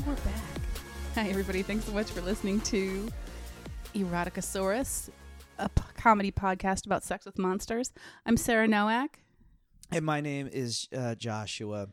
And 0.00 0.08
we're 0.08 0.24
back. 0.24 0.42
Hi, 1.14 1.28
everybody. 1.28 1.62
Thanks 1.62 1.84
so 1.84 1.92
much 1.92 2.10
for 2.10 2.22
listening 2.22 2.62
to 2.62 3.06
Eroticosaurus, 3.94 5.10
a 5.58 5.68
p- 5.68 5.82
comedy 5.94 6.32
podcast 6.32 6.86
about 6.86 7.04
sex 7.04 7.26
with 7.26 7.38
monsters. 7.38 7.92
I'm 8.24 8.38
Sarah 8.38 8.66
Nowak. 8.66 9.18
And 9.92 10.06
my 10.06 10.22
name 10.22 10.48
is 10.50 10.88
uh, 10.96 11.16
Joshua, 11.16 11.88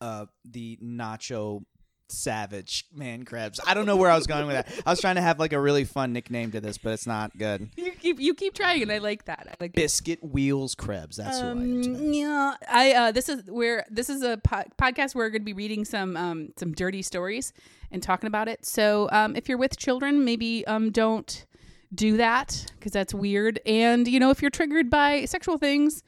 uh, 0.00 0.26
the 0.44 0.78
Nacho 0.80 1.64
Savage 2.10 2.86
Man 2.94 3.24
Krebs. 3.24 3.60
I 3.66 3.74
don't 3.74 3.86
know 3.86 3.96
where 3.96 4.10
I 4.10 4.16
was 4.16 4.26
going 4.26 4.46
with 4.46 4.56
that. 4.56 4.82
I 4.86 4.90
was 4.90 5.00
trying 5.00 5.16
to 5.16 5.20
have 5.22 5.38
like 5.38 5.52
a 5.52 5.60
really 5.60 5.84
fun 5.84 6.12
nickname 6.12 6.50
to 6.52 6.60
this, 6.60 6.78
but 6.78 6.92
it's 6.92 7.06
not 7.06 7.36
good. 7.38 7.70
You 7.76 7.92
keep 7.92 8.20
you 8.20 8.34
keep 8.34 8.54
trying, 8.54 8.82
and 8.82 8.92
I 8.92 8.98
like 8.98 9.24
that. 9.26 9.46
I 9.48 9.54
like 9.60 9.70
it. 9.70 9.74
Biscuit 9.76 10.22
Wheels 10.22 10.74
Krebs. 10.74 11.16
That's 11.16 11.40
who 11.40 11.46
I 11.46 11.50
am. 11.50 11.58
Um, 11.82 12.12
yeah, 12.12 12.54
I 12.70 12.92
uh, 12.92 13.12
this 13.12 13.28
is 13.28 13.44
where 13.50 13.84
this 13.90 14.10
is 14.10 14.22
a 14.22 14.36
po- 14.38 14.64
podcast 14.78 15.14
where 15.14 15.26
we're 15.26 15.30
going 15.30 15.42
to 15.42 15.46
be 15.46 15.52
reading 15.52 15.84
some 15.84 16.16
um 16.16 16.50
some 16.56 16.72
dirty 16.72 17.02
stories 17.02 17.52
and 17.90 18.02
talking 18.02 18.26
about 18.28 18.48
it. 18.48 18.64
So 18.66 19.08
um, 19.12 19.34
if 19.36 19.48
you're 19.48 19.58
with 19.58 19.76
children, 19.76 20.24
maybe 20.24 20.66
um 20.66 20.90
don't 20.90 21.44
do 21.94 22.16
that 22.18 22.66
because 22.78 22.92
that's 22.92 23.12
weird. 23.12 23.60
And 23.66 24.06
you 24.06 24.20
know, 24.20 24.30
if 24.30 24.40
you're 24.42 24.50
triggered 24.50 24.90
by 24.90 25.24
sexual 25.24 25.58
things, 25.58 26.02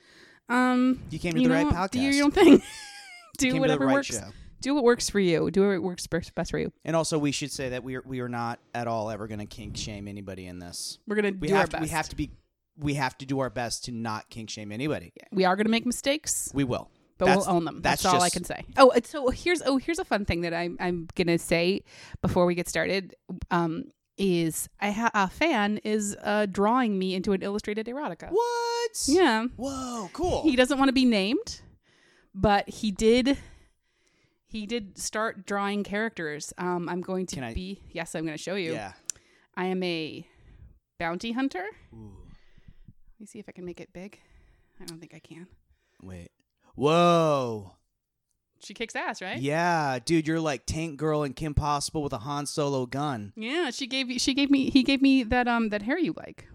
um, 0.49 1.03
You 1.11 1.19
came 1.19 1.33
to 1.33 1.41
you 1.41 1.49
the 1.49 1.55
right 1.55 1.67
know, 1.67 1.73
podcast. 1.73 1.91
Do 1.91 2.01
your 2.01 2.25
own 2.25 2.31
thing. 2.31 2.63
do 3.39 3.47
Came 3.47 3.49
to 3.49 3.55
the 3.55 3.61
whatever 3.61 3.87
right 3.87 3.95
works. 3.95 4.09
show. 4.09 4.31
Do 4.63 4.75
what 4.75 4.85
works 4.85 5.11
for 5.11 5.21
you. 5.21 5.51
Do 5.51 5.69
what 5.69 5.83
works 5.83 6.07
best 6.07 6.51
for 6.51 6.59
you. 6.59 6.73
And 6.85 6.97
also, 6.97 7.19
we 7.19 7.33
should 7.33 7.53
say 7.53 7.69
that 7.71 7.85
we 7.85 7.97
are 7.97 8.03
we 8.07 8.21
are 8.21 8.29
not 8.29 8.59
at 8.75 8.87
all 8.89 9.11
ever 9.11 9.27
going 9.27 9.41
to 9.41 9.47
kink 9.47 9.77
shame 9.77 10.09
anybody 10.09 10.47
in 10.47 10.59
this. 10.59 10.99
We're 11.07 11.17
gonna 11.17 11.33
We 11.39 11.49
do 11.49 11.55
have 11.55 11.61
our 11.63 11.67
to, 11.67 11.73
best. 11.73 11.83
we 11.83 11.89
have 11.91 12.09
to 12.09 12.17
be 12.17 12.31
we 12.79 12.95
have 12.95 13.19
to 13.19 13.27
do 13.27 13.41
our 13.41 13.51
best 13.51 13.85
to 13.85 13.93
not 13.93 14.31
kink 14.31 14.49
shame 14.49 14.73
anybody. 14.73 15.13
We 15.31 15.45
are 15.45 15.57
gonna 15.57 15.69
make 15.69 15.85
mistakes. 15.85 16.51
We 16.55 16.65
will. 16.65 16.89
but 17.19 17.27
That's- 17.27 17.47
we'll 17.47 17.57
own 17.57 17.65
them. 17.67 17.81
That's, 17.83 18.03
that's 18.03 18.15
all 18.15 18.23
I 18.23 18.31
can 18.31 18.45
say. 18.45 18.65
Oh, 18.79 18.91
so 19.05 19.29
here's 19.29 19.61
oh 19.67 19.77
here's 19.77 19.99
a 19.99 20.05
fun 20.05 20.25
thing 20.25 20.41
that 20.41 20.55
I'm 20.55 20.77
I'm 20.81 21.09
gonna 21.15 21.39
say 21.39 21.83
before 22.23 22.47
we 22.47 22.55
get 22.55 22.69
started. 22.69 23.15
Um, 23.51 23.93
is 24.19 24.69
I 24.81 24.91
ha- 24.91 25.11
a 25.15 25.29
fan 25.29 25.79
is 25.85 26.17
uh 26.23 26.47
drawing 26.47 26.99
me 26.99 27.15
into 27.15 27.33
an 27.33 27.43
illustrated 27.43 27.87
erotica. 27.87 28.29
What? 28.31 28.91
Yeah, 29.07 29.47
Whoa, 29.57 30.11
cool. 30.13 30.43
he 30.43 30.55
doesn't 30.57 30.79
want 30.79 30.89
to 30.91 30.93
be 30.93 31.05
named, 31.07 31.61
but 32.35 32.69
he 32.69 32.91
did. 32.91 33.39
He 34.53 34.67
did 34.67 34.99
start 34.99 35.47
drawing 35.47 35.83
characters. 35.83 36.53
Um, 36.59 36.89
I'm 36.89 37.01
going 37.01 37.27
to 37.29 37.43
I- 37.45 37.55
be 37.55 37.81
yes, 37.91 38.15
I'm 38.15 38.25
going 38.27 38.37
to 38.37 38.43
show 38.43 38.55
you. 38.55 38.73
yeah. 38.75 38.93
I 39.57 39.65
am 39.67 39.83
a 39.83 40.27
bounty 40.99 41.33
hunter. 41.33 41.65
Ooh, 41.95 42.13
Let 42.87 43.21
me 43.21 43.27
see 43.27 43.39
if 43.39 43.47
I 43.49 43.53
can 43.53 43.65
make 43.65 43.81
it 43.81 43.93
big. 43.93 44.19
I 44.81 44.85
don't 44.85 44.99
think 45.01 45.15
I 45.15 45.19
can. 45.21 45.47
wait. 46.03 46.31
Whoa. 46.75 47.73
She 48.65 48.75
kicks 48.75 48.95
ass, 48.95 49.21
right? 49.21 49.39
Yeah, 49.39 49.99
dude, 50.05 50.27
you're 50.29 50.39
like 50.41 50.67
Tank 50.67 50.97
Girl 50.97 51.23
and 51.25 51.35
Kim 51.35 51.53
Possible 51.53 52.03
with 52.03 52.13
a 52.13 52.19
Han 52.19 52.47
Solo 52.47 52.87
gun. 52.87 53.33
Yeah, 53.37 53.71
she 53.71 53.87
gave 53.87 54.09
you. 54.09 54.19
She 54.21 54.35
gave 54.35 54.51
me. 54.51 54.71
He 54.71 54.83
gave 54.85 55.03
me 55.03 55.23
that 55.25 55.49
um 55.49 55.71
that 55.71 55.83
hair 55.83 55.99
you 55.99 56.15
like. 56.17 56.47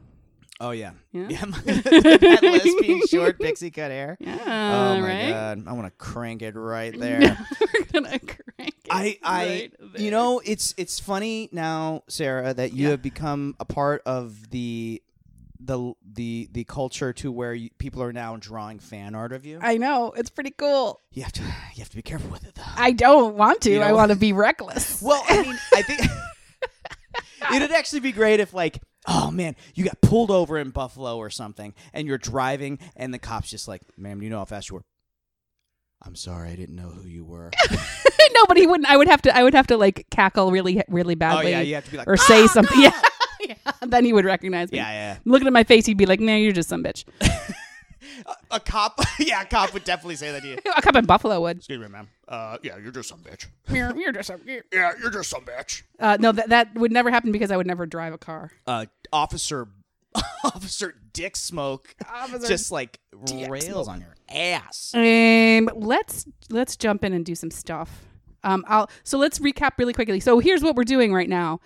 Oh 0.60 0.72
yeah, 0.72 0.92
Yeah. 1.12 1.28
yeah. 1.30 1.46
that 1.66 2.40
lesbian 2.42 3.02
short 3.08 3.40
pixie 3.42 3.70
cut 3.72 3.92
hair. 3.92 4.18
Yeah. 4.20 4.38
oh 4.42 5.00
my 5.02 5.08
right? 5.08 5.30
god, 5.30 5.64
I 5.68 5.74
want 5.74 5.86
to 5.86 5.92
crank 5.92 6.42
it 6.42 6.56
right 6.56 6.98
there. 7.00 7.38
We're 7.74 7.86
gonna 8.02 8.20
crank 8.20 8.74
it. 8.86 8.88
I, 8.90 9.18
I, 9.24 9.46
right 9.46 9.74
there. 9.94 10.02
you 10.02 10.10
know, 10.12 10.42
it's 10.44 10.74
it's 10.78 11.00
funny 11.00 11.50
now, 11.52 12.04
Sarah, 12.08 12.54
that 12.54 12.74
you 12.74 12.86
Yeah. 12.86 12.90
have 12.92 13.02
become 13.04 13.56
a 13.60 13.66
part 13.66 14.02
of 14.06 14.50
the 14.50 15.02
the 15.60 15.94
the 16.14 16.48
the 16.52 16.64
culture 16.64 17.14
to 17.14 17.32
where 17.32 17.54
you, 17.54 17.70
people 17.78 18.02
are 18.02 18.14
now 18.14 18.38
drawing 18.38 18.80
fan 18.80 19.14
art 19.16 19.34
of 19.34 19.46
you. 19.46 19.60
I 19.62 19.78
know 19.78 20.12
it's 20.16 20.30
pretty 20.30 20.52
cool. 20.52 21.02
you 21.12 21.24
have 21.24 21.32
to 21.34 21.42
you 21.42 21.80
have 21.80 21.90
to 21.90 21.96
be 21.96 22.02
careful 22.04 22.30
with 22.32 22.48
it 22.48 22.56
though. 22.56 22.64
I 22.78 22.92
don't 22.94 23.36
want 23.36 23.62
to. 23.62 23.72
You 23.72 23.82
I 23.82 23.92
want 23.94 24.12
to 24.12 24.18
be 24.18 24.34
reckless. 24.34 25.02
Well, 25.02 25.24
I 25.28 25.42
mean, 25.44 25.58
I 25.74 25.82
think 25.84 26.02
it'd 27.54 27.72
actually 27.72 28.02
be 28.02 28.12
great 28.12 28.40
if, 28.40 28.54
like, 28.54 28.80
oh 29.08 29.32
man, 29.32 29.56
you 29.74 29.84
got 29.86 30.00
pulled 30.02 30.30
over 30.32 30.58
in 30.58 30.70
Buffalo 30.70 31.18
or 31.18 31.30
something, 31.30 31.74
and 31.94 32.08
you're 32.08 32.18
driving, 32.18 32.80
and 32.96 33.14
the 33.14 33.20
cops 33.20 33.50
just 33.50 33.68
like, 33.68 33.82
ma'am, 33.98 34.20
do 34.20 34.26
you 34.26 34.30
know 34.30 34.40
how 34.40 34.46
fast 34.46 34.70
you 34.70 34.76
were? 34.76 34.84
I'm 36.04 36.16
sorry, 36.16 36.50
I 36.52 36.56
didn't 36.56 36.76
know 36.76 36.90
who 36.90 37.08
you 37.08 37.26
were. 37.26 37.50
no, 37.72 38.46
but 38.48 38.58
he 38.58 38.68
wouldn't. 38.68 38.88
I 38.90 38.96
would 38.98 39.08
have 39.08 39.22
to. 39.24 39.36
I 39.36 39.44
would 39.44 39.56
have 39.56 39.68
to 39.68 39.78
like 39.78 40.06
cackle 40.12 40.52
really, 40.52 40.82
really 40.90 41.16
badly. 41.16 41.48
oh 41.48 41.50
yeah, 41.58 41.62
you 41.62 41.76
have 41.76 41.86
to 41.86 41.92
be 41.92 41.98
like, 41.98 42.08
or 42.08 42.14
"Ah, 42.20 42.24
say 42.24 42.46
something. 42.48 42.78
no!" 42.78 42.84
Yeah. 42.84 43.02
yeah. 43.66 43.72
Then 43.82 44.06
he 44.06 44.14
would 44.14 44.26
recognize 44.26 44.72
me. 44.72 44.78
yeah, 44.78 44.92
yeah. 44.92 45.18
Looking 45.26 45.48
at 45.48 45.54
my 45.54 45.64
face, 45.64 45.86
he'd 45.88 45.98
be 45.98 46.06
like, 46.06 46.20
"Man, 46.20 46.42
you're 46.42 46.52
just 46.52 46.70
some 46.70 46.84
bitch." 46.84 47.04
A, 48.26 48.56
a 48.56 48.60
cop, 48.60 49.00
yeah, 49.20 49.42
a 49.42 49.46
cop 49.46 49.74
would 49.74 49.84
definitely 49.84 50.16
say 50.16 50.32
that 50.32 50.42
to 50.42 50.48
you. 50.48 50.58
A 50.76 50.82
cop 50.82 50.96
in 50.96 51.06
Buffalo 51.06 51.40
would. 51.42 51.58
Excuse 51.58 51.80
me, 51.80 51.88
ma'am. 51.88 52.08
Uh, 52.28 52.58
yeah, 52.64 52.78
you're 52.78 52.92
just 52.92 53.10
some 53.10 53.20
bitch. 53.20 53.46
You're, 53.70 53.96
you're 53.98 54.12
just 54.12 54.28
some. 54.28 54.42
you're- 54.46 54.64
Yeah, 54.74 54.94
you're 55.00 55.12
just 55.12 55.30
some 55.30 55.44
bitch. 55.46 55.84
Uh, 56.00 56.18
no, 56.20 56.32
that 56.32 56.50
that 56.50 56.74
would 56.76 56.92
never 56.92 57.12
happen 57.12 57.32
because 57.32 57.52
I 57.52 57.58
would 57.58 57.68
never 57.68 57.86
drive 57.86 58.14
a 58.14 58.18
car. 58.18 58.52
Uh, 58.66 58.86
officer, 59.14 59.68
officer 60.44 60.96
Dick 61.14 61.36
Smoke, 61.36 61.96
Officer 62.12 62.48
just 62.48 62.72
like 62.72 63.00
Dick 63.26 63.50
rails 63.50 63.66
Smoke. 63.66 63.88
on 63.90 64.02
your 64.02 64.16
ass. 64.30 64.92
Um, 64.94 65.70
let's 65.76 66.26
let's 66.50 66.76
jump 66.76 67.04
in 67.04 67.14
and 67.14 67.26
do 67.26 67.36
some 67.36 67.52
stuff. 67.52 68.06
Um, 68.44 68.64
I'll 68.68 68.90
so 69.04 69.18
let's 69.18 69.40
recap 69.40 69.72
really 69.78 69.94
quickly. 69.94 70.20
So 70.20 70.40
here's 70.40 70.64
what 70.64 70.76
we're 70.76 70.84
doing 70.84 71.14
right 71.14 71.30
now. 71.30 71.60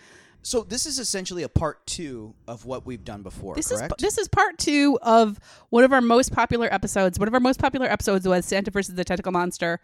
So 0.43 0.63
this 0.63 0.87
is 0.87 0.97
essentially 0.97 1.43
a 1.43 1.49
part 1.49 1.85
two 1.85 2.33
of 2.47 2.65
what 2.65 2.83
we've 2.83 3.03
done 3.03 3.21
before, 3.21 3.53
This 3.53 3.67
correct? 3.67 3.93
is 3.99 4.01
this 4.01 4.17
is 4.17 4.27
part 4.27 4.57
two 4.57 4.97
of 5.03 5.39
one 5.69 5.83
of 5.83 5.93
our 5.93 6.01
most 6.01 6.31
popular 6.31 6.67
episodes. 6.73 7.19
One 7.19 7.27
of 7.27 7.33
our 7.35 7.39
most 7.39 7.59
popular 7.59 7.85
episodes 7.85 8.27
was 8.27 8.43
Santa 8.45 8.71
versus 8.71 8.95
the 8.95 9.03
Tentacle 9.03 9.31
Monster. 9.31 9.79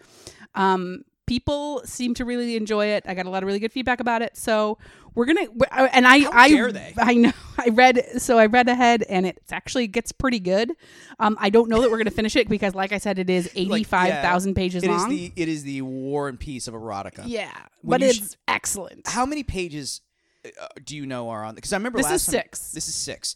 Um, 0.55 1.03
people 1.27 1.81
seem 1.85 2.13
to 2.15 2.25
really 2.25 2.55
enjoy 2.55 2.87
it. 2.87 3.03
I 3.05 3.13
got 3.13 3.25
a 3.25 3.29
lot 3.29 3.43
of 3.43 3.47
really 3.47 3.59
good 3.59 3.71
feedback 3.71 3.99
about 3.99 4.21
it. 4.23 4.35
So 4.35 4.77
we're 5.13 5.25
gonna 5.25 5.47
uh, 5.71 5.87
and 5.93 6.07
I 6.07 6.19
How 6.21 6.31
I 6.31 6.49
dare 6.49 6.71
they? 6.71 6.93
I 6.97 7.13
know 7.13 7.31
I 7.57 7.69
read 7.69 8.03
so 8.21 8.39
I 8.39 8.45
read 8.47 8.67
ahead 8.69 9.03
and 9.03 9.25
it 9.25 9.37
actually 9.51 9.87
gets 9.87 10.11
pretty 10.11 10.39
good. 10.39 10.71
Um, 11.19 11.37
I 11.39 11.49
don't 11.49 11.69
know 11.69 11.81
that 11.81 11.91
we're 11.91 11.97
gonna 11.97 12.11
finish 12.11 12.35
it 12.35 12.49
because, 12.49 12.73
like 12.73 12.91
I 12.91 12.97
said, 12.97 13.19
it 13.19 13.29
is 13.29 13.51
eighty 13.55 13.83
five 13.83 14.13
thousand 14.23 14.51
Like, 14.51 14.57
yeah, 14.57 14.63
pages 14.63 14.83
It 14.83 14.89
is 14.89 14.97
long. 15.01 15.09
the 15.09 15.33
it 15.35 15.47
is 15.47 15.63
the 15.63 15.81
War 15.83 16.29
and 16.29 16.39
Peace 16.39 16.67
of 16.67 16.73
erotica. 16.73 17.23
yeah, 17.25 17.51
When 17.81 17.99
but 17.99 18.07
it's 18.09 18.37
excellent. 18.47 19.07
How 19.07 19.25
many 19.25 19.43
pages 19.43 20.01
uh, 20.45 20.67
do 20.83 20.95
you 20.95 21.05
know 21.05 21.29
are 21.29 21.43
on? 21.43 21.55
Because 21.55 21.73
I 21.73 21.77
remember 21.77 21.97
This 21.99 22.05
last 22.05 22.13
is 22.21 22.25
time- 22.27 22.31
six. 22.43 22.71
This 22.71 22.87
is 22.87 22.95
six. 22.95 23.35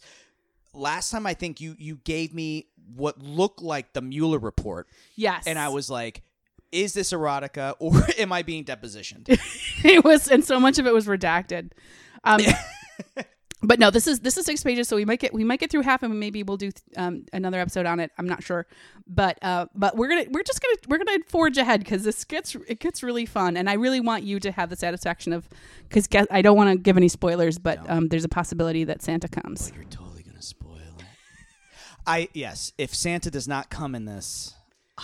Last 0.74 1.10
time 1.10 1.26
I 1.26 1.34
think 1.34 1.60
you 1.60 1.76
you 1.78 1.96
gave 2.04 2.32
me 2.32 2.68
what 2.96 3.18
looked 3.22 3.60
like 3.60 3.92
the 3.92 4.00
Mueller 4.00 4.38
report, 4.38 4.88
yes, 5.16 5.46
and 5.46 5.58
I 5.58 5.68
was 5.68 5.90
like, 5.90 6.22
"Is 6.72 6.94
this 6.94 7.12
erotica 7.12 7.74
or 7.78 7.92
am 8.18 8.32
I 8.32 8.42
being 8.42 8.64
depositioned?" 8.64 9.28
it 9.84 10.04
was, 10.04 10.28
and 10.28 10.44
so 10.44 10.58
much 10.58 10.78
of 10.78 10.86
it 10.86 10.92
was 10.94 11.06
redacted. 11.06 11.70
Um, 12.24 12.40
but 13.62 13.78
no, 13.78 13.90
this 13.90 14.06
is 14.06 14.20
this 14.20 14.36
is 14.36 14.44
six 14.46 14.62
pages, 14.62 14.88
so 14.88 14.96
we 14.96 15.04
might 15.04 15.20
get 15.20 15.32
we 15.32 15.44
might 15.44 15.60
get 15.60 15.70
through 15.70 15.82
half, 15.82 16.02
and 16.02 16.18
maybe 16.18 16.42
we'll 16.42 16.56
do 16.56 16.70
um, 16.96 17.24
another 17.32 17.60
episode 17.60 17.86
on 17.86 18.00
it. 18.00 18.10
I'm 18.18 18.26
not 18.26 18.42
sure, 18.42 18.66
but 19.06 19.38
uh, 19.42 19.66
but 19.74 19.96
we're 19.96 20.08
gonna 20.08 20.24
we're 20.30 20.42
just 20.42 20.60
gonna 20.60 20.76
we're 20.88 20.98
gonna 20.98 21.18
forge 21.28 21.58
ahead 21.58 21.80
because 21.80 22.02
this 22.04 22.24
gets 22.24 22.54
it 22.66 22.80
gets 22.80 23.02
really 23.02 23.26
fun, 23.26 23.56
and 23.56 23.68
I 23.70 23.74
really 23.74 24.00
want 24.00 24.24
you 24.24 24.40
to 24.40 24.50
have 24.52 24.70
the 24.70 24.76
satisfaction 24.76 25.32
of 25.32 25.48
because 25.88 26.08
I 26.30 26.42
don't 26.42 26.56
want 26.56 26.70
to 26.70 26.76
give 26.76 26.96
any 26.96 27.08
spoilers, 27.08 27.58
but 27.58 27.84
No. 27.86 27.96
um, 27.96 28.08
there's 28.08 28.24
a 28.24 28.28
possibility 28.28 28.84
that 28.84 29.02
Santa 29.02 29.28
comes. 29.28 29.72
You're 29.74 29.84
totally 29.84 30.22
gonna 30.22 30.42
spoil 30.42 30.78
it. 30.98 31.04
I 32.06 32.28
yes, 32.32 32.72
if 32.78 32.94
Santa 32.94 33.30
does 33.30 33.46
not 33.46 33.70
come 33.70 33.94
in 33.94 34.04
this, 34.06 34.54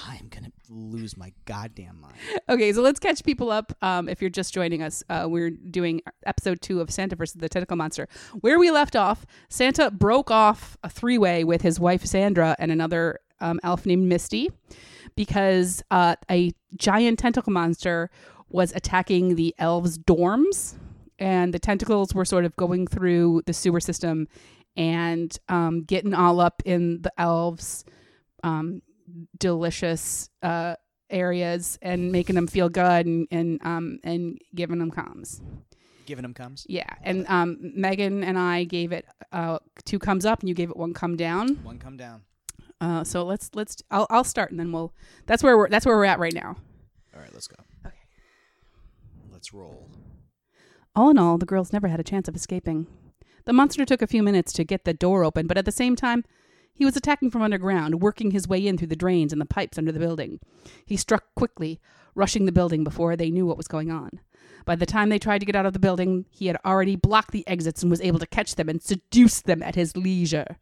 I'm 0.06 0.28
gonna 0.28 0.52
lose 0.68 1.16
my 1.16 1.32
goddamn 1.44 2.00
mind. 2.00 2.14
Okay, 2.48 2.72
so 2.72 2.82
let's 2.82 3.00
catch 3.00 3.24
people 3.24 3.50
up. 3.50 3.72
Um, 3.82 4.08
if 4.08 4.20
you're 4.20 4.30
just 4.30 4.54
joining 4.54 4.82
us, 4.82 5.02
uh, 5.08 5.26
we're 5.28 5.50
doing 5.50 6.00
episode 6.26 6.60
two 6.60 6.80
of 6.80 6.90
Santa 6.90 7.16
versus 7.16 7.40
the 7.40 7.48
Tentacle 7.48 7.76
Monster. 7.76 8.08
Where 8.40 8.58
we 8.58 8.70
left 8.70 8.96
off, 8.96 9.26
Santa 9.48 9.90
broke 9.90 10.30
off 10.30 10.76
a 10.82 10.88
three 10.88 11.18
way 11.18 11.44
with 11.44 11.62
his 11.62 11.80
wife 11.80 12.04
Sandra 12.04 12.54
and 12.58 12.70
another 12.70 13.20
um, 13.40 13.60
elf 13.62 13.86
named 13.86 14.08
Misty 14.08 14.50
because 15.16 15.82
uh, 15.90 16.16
a 16.30 16.52
giant 16.76 17.18
tentacle 17.18 17.52
monster 17.52 18.10
was 18.50 18.72
attacking 18.74 19.34
the 19.34 19.54
elves' 19.58 19.98
dorms, 19.98 20.76
and 21.18 21.52
the 21.52 21.58
tentacles 21.58 22.14
were 22.14 22.24
sort 22.24 22.44
of 22.44 22.54
going 22.56 22.86
through 22.86 23.42
the 23.46 23.52
sewer 23.52 23.80
system 23.80 24.28
and 24.76 25.38
um, 25.48 25.82
getting 25.82 26.14
all 26.14 26.40
up 26.40 26.62
in 26.64 27.02
the 27.02 27.12
elves' 27.18 27.84
um, 28.44 28.80
delicious 29.38 30.30
uh, 30.42 30.76
areas 31.10 31.78
and 31.82 32.12
making 32.12 32.34
them 32.34 32.46
feel 32.46 32.68
good 32.68 33.06
and 33.06 33.26
and 33.30 33.60
um 33.64 33.98
and 34.04 34.38
giving 34.54 34.78
them 34.78 34.90
comes. 34.90 35.40
Giving 36.06 36.22
them 36.22 36.34
comes. 36.34 36.66
Yeah, 36.68 36.88
and 37.02 37.26
um 37.28 37.58
Megan 37.60 38.22
and 38.24 38.38
I 38.38 38.64
gave 38.64 38.92
it 38.92 39.06
uh 39.32 39.58
two 39.84 39.98
comes 39.98 40.24
up 40.26 40.40
and 40.40 40.48
you 40.48 40.54
gave 40.54 40.70
it 40.70 40.76
one 40.76 40.94
come 40.94 41.16
down. 41.16 41.56
One 41.64 41.78
come 41.78 41.96
down. 41.96 42.22
Uh, 42.80 43.02
so 43.02 43.24
let's 43.24 43.50
let's 43.54 43.82
I'll 43.90 44.06
I'll 44.10 44.24
start 44.24 44.50
and 44.50 44.60
then 44.60 44.70
we'll 44.70 44.94
that's 45.26 45.42
where 45.42 45.56
we're 45.56 45.68
that's 45.68 45.84
where 45.84 45.96
we're 45.96 46.04
at 46.04 46.18
right 46.18 46.34
now. 46.34 46.56
All 47.14 47.20
right, 47.20 47.32
let's 47.32 47.48
go. 47.48 47.56
Okay. 47.86 47.96
Let's 49.32 49.52
roll. 49.52 49.88
All 50.94 51.10
in 51.10 51.18
all, 51.18 51.38
the 51.38 51.46
girls 51.46 51.72
never 51.72 51.88
had 51.88 52.00
a 52.00 52.04
chance 52.04 52.28
of 52.28 52.36
escaping. 52.36 52.86
The 53.44 53.52
monster 53.52 53.84
took 53.84 54.02
a 54.02 54.06
few 54.06 54.22
minutes 54.22 54.52
to 54.54 54.64
get 54.64 54.84
the 54.84 54.92
door 54.94 55.24
open, 55.24 55.46
but 55.46 55.56
at 55.56 55.64
the 55.64 55.72
same 55.72 55.96
time, 55.96 56.24
He 56.78 56.84
was 56.84 56.96
attacking 56.96 57.32
from 57.32 57.42
underground, 57.42 58.00
working 58.00 58.30
his 58.30 58.46
way 58.46 58.64
in 58.64 58.78
through 58.78 58.86
the 58.86 58.94
drains 58.94 59.32
and 59.32 59.40
the 59.40 59.46
pipes 59.46 59.78
under 59.78 59.90
the 59.90 59.98
building. 59.98 60.38
He 60.86 60.96
struck 60.96 61.24
quickly, 61.34 61.80
rushing 62.14 62.46
the 62.46 62.52
building 62.52 62.84
before 62.84 63.16
they 63.16 63.32
knew 63.32 63.46
what 63.46 63.56
was 63.56 63.66
going 63.66 63.90
on. 63.90 64.20
By 64.64 64.76
the 64.76 64.86
time 64.86 65.08
they 65.08 65.18
tried 65.18 65.40
to 65.40 65.44
get 65.44 65.56
out 65.56 65.66
of 65.66 65.72
the 65.72 65.80
building, 65.80 66.26
he 66.30 66.46
had 66.46 66.56
already 66.64 66.94
blocked 66.94 67.32
the 67.32 67.46
exits 67.48 67.82
and 67.82 67.90
was 67.90 68.00
able 68.00 68.20
to 68.20 68.28
catch 68.28 68.54
them 68.54 68.68
and 68.68 68.80
seduce 68.80 69.40
them 69.40 69.60
at 69.60 69.74
his 69.74 69.96
leisure. 69.96 70.56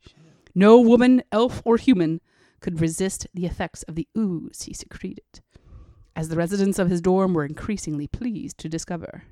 No 0.54 0.80
woman, 0.80 1.22
elf, 1.30 1.60
or 1.66 1.76
human 1.76 2.22
could 2.60 2.80
resist 2.80 3.26
the 3.34 3.44
effects 3.44 3.82
of 3.82 3.94
the 3.94 4.08
ooze 4.16 4.62
he 4.62 4.72
secreted, 4.72 5.42
as 6.16 6.30
the 6.30 6.36
residents 6.36 6.78
of 6.78 6.88
his 6.88 7.02
dorm 7.02 7.34
were 7.34 7.44
increasingly 7.44 8.06
pleased 8.06 8.56
to 8.56 8.70
discover. 8.70 9.24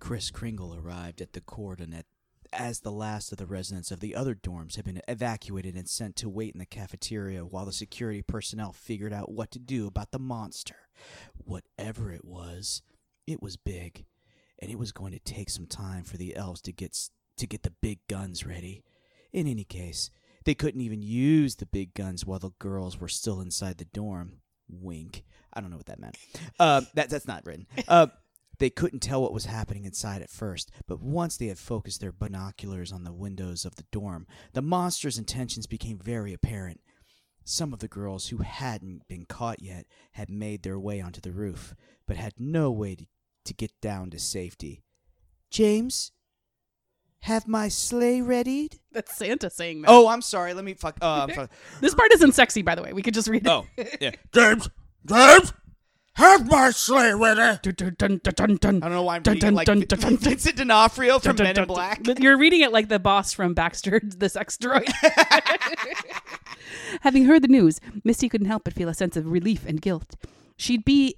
Chris 0.00 0.30
Kringle 0.30 0.74
arrived 0.74 1.22
at 1.22 1.32
the 1.32 1.40
coordinate 1.40 2.04
as 2.52 2.80
the 2.80 2.92
last 2.92 3.32
of 3.32 3.38
the 3.38 3.46
residents 3.46 3.90
of 3.90 4.00
the 4.00 4.14
other 4.14 4.34
dorms 4.34 4.76
had 4.76 4.84
been 4.84 5.00
evacuated 5.08 5.76
and 5.76 5.88
sent 5.88 6.16
to 6.16 6.28
wait 6.28 6.54
in 6.54 6.58
the 6.58 6.66
cafeteria 6.66 7.44
while 7.44 7.64
the 7.64 7.72
security 7.72 8.22
personnel 8.22 8.72
figured 8.72 9.12
out 9.12 9.32
what 9.32 9.50
to 9.50 9.58
do 9.58 9.86
about 9.86 10.10
the 10.10 10.18
monster. 10.18 10.76
Whatever 11.36 12.12
it 12.12 12.24
was, 12.24 12.82
it 13.26 13.42
was 13.42 13.56
big, 13.56 14.04
and 14.58 14.70
it 14.70 14.78
was 14.78 14.92
going 14.92 15.12
to 15.12 15.18
take 15.18 15.50
some 15.50 15.66
time 15.66 16.04
for 16.04 16.16
the 16.16 16.36
elves 16.36 16.60
to 16.62 16.72
get 16.72 16.96
to 17.36 17.46
get 17.46 17.62
the 17.62 17.72
big 17.82 17.98
guns 18.08 18.46
ready. 18.46 18.82
In 19.32 19.46
any 19.46 19.64
case, 19.64 20.10
they 20.44 20.54
couldn't 20.54 20.80
even 20.80 21.02
use 21.02 21.56
the 21.56 21.66
big 21.66 21.92
guns 21.92 22.24
while 22.24 22.38
the 22.38 22.52
girls 22.58 22.98
were 22.98 23.08
still 23.08 23.40
inside 23.40 23.78
the 23.78 23.84
dorm. 23.84 24.38
Wink. 24.68 25.24
I 25.52 25.60
don't 25.60 25.70
know 25.70 25.76
what 25.76 25.86
that 25.86 26.00
meant. 26.00 26.16
Uh, 26.58 26.82
that 26.94 27.10
that's 27.10 27.26
not 27.26 27.44
written. 27.44 27.66
Uh, 27.86 28.06
they 28.58 28.70
couldn't 28.70 29.00
tell 29.00 29.22
what 29.22 29.32
was 29.32 29.46
happening 29.46 29.84
inside 29.84 30.22
at 30.22 30.30
first, 30.30 30.70
but 30.86 31.00
once 31.00 31.36
they 31.36 31.46
had 31.46 31.58
focused 31.58 32.00
their 32.00 32.12
binoculars 32.12 32.92
on 32.92 33.04
the 33.04 33.12
windows 33.12 33.64
of 33.64 33.76
the 33.76 33.84
dorm, 33.92 34.26
the 34.52 34.62
monster's 34.62 35.18
intentions 35.18 35.66
became 35.66 35.98
very 35.98 36.32
apparent. 36.32 36.80
Some 37.44 37.72
of 37.72 37.78
the 37.78 37.88
girls 37.88 38.28
who 38.28 38.38
hadn't 38.38 39.06
been 39.08 39.24
caught 39.24 39.62
yet 39.62 39.86
had 40.12 40.28
made 40.30 40.62
their 40.62 40.78
way 40.78 41.00
onto 41.00 41.20
the 41.20 41.32
roof, 41.32 41.74
but 42.06 42.16
had 42.16 42.34
no 42.38 42.70
way 42.70 42.96
to, 42.96 43.06
to 43.44 43.54
get 43.54 43.72
down 43.80 44.10
to 44.10 44.18
safety. 44.18 44.82
James, 45.50 46.10
have 47.20 47.46
my 47.46 47.68
sleigh 47.68 48.20
readied? 48.20 48.80
That's 48.92 49.16
Santa 49.16 49.50
saying 49.50 49.82
that. 49.82 49.90
Oh, 49.90 50.08
I'm 50.08 50.22
sorry. 50.22 50.54
Let 50.54 50.64
me 50.64 50.74
fuck. 50.74 50.96
Oh, 51.00 51.22
I'm 51.22 51.30
sorry. 51.34 51.48
This 51.80 51.94
part 51.94 52.12
isn't 52.14 52.32
sexy, 52.32 52.62
by 52.62 52.74
the 52.74 52.82
way. 52.82 52.92
We 52.92 53.02
could 53.02 53.14
just 53.14 53.28
read 53.28 53.46
it. 53.46 53.48
Oh, 53.48 53.66
yeah. 54.00 54.12
James, 54.32 54.68
James, 55.04 55.52
have 56.16 56.48
my 56.50 56.70
sleigh 56.70 57.12
ready. 57.12 57.58
Dun, 57.62 57.74
dun, 57.74 57.94
dun, 57.98 58.20
dun, 58.22 58.34
dun, 58.34 58.56
dun. 58.56 58.76
I 58.82 58.86
don't 58.86 58.92
know 58.92 59.02
why 59.02 59.16
I'm 59.16 59.22
Dun, 59.22 59.34
reading 59.34 59.46
dun, 59.48 59.54
like 59.54 59.66
dun, 59.66 59.80
dun, 59.80 59.98
dun, 59.98 60.10
dun. 60.10 60.16
Vincent 60.18 60.56
D'Onofrio 60.56 61.18
from 61.18 61.36
Dun, 61.36 61.44
Men 61.44 61.54
dun, 61.54 61.64
in 61.64 61.68
Black. 61.68 62.02
dun. 62.02 62.16
You're 62.18 62.36
reading 62.38 62.60
it 62.62 62.72
like 62.72 62.88
the 62.88 62.98
boss 62.98 63.32
from 63.32 63.54
Baxter, 63.54 64.00
the 64.16 64.28
sex 64.28 64.56
droid. 64.56 64.90
Having 67.02 67.24
heard 67.26 67.42
the 67.42 67.48
news, 67.48 67.80
Misty 68.04 68.28
couldn't 68.28 68.46
help 68.48 68.64
but 68.64 68.74
feel 68.74 68.88
a 68.88 68.94
sense 68.94 69.16
of 69.16 69.30
relief 69.30 69.64
and 69.66 69.80
guilt. 69.80 70.16
She'd 70.56 70.84
be 70.84 71.16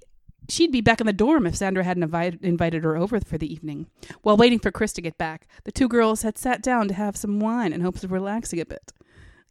she'd 0.49 0.71
be 0.71 0.81
back 0.81 0.99
in 0.99 1.07
the 1.07 1.13
dorm 1.13 1.45
if 1.45 1.55
Sandra 1.55 1.83
hadn't 1.83 2.03
invited, 2.03 2.43
invited 2.43 2.83
her 2.83 2.97
over 2.97 3.19
for 3.19 3.37
the 3.37 3.51
evening. 3.51 3.87
While 4.21 4.35
waiting 4.37 4.59
for 4.59 4.71
Chris 4.71 4.93
to 4.93 5.01
get 5.01 5.17
back, 5.17 5.47
the 5.63 5.71
two 5.71 5.87
girls 5.87 6.23
had 6.23 6.37
sat 6.37 6.61
down 6.61 6.87
to 6.87 6.93
have 6.93 7.15
some 7.15 7.39
wine 7.39 7.71
in 7.71 7.81
hopes 7.81 8.03
of 8.03 8.11
relaxing 8.11 8.59
a 8.59 8.65
bit. 8.65 8.91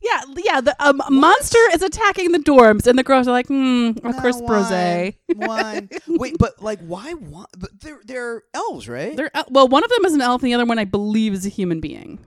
Yeah, 0.00 0.20
yeah. 0.44 0.60
The 0.60 0.76
um, 0.78 1.02
monster 1.10 1.58
is 1.72 1.82
attacking 1.82 2.32
the 2.32 2.38
dorms, 2.38 2.86
and 2.86 2.96
the 2.98 3.02
girls 3.02 3.26
are 3.26 3.32
like, 3.32 3.48
"Hmm, 3.48 3.90
a 4.04 4.12
No, 4.12 4.20
crisp 4.20 4.44
rosé." 4.44 5.16
wine, 5.28 5.48
wine. 5.48 5.88
Wait, 6.08 6.36
but 6.38 6.62
like, 6.62 6.78
why? 6.80 7.14
wine? 7.14 7.46
But 7.58 7.80
they're 7.80 8.00
they're 8.04 8.42
elves, 8.54 8.88
right? 8.88 9.16
They're 9.16 9.30
el- 9.36 9.48
well, 9.50 9.66
one 9.68 9.82
of 9.82 9.90
them 9.90 10.04
is 10.04 10.14
an 10.14 10.20
elf, 10.20 10.42
and 10.42 10.48
the 10.50 10.54
other 10.54 10.64
one, 10.66 10.78
I 10.78 10.84
believe, 10.84 11.32
is 11.32 11.44
a 11.46 11.48
human 11.48 11.80
being 11.80 12.20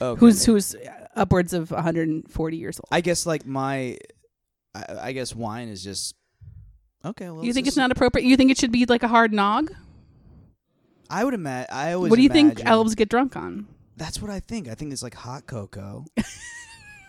Okay. 0.00 0.18
who's 0.20 0.44
who's 0.44 0.76
upwards 1.16 1.52
of 1.52 1.72
140 1.72 2.56
years 2.56 2.78
old. 2.78 2.86
I 2.92 3.00
guess 3.00 3.26
like 3.26 3.44
my, 3.44 3.98
I, 4.74 4.84
I 5.00 5.12
guess 5.12 5.34
wine 5.34 5.68
is 5.68 5.82
just 5.82 6.14
okay. 7.04 7.28
Well, 7.30 7.44
you 7.44 7.52
think 7.52 7.66
it's 7.66 7.76
not 7.76 7.90
appropriate? 7.90 8.26
You 8.26 8.36
think 8.36 8.52
it 8.52 8.58
should 8.58 8.70
be 8.72 8.86
like 8.86 9.02
a 9.02 9.08
hard 9.08 9.32
nog? 9.32 9.72
I 11.10 11.24
would 11.24 11.34
imagine. 11.34 11.74
I 11.74 11.94
always. 11.94 12.10
What 12.10 12.16
do 12.16 12.22
you 12.22 12.28
think 12.28 12.64
elves 12.64 12.94
get 12.94 13.08
drunk 13.08 13.34
on? 13.34 13.66
That's 13.96 14.22
what 14.22 14.30
I 14.30 14.38
think. 14.38 14.68
I 14.68 14.74
think 14.76 14.92
it's 14.92 15.02
like 15.02 15.14
hot 15.14 15.46
cocoa, 15.48 16.04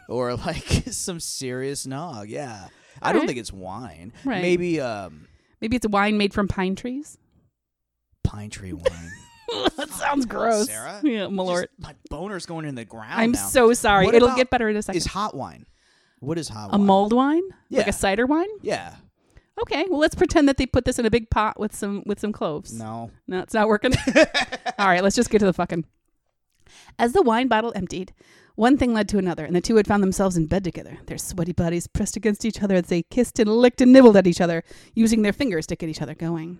or 0.10 0.36
like 0.46 0.66
some 0.92 1.20
serious 1.20 1.86
nog. 1.88 2.28
Yeah, 2.28 2.68
I 3.02 3.14
don't 3.14 3.28
think 3.28 3.40
it's 3.40 3.54
wine. 3.54 4.12
Right. 4.26 4.42
Maybe 4.42 4.82
um, 4.82 5.28
Maybe 5.62 5.76
it's 5.76 5.88
wine 5.88 6.18
made 6.18 6.34
from 6.34 6.48
pine 6.48 6.76
trees. 6.76 7.18
pine 8.24 8.50
tree 8.50 8.74
wine. 8.74 9.12
that 9.78 9.90
sounds 9.90 10.26
gross. 10.26 10.68
Sarah? 10.68 11.00
Yeah, 11.04 11.26
Malort. 11.28 11.64
Just- 11.64 11.80
my 11.80 11.96
boner's 12.10 12.46
going 12.46 12.66
in 12.66 12.76
the 12.76 12.86
ground. 12.86 13.14
I'm 13.14 13.32
now. 13.32 13.48
so 13.48 13.74
sorry. 13.74 14.06
What 14.06 14.16
It'll 14.16 14.36
get 14.36 14.50
better 14.50 14.70
in 14.70 14.76
a 14.76 14.82
second. 14.82 14.98
Is 14.98 15.06
hot 15.08 15.36
wine? 15.36 15.66
What 16.20 16.38
is 16.38 16.50
hot 16.50 16.70
a 16.74 16.78
wine? 16.78 16.86
mulled 16.86 17.14
wine? 17.14 17.44
Like 17.72 17.88
a 17.88 17.94
cider 17.94 18.26
wine? 18.26 18.50
Yeah. 18.62 18.96
Okay. 19.62 19.86
Well, 19.90 20.00
let's 20.00 20.16
pretend 20.16 20.48
that 20.50 20.58
they 20.58 20.66
put 20.66 20.86
this 20.86 21.00
in 21.00 21.06
a 21.06 21.10
big 21.10 21.30
pot 21.30 21.60
with 21.60 21.76
some 21.76 22.04
with 22.06 22.20
some 22.20 22.32
cloves. 22.32 22.74
No. 22.74 23.12
No, 23.28 23.40
it's 23.40 23.54
not 23.54 23.68
working. 23.68 23.94
All 24.78 24.88
right, 24.88 25.04
let's 25.04 25.16
just 25.16 25.30
get 25.30 25.40
to 25.40 25.46
the 25.46 25.54
fucking. 25.54 25.86
As 26.98 27.14
the 27.14 27.22
wine 27.22 27.48
bottle 27.48 27.72
emptied, 27.76 28.14
one 28.60 28.78
thing 28.78 28.94
led 28.94 29.08
to 29.08 29.18
another, 29.18 29.46
and 29.46 29.56
the 29.56 29.62
two 29.62 29.78
had 29.78 29.88
found 29.88 30.04
themselves 30.04 30.36
in 30.36 30.46
bed 30.46 30.66
together, 30.66 30.98
their 31.06 31.18
sweaty 31.18 31.54
bodies 31.54 31.88
pressed 31.88 32.18
against 32.18 32.44
each 32.44 32.62
other 32.62 32.76
as 32.76 32.88
they 32.88 33.04
kissed 33.04 33.40
and 33.40 33.50
licked 33.50 33.80
and 33.80 33.94
nibbled 33.94 34.18
at 34.18 34.28
each 34.28 34.42
other, 34.42 34.66
using 34.94 35.22
their 35.22 35.32
fingers 35.32 35.66
to 35.66 35.78
get 35.78 35.88
each 35.88 36.02
other 36.02 36.14
going. 36.14 36.60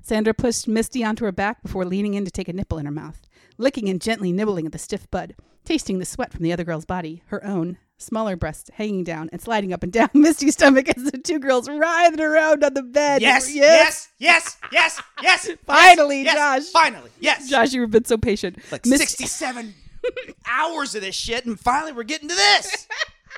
Sandra 0.00 0.32
pushed 0.32 0.66
Misty 0.66 1.04
onto 1.04 1.26
her 1.26 1.32
back 1.32 1.62
before 1.62 1.84
leaning 1.84 2.14
in 2.14 2.24
to 2.24 2.30
take 2.30 2.48
a 2.48 2.54
nipple 2.54 2.78
in 2.78 2.86
her 2.86 2.90
mouth, 2.90 3.20
licking 3.58 3.90
and 3.90 4.00
gently 4.00 4.32
nibbling 4.32 4.64
at 4.64 4.72
the 4.72 4.78
stiff 4.78 5.10
bud, 5.10 5.36
tasting 5.62 5.98
the 5.98 6.06
sweat 6.06 6.32
from 6.32 6.42
the 6.42 6.54
other 6.54 6.64
girl's 6.64 6.86
body, 6.86 7.22
her 7.26 7.44
own, 7.44 7.76
smaller 7.98 8.34
breast 8.34 8.70
hanging 8.76 9.04
down 9.04 9.28
and 9.30 9.42
sliding 9.42 9.74
up 9.74 9.82
and 9.82 9.92
down 9.92 10.08
Misty's 10.14 10.54
stomach 10.54 10.88
as 10.88 11.04
the 11.04 11.18
two 11.18 11.38
girls 11.38 11.68
writhed 11.68 12.18
around 12.18 12.64
on 12.64 12.72
the 12.72 12.82
bed. 12.82 13.20
Yes, 13.20 13.54
yes, 13.54 14.08
yes, 14.16 14.56
yes, 14.72 15.02
yes. 15.20 15.50
Finally, 15.66 16.22
yes, 16.22 16.34
Josh. 16.64 16.72
Finally, 16.72 17.10
yes. 17.20 17.50
Josh, 17.50 17.74
you've 17.74 17.90
been 17.90 18.06
so 18.06 18.16
patient. 18.16 18.56
like 18.72 18.86
Mis- 18.86 19.00
67 19.00 19.74
hours 20.46 20.94
of 20.94 21.02
this 21.02 21.14
shit, 21.14 21.46
and 21.46 21.58
finally 21.58 21.92
we're 21.92 22.02
getting 22.02 22.28
to 22.28 22.34
this. 22.34 22.88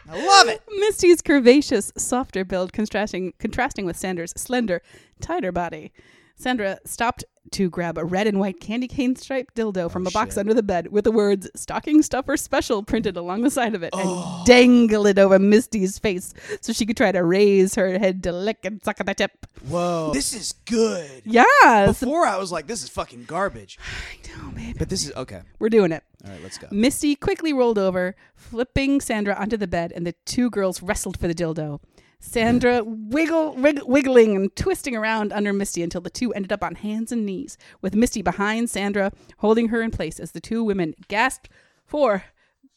I 0.08 0.26
love 0.26 0.48
it. 0.48 0.62
Misty's 0.78 1.22
curvaceous, 1.22 1.96
softer 1.98 2.44
build 2.44 2.72
contrasting 2.72 3.34
contrasting 3.38 3.84
with 3.84 3.96
Sandra's 3.96 4.32
slender, 4.36 4.82
tighter 5.20 5.52
body. 5.52 5.92
Sandra 6.36 6.78
stopped 6.84 7.24
to 7.50 7.68
grab 7.68 7.98
a 7.98 8.04
red 8.04 8.26
and 8.26 8.38
white 8.38 8.60
candy 8.60 8.86
cane 8.88 9.14
striped 9.16 9.54
dildo 9.56 9.90
from 9.90 10.06
oh, 10.06 10.08
a 10.08 10.12
box 10.12 10.30
Oh, 10.30 10.34
shit. 10.34 10.38
under 10.38 10.54
the 10.54 10.62
bed 10.62 10.88
with 10.92 11.04
the 11.04 11.10
words 11.10 11.50
stocking 11.56 12.00
stuffer 12.02 12.36
special 12.36 12.82
printed 12.82 13.16
along 13.16 13.42
the 13.42 13.50
side 13.50 13.74
of 13.74 13.82
it 13.82 13.90
Oh. 13.92 14.36
and 14.38 14.46
dangle 14.46 15.06
it 15.06 15.18
over 15.18 15.38
Misty's 15.38 15.98
face 15.98 16.32
so 16.60 16.72
she 16.72 16.86
could 16.86 16.96
try 16.96 17.10
to 17.12 17.22
raise 17.22 17.74
her 17.74 17.98
head 17.98 18.22
to 18.22 18.32
lick 18.32 18.58
and 18.64 18.82
suck 18.82 19.00
at 19.00 19.06
the 19.06 19.14
tip. 19.14 19.46
Whoa. 19.68 20.12
This 20.14 20.32
is 20.32 20.52
good. 20.64 21.22
Yeah, 21.24 21.86
Before 21.86 22.26
I 22.26 22.38
was 22.38 22.52
like, 22.52 22.68
this 22.68 22.82
is 22.82 22.88
fucking 22.88 23.24
garbage. 23.24 23.78
I 24.12 24.40
know, 24.42 24.50
baby. 24.52 24.74
But 24.78 24.88
this 24.88 25.04
is 25.04 25.12
okay. 25.14 25.42
We're 25.58 25.68
doing 25.68 25.92
it. 25.92 26.04
All 26.24 26.30
right, 26.30 26.42
let's 26.42 26.58
go. 26.58 26.68
Misty 26.70 27.16
quickly 27.16 27.52
rolled 27.52 27.78
over, 27.78 28.14
flipping 28.34 29.00
Sandra 29.00 29.34
onto 29.34 29.56
the 29.56 29.66
bed, 29.66 29.92
and 29.94 30.06
the 30.06 30.14
two 30.24 30.48
girls 30.48 30.80
wrestled 30.82 31.18
for 31.18 31.26
the 31.28 31.34
dildo. 31.34 31.80
Sandra 32.24 32.84
wiggle, 32.84 33.56
wrig- 33.56 33.82
wiggling 33.84 34.36
and 34.36 34.54
twisting 34.54 34.94
around 34.94 35.32
under 35.32 35.52
Misty 35.52 35.82
until 35.82 36.00
the 36.00 36.08
two 36.08 36.32
ended 36.32 36.52
up 36.52 36.62
on 36.62 36.76
hands 36.76 37.10
and 37.10 37.26
knees, 37.26 37.58
with 37.80 37.96
Misty 37.96 38.22
behind 38.22 38.70
Sandra, 38.70 39.10
holding 39.38 39.68
her 39.68 39.82
in 39.82 39.90
place 39.90 40.20
as 40.20 40.30
the 40.30 40.40
two 40.40 40.62
women 40.62 40.94
gasped 41.08 41.48
for 41.84 42.24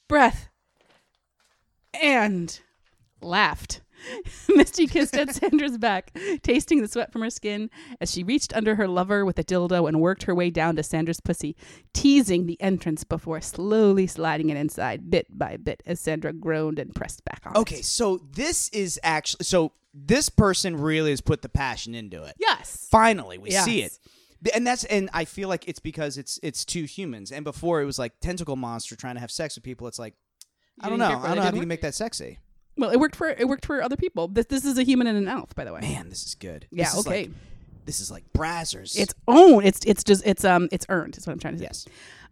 breath 0.08 0.50
and 2.02 2.60
laughed. 3.22 3.82
Misty 4.56 4.88
kissed 4.88 5.16
at 5.16 5.34
Sandra's 5.34 5.78
back, 5.78 6.18
tasting 6.44 6.82
the 6.82 6.88
sweat 6.88 7.12
from 7.12 7.22
her 7.22 7.30
skin 7.30 7.70
as 8.00 8.12
she 8.12 8.24
reached 8.24 8.56
under 8.56 8.76
her 8.76 8.88
lover 8.88 9.26
with 9.26 9.40
a 9.40 9.44
dildo 9.44 9.88
and 9.88 10.02
worked 10.02 10.24
her 10.24 10.36
way 10.36 10.50
down 10.50 10.76
to 10.76 10.84
Sandra's 10.84 11.20
pussy, 11.20 11.56
teasing 11.94 12.46
the 12.46 12.60
entrance 12.62 13.04
before 13.04 13.42
slowly 13.42 14.08
sliding 14.08 14.50
it 14.50 14.58
inside 14.58 15.10
bit 15.10 15.28
by 15.38 15.58
bit 15.58 15.82
as 15.86 16.00
Sandra 16.00 16.34
groaned 16.34 16.80
and 16.80 16.94
pressed 16.94 17.24
back 17.26 17.42
on. 17.46 17.56
it. 17.56 17.60
Okay, 17.60 17.82
so 17.82 18.20
this 18.34 18.70
is 18.70 19.00
actually 19.04 19.44
so 19.44 19.72
this 19.94 20.30
person 20.30 20.76
really 20.76 21.12
has 21.12 21.22
put 21.22 21.42
the 21.42 21.50
passion 21.50 21.96
into 21.96 22.24
it. 22.24 22.36
Yes. 22.38 22.88
Finally, 22.92 23.38
we 23.38 23.52
see 23.52 23.82
it. 23.82 23.98
And 24.54 24.68
that's 24.68 24.84
and 24.84 25.10
I 25.14 25.26
feel 25.26 25.50
like 25.50 25.68
it's 25.68 25.80
because 25.80 26.18
it's 26.18 26.40
it's 26.44 26.66
two 26.66 26.84
humans. 26.84 27.32
And 27.32 27.44
before 27.44 27.82
it 27.82 27.86
was 27.86 27.98
like 27.98 28.20
tentacle 28.20 28.56
monster 28.56 28.96
trying 28.96 29.16
to 29.16 29.22
have 29.22 29.32
sex 29.32 29.56
with 29.56 29.64
people. 29.64 29.88
It's 29.88 29.98
like 29.98 30.14
I 30.82 30.90
don't 30.90 31.00
know. 31.00 31.06
I 31.06 31.28
don't 31.28 31.38
know 31.38 31.42
how 31.44 31.54
you 31.54 31.62
can 31.62 31.70
make 31.70 31.82
that 31.82 31.96
sexy. 31.96 32.40
Well, 32.78 32.90
it 32.92 33.00
worked 33.00 33.16
for 33.16 33.28
it 33.30 33.48
worked 33.48 33.66
for 33.66 33.82
other 33.82 33.96
people. 33.98 34.28
This 34.28 34.46
this 34.48 34.66
is 34.66 34.78
a 34.78 34.84
human 34.84 35.08
and 35.08 35.18
an 35.18 35.28
elf, 35.28 35.56
by 35.56 35.64
the 35.64 35.74
way. 35.74 35.82
Man, 35.82 36.10
this 36.10 36.26
is 36.26 36.36
good. 36.36 36.68
yeah. 36.72 36.84
This 36.86 36.94
is 36.94 37.08
Okay. 37.08 37.22
like- 37.28 37.32
this 37.86 38.00
is 38.00 38.10
like 38.10 38.24
Brazzers. 38.34 38.98
it's 38.98 39.14
own. 39.28 39.64
It's 39.64 39.80
it's 39.86 40.04
just 40.04 40.24
it's 40.26 40.44
um 40.44 40.68
it's 40.72 40.86
earned. 40.90 41.18
Is 41.18 41.28
what 41.28 41.34
I'm 41.34 41.40
trying 41.40 41.54
to 41.54 41.60
say. 41.60 41.66
yes. 41.66 41.86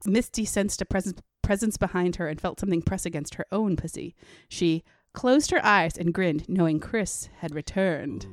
Misty 0.06 0.46
sensed 0.46 0.82
a 0.82 0.86
presence 0.86 1.22
presence 1.44 1.78
behind 1.78 2.16
her 2.16 2.28
and 2.28 2.42
felt 2.42 2.60
something 2.60 2.82
press 2.82 3.06
against 3.06 3.36
her 3.36 3.46
own 3.52 3.76
pussy. 3.76 4.16
She 4.50 4.84
closed 5.14 5.52
her 5.52 5.64
eyes 5.64 5.96
and 5.98 6.12
grinned, 6.14 6.50
knowing 6.50 6.80
Chris 6.80 7.30
had 7.40 7.54
returned. 7.54 8.26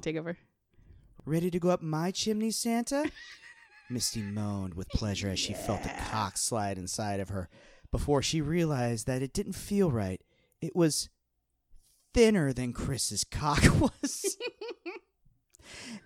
Take 0.00 0.16
over. 0.16 0.38
Ready 1.26 1.50
to 1.50 1.58
go 1.60 1.68
up 1.70 1.82
my 1.82 2.10
chimney, 2.10 2.50
Santa? 2.50 3.10
Misty 3.90 4.22
moaned 4.22 4.74
with 4.74 4.88
pleasure 4.88 5.28
as 5.28 5.38
she 5.38 5.52
felt 5.52 5.82
the 5.82 5.90
cock 6.10 6.36
slide 6.38 6.78
inside 6.78 7.20
of 7.20 7.28
her 7.28 7.48
before 7.90 8.22
she 8.22 8.40
realized 8.40 9.06
that 9.06 9.20
it 9.22 9.32
didn't 9.34 9.52
feel 9.54 9.90
right. 9.90 10.20
It 10.62 10.74
was 10.74 11.10
thinner 12.14 12.52
than 12.52 12.72
Chris's 12.72 13.24
cock 13.24 13.62
was. 13.80 14.36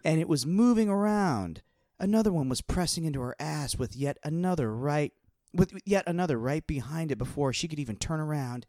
and 0.04 0.20
it 0.20 0.28
was 0.28 0.46
moving 0.46 0.88
around. 0.88 1.62
Another 2.00 2.32
one 2.32 2.48
was 2.48 2.60
pressing 2.60 3.04
into 3.04 3.20
her 3.20 3.36
ass 3.38 3.76
with 3.76 3.94
yet 3.94 4.18
another 4.24 4.74
right 4.74 5.12
with 5.54 5.72
yet 5.84 6.04
another 6.06 6.38
right 6.38 6.66
behind 6.66 7.10
it 7.10 7.18
before 7.18 7.52
she 7.52 7.68
could 7.68 7.78
even 7.78 7.96
turn 7.96 8.20
around. 8.20 8.66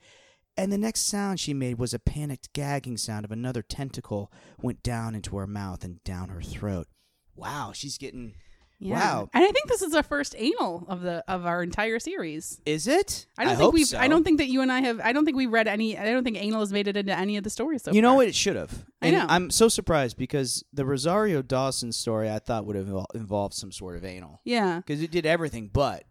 And 0.58 0.72
the 0.74 0.77
next 0.77 1.01
sound 1.01 1.39
she 1.39 1.53
made 1.53 1.77
was 1.77 1.93
a 1.93 2.00
panicked 2.00 2.51
gagging 2.53 2.98
sound 2.98 3.24
of 3.24 3.31
another 3.31 3.62
tentacle 3.62 4.31
went 4.62 4.84
down 4.84 5.15
into 5.15 5.38
her 5.38 5.48
mouth 5.48 5.84
and 5.84 6.03
down 6.03 6.29
her 6.29 6.41
throat. 6.41 6.88
Wow, 7.36 7.72
she's 7.74 7.98
getting 7.98 8.34
Yeah. 8.79 8.95
Wow. 8.95 9.29
And 9.33 9.43
I 9.43 9.51
think 9.51 9.67
this 9.67 9.81
is 9.81 9.93
our 9.93 10.03
first 10.03 10.36
anal 10.38 10.86
of 10.88 11.01
the 11.01 11.24
of 11.27 11.45
our 11.45 11.62
entire 11.62 12.00
series. 12.00 12.62
Is 12.65 12.88
it? 12.88 13.27
I 13.38 13.43
don't 13.43 13.57
think 13.57 13.74
we've. 13.74 13.88
so. 13.88 14.00
I 14.00 14.07
don't 14.07 14.24
think 14.24 14.38
that 14.38 14.48
you 14.48 14.62
and 14.62 14.71
I 14.71 14.79
have. 14.79 15.01
I 15.01 15.12
don't 15.12 15.25
think 15.25 15.36
we've 15.36 15.51
read 15.51 15.67
any. 15.67 15.98
I 15.98 16.05
don't 16.05 16.24
think 16.24 16.38
anal 16.38 16.62
has 16.62 16.71
made 16.71 16.88
it 16.88 16.95
into 16.95 17.17
any 17.17 17.36
of 17.36 17.43
the 17.43 17.50
stories. 17.50 17.83
So 17.83 17.91
you 17.91 18.01
know 18.01 18.12
far. 18.12 18.17
what? 18.17 18.27
It 18.27 18.36
should 18.36 18.55
have. 18.55 18.86
I 19.01 19.12
know. 19.12 19.25
I'm 19.27 19.50
so 19.50 19.67
surprised 19.67 20.17
because 20.17 20.63
the 20.71 20.86
Rosario 20.86 21.41
Dawson 21.41 21.91
story 21.91 22.31
I 22.31 22.39
thought 22.39 22.65
would 22.65 22.77
have 22.77 22.89
involved 23.13 23.53
some 23.53 23.71
sort 23.71 23.98
of 23.98 24.05
anal 24.05 24.39
Yeah, 24.45 24.77
because 24.77 25.03
it 25.03 25.12
did 25.12 25.25
everything 25.25 25.69
but. 25.71 26.05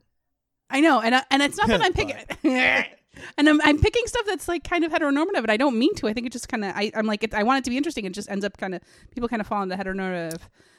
I 0.70 0.80
know, 0.80 1.00
and 1.00 1.14
I, 1.14 1.24
and 1.30 1.42
it's 1.42 1.56
not 1.56 1.68
that 1.68 1.82
I'm 1.82 1.92
picking. 1.94 2.16
And 3.36 3.48
I'm, 3.48 3.60
I'm 3.62 3.80
picking 3.80 4.06
stuff 4.06 4.26
that's 4.26 4.46
like 4.46 4.62
kind 4.62 4.84
of 4.84 4.92
heteronormative, 4.92 5.38
and 5.38 5.50
I 5.50 5.56
don't 5.56 5.76
mean 5.76 5.92
to. 5.96 6.06
I 6.06 6.12
think 6.12 6.28
it 6.28 6.32
just 6.32 6.48
kind 6.48 6.64
of 6.64 6.72
I, 6.76 6.92
I'm 6.94 7.04
like 7.04 7.24
it, 7.24 7.34
I 7.34 7.42
want 7.42 7.58
it 7.58 7.64
to 7.64 7.70
be 7.70 7.76
interesting. 7.76 8.04
It 8.04 8.12
just 8.12 8.30
ends 8.30 8.44
up 8.44 8.56
kind 8.58 8.76
of 8.76 8.82
people 9.10 9.28
kind 9.28 9.40
of 9.40 9.48
fall 9.48 9.60
into 9.60 9.74
heteronormative 9.74 10.38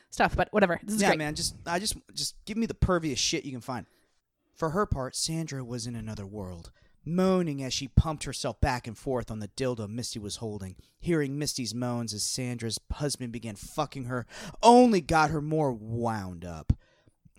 stuff. 0.10 0.36
But 0.36 0.50
whatever, 0.52 0.80
this 0.84 0.96
is 0.96 1.02
yeah, 1.02 1.10
great. 1.10 1.20
man. 1.20 1.36
Just 1.36 1.56
I 1.66 1.80
just 1.80 1.98
just 2.14 2.36
give 2.46 2.58
me 2.58 2.66
the 2.66 2.74
pervious 2.74 3.20
shit 3.20 3.46
you 3.46 3.52
can 3.52 3.62
find. 3.62 3.86
For 4.56 4.72
her 4.72 4.86
part, 4.86 5.16
Sandra 5.16 5.64
was 5.64 5.88
in 5.88 5.96
another 5.96 6.26
world, 6.26 6.72
moaning 7.06 7.64
as 7.64 7.74
she 7.74 7.88
pumped 7.88 8.26
herself 8.26 8.60
back 8.60 8.88
and 8.88 8.98
forth 8.98 9.32
on 9.32 9.40
the 9.40 9.48
dildo 9.48 9.88
Misty 9.88 10.20
was 10.20 10.38
holding. 10.38 10.76
Hearing 11.00 11.40
Misty's 11.40 11.74
moans 11.74 12.14
as 12.14 12.24
Sandra's 12.24 12.80
husband 12.92 13.32
began 13.32 13.56
fucking 13.56 14.06
her 14.06 14.26
only 14.62 15.00
got 15.00 15.30
her 15.30 15.42
more 15.42 15.72
wound 15.72 16.44
up. 16.44 16.74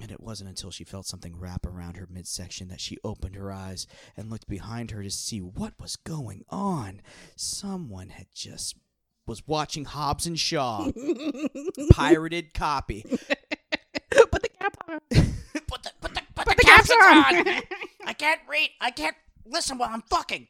And 0.00 0.10
it 0.10 0.20
wasn't 0.22 0.48
until 0.48 0.70
she 0.70 0.82
felt 0.82 1.04
something 1.04 1.38
wrap 1.38 1.66
around 1.66 1.98
her 1.98 2.08
midsection 2.10 2.68
that 2.68 2.80
she 2.80 2.96
opened 3.04 3.36
her 3.36 3.52
eyes 3.52 3.86
and 4.16 4.30
looked 4.30 4.48
behind 4.48 4.92
her 4.92 5.02
to 5.02 5.10
see 5.10 5.42
what 5.42 5.78
was 5.78 5.96
going 5.96 6.42
on. 6.48 7.02
Someone 7.36 8.08
had 8.08 8.28
just 8.32 8.76
was 9.30 9.46
watching 9.46 9.84
Hobbs 9.84 10.26
and 10.26 10.38
Shaw, 10.38 10.90
pirated 11.92 12.52
copy. 12.52 13.02
Put 14.10 14.42
the 14.42 14.48
cap 14.60 14.76
on. 14.88 14.98
Put 15.68 15.82
the 15.84 15.92
put 16.00 16.14
the 16.14 16.22
put, 16.34 16.46
Put 16.46 16.48
the, 16.48 16.54
the 16.56 16.62
caps 16.64 16.90
on. 16.90 16.98
on. 16.98 17.62
I 18.06 18.12
can't 18.12 18.40
read. 18.48 18.70
I 18.80 18.90
can't 18.90 19.14
listen 19.46 19.78
while 19.78 19.90
I'm 19.92 20.02
fucking. 20.02 20.48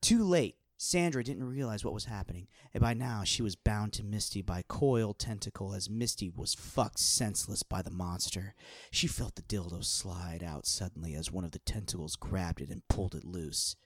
Too 0.00 0.22
late. 0.22 0.56
Sandra 0.78 1.22
didn't 1.24 1.44
realize 1.44 1.84
what 1.84 1.94
was 1.94 2.04
happening, 2.06 2.46
and 2.74 2.80
by 2.80 2.94
now 2.94 3.22
she 3.24 3.42
was 3.42 3.54
bound 3.56 3.92
to 3.94 4.04
Misty 4.04 4.42
by 4.42 4.62
coiled 4.66 5.18
tentacle 5.18 5.74
as 5.74 5.90
Misty 5.90 6.28
was 6.28 6.54
fucked 6.54 6.98
senseless 7.00 7.62
by 7.62 7.82
the 7.82 7.90
monster. 7.90 8.54
She 8.90 9.06
felt 9.08 9.34
the 9.36 9.42
dildo 9.42 9.84
slide 9.84 10.42
out 10.42 10.66
suddenly 10.66 11.14
as 11.14 11.30
one 11.32 11.44
of 11.44 11.52
the 11.52 11.60
tentacles 11.60 12.16
grabbed 12.16 12.60
it 12.60 12.70
and 12.70 12.86
pulled 12.88 13.14
it 13.14 13.24
loose. 13.24 13.76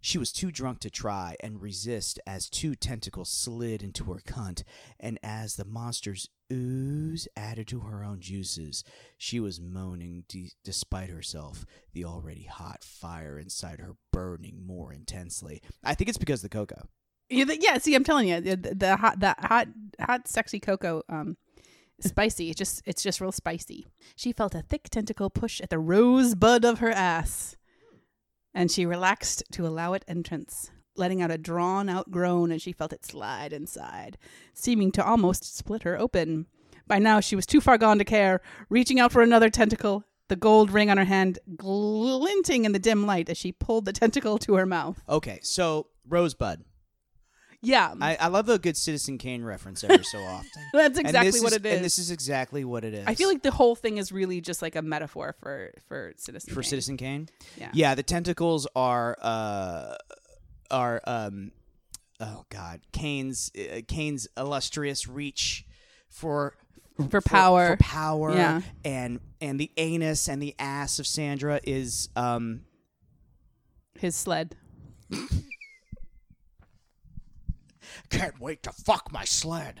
She 0.00 0.18
was 0.18 0.32
too 0.32 0.50
drunk 0.50 0.80
to 0.80 0.90
try 0.90 1.36
and 1.40 1.60
resist 1.60 2.20
as 2.26 2.48
two 2.48 2.74
tentacles 2.74 3.30
slid 3.30 3.82
into 3.82 4.04
her 4.04 4.20
cunt, 4.20 4.62
and 5.00 5.18
as 5.22 5.56
the 5.56 5.64
monster's 5.64 6.28
ooze 6.52 7.28
added 7.36 7.68
to 7.68 7.80
her 7.80 8.02
own 8.02 8.20
juices, 8.20 8.84
she 9.16 9.40
was 9.40 9.60
moaning 9.60 10.24
de- 10.28 10.52
despite 10.64 11.10
herself, 11.10 11.66
the 11.92 12.04
already 12.04 12.44
hot 12.44 12.82
fire 12.82 13.38
inside 13.38 13.80
her 13.80 13.96
burning 14.12 14.64
more 14.66 14.92
intensely. 14.92 15.60
I 15.84 15.94
think 15.94 16.08
it's 16.08 16.18
because 16.18 16.42
of 16.44 16.50
the 16.50 16.56
cocoa. 16.56 16.88
Yeah, 17.28 17.44
the, 17.44 17.60
yeah, 17.60 17.76
see, 17.78 17.94
I'm 17.94 18.04
telling 18.04 18.28
you, 18.28 18.40
the, 18.40 18.56
the, 18.56 18.74
the 18.74 18.96
hot, 18.96 19.20
that 19.20 19.44
hot, 19.44 19.68
hot, 20.00 20.26
sexy 20.26 20.60
cocoa, 20.60 21.02
um, 21.10 21.36
spicy. 22.00 22.48
It's 22.48 22.58
just, 22.58 22.82
it's 22.86 23.02
just 23.02 23.20
real 23.20 23.32
spicy. 23.32 23.86
She 24.16 24.32
felt 24.32 24.54
a 24.54 24.62
thick 24.62 24.88
tentacle 24.88 25.28
push 25.28 25.60
at 25.60 25.68
the 25.68 25.78
rosebud 25.78 26.64
of 26.64 26.78
her 26.78 26.90
ass, 26.90 27.56
and 28.58 28.72
she 28.72 28.84
relaxed 28.84 29.44
to 29.52 29.64
allow 29.64 29.92
it 29.92 30.04
entrance, 30.08 30.72
letting 30.96 31.22
out 31.22 31.30
a 31.30 31.38
drawn-out 31.38 32.10
groan 32.10 32.50
as 32.50 32.60
she 32.60 32.72
felt 32.72 32.92
it 32.92 33.06
slide 33.06 33.52
inside, 33.52 34.18
seeming 34.52 34.90
to 34.90 35.04
almost 35.04 35.56
split 35.56 35.84
her 35.84 35.96
open. 35.96 36.44
By 36.84 36.98
now, 36.98 37.20
she 37.20 37.36
was 37.36 37.46
too 37.46 37.60
far 37.60 37.78
gone 37.78 37.98
to 37.98 38.04
care, 38.04 38.40
reaching 38.68 38.98
out 38.98 39.12
for 39.12 39.22
another 39.22 39.48
tentacle. 39.48 40.02
The 40.26 40.34
gold 40.34 40.72
ring 40.72 40.90
on 40.90 40.96
her 40.96 41.04
hand 41.04 41.38
glinting 41.54 42.64
in 42.64 42.72
the 42.72 42.80
dim 42.80 43.06
light 43.06 43.30
as 43.30 43.38
she 43.38 43.52
pulled 43.52 43.84
the 43.84 43.92
tentacle 43.92 44.38
to 44.38 44.54
her 44.54 44.66
mouth. 44.66 45.04
Okay, 45.08 45.38
so 45.40 45.86
Rosebud. 46.08 46.64
Yeah, 47.60 47.92
I, 48.00 48.14
I 48.16 48.28
love 48.28 48.48
a 48.48 48.58
good 48.58 48.76
Citizen 48.76 49.18
Kane 49.18 49.42
reference 49.42 49.82
every 49.82 50.04
so 50.04 50.18
often. 50.20 50.62
that's 50.72 50.96
exactly 50.98 51.40
what 51.40 51.50
is- 51.52 51.56
it 51.58 51.66
is. 51.66 51.74
And 51.76 51.84
this 51.84 51.98
is 51.98 52.10
exactly 52.12 52.64
what 52.64 52.84
it 52.84 52.94
is. 52.94 53.04
I 53.06 53.14
feel 53.16 53.28
like 53.28 53.42
the 53.42 53.50
whole 53.50 53.74
thing 53.74 53.98
is 53.98 54.12
really 54.12 54.40
just 54.40 54.62
like 54.62 54.76
a 54.76 54.82
metaphor 54.82 55.34
for 55.40 55.72
for 55.88 56.12
Citizen. 56.16 56.54
for 56.54 56.62
Kane. 56.62 56.68
Citizen 56.70 56.96
Kane. 56.96 57.28
Yeah. 57.56 57.70
Yeah, 57.74 57.94
the 57.96 58.04
tentacles 58.04 58.68
are 58.76 59.16
uh 59.20 59.94
are 60.70 61.00
um 61.04 61.50
oh 62.20 62.44
god, 62.48 62.80
Kane's 62.92 63.50
uh, 63.58 63.80
Kane's 63.88 64.28
illustrious 64.36 65.08
reach 65.08 65.66
for 66.10 66.54
For 67.10 67.20
power. 67.20 67.70
for 67.76 67.76
power 67.82 68.34
Yeah. 68.36 68.60
and 68.84 69.18
and 69.40 69.58
the 69.58 69.72
anus 69.76 70.28
and 70.28 70.40
the 70.40 70.54
ass 70.60 71.00
of 71.00 71.06
Sandra 71.08 71.58
is 71.64 72.08
um 72.14 72.60
His 73.98 74.14
sled. 74.14 74.54
Can't 78.10 78.38
wait 78.40 78.62
to 78.64 78.72
fuck 78.72 79.12
my 79.12 79.24
sled. 79.24 79.80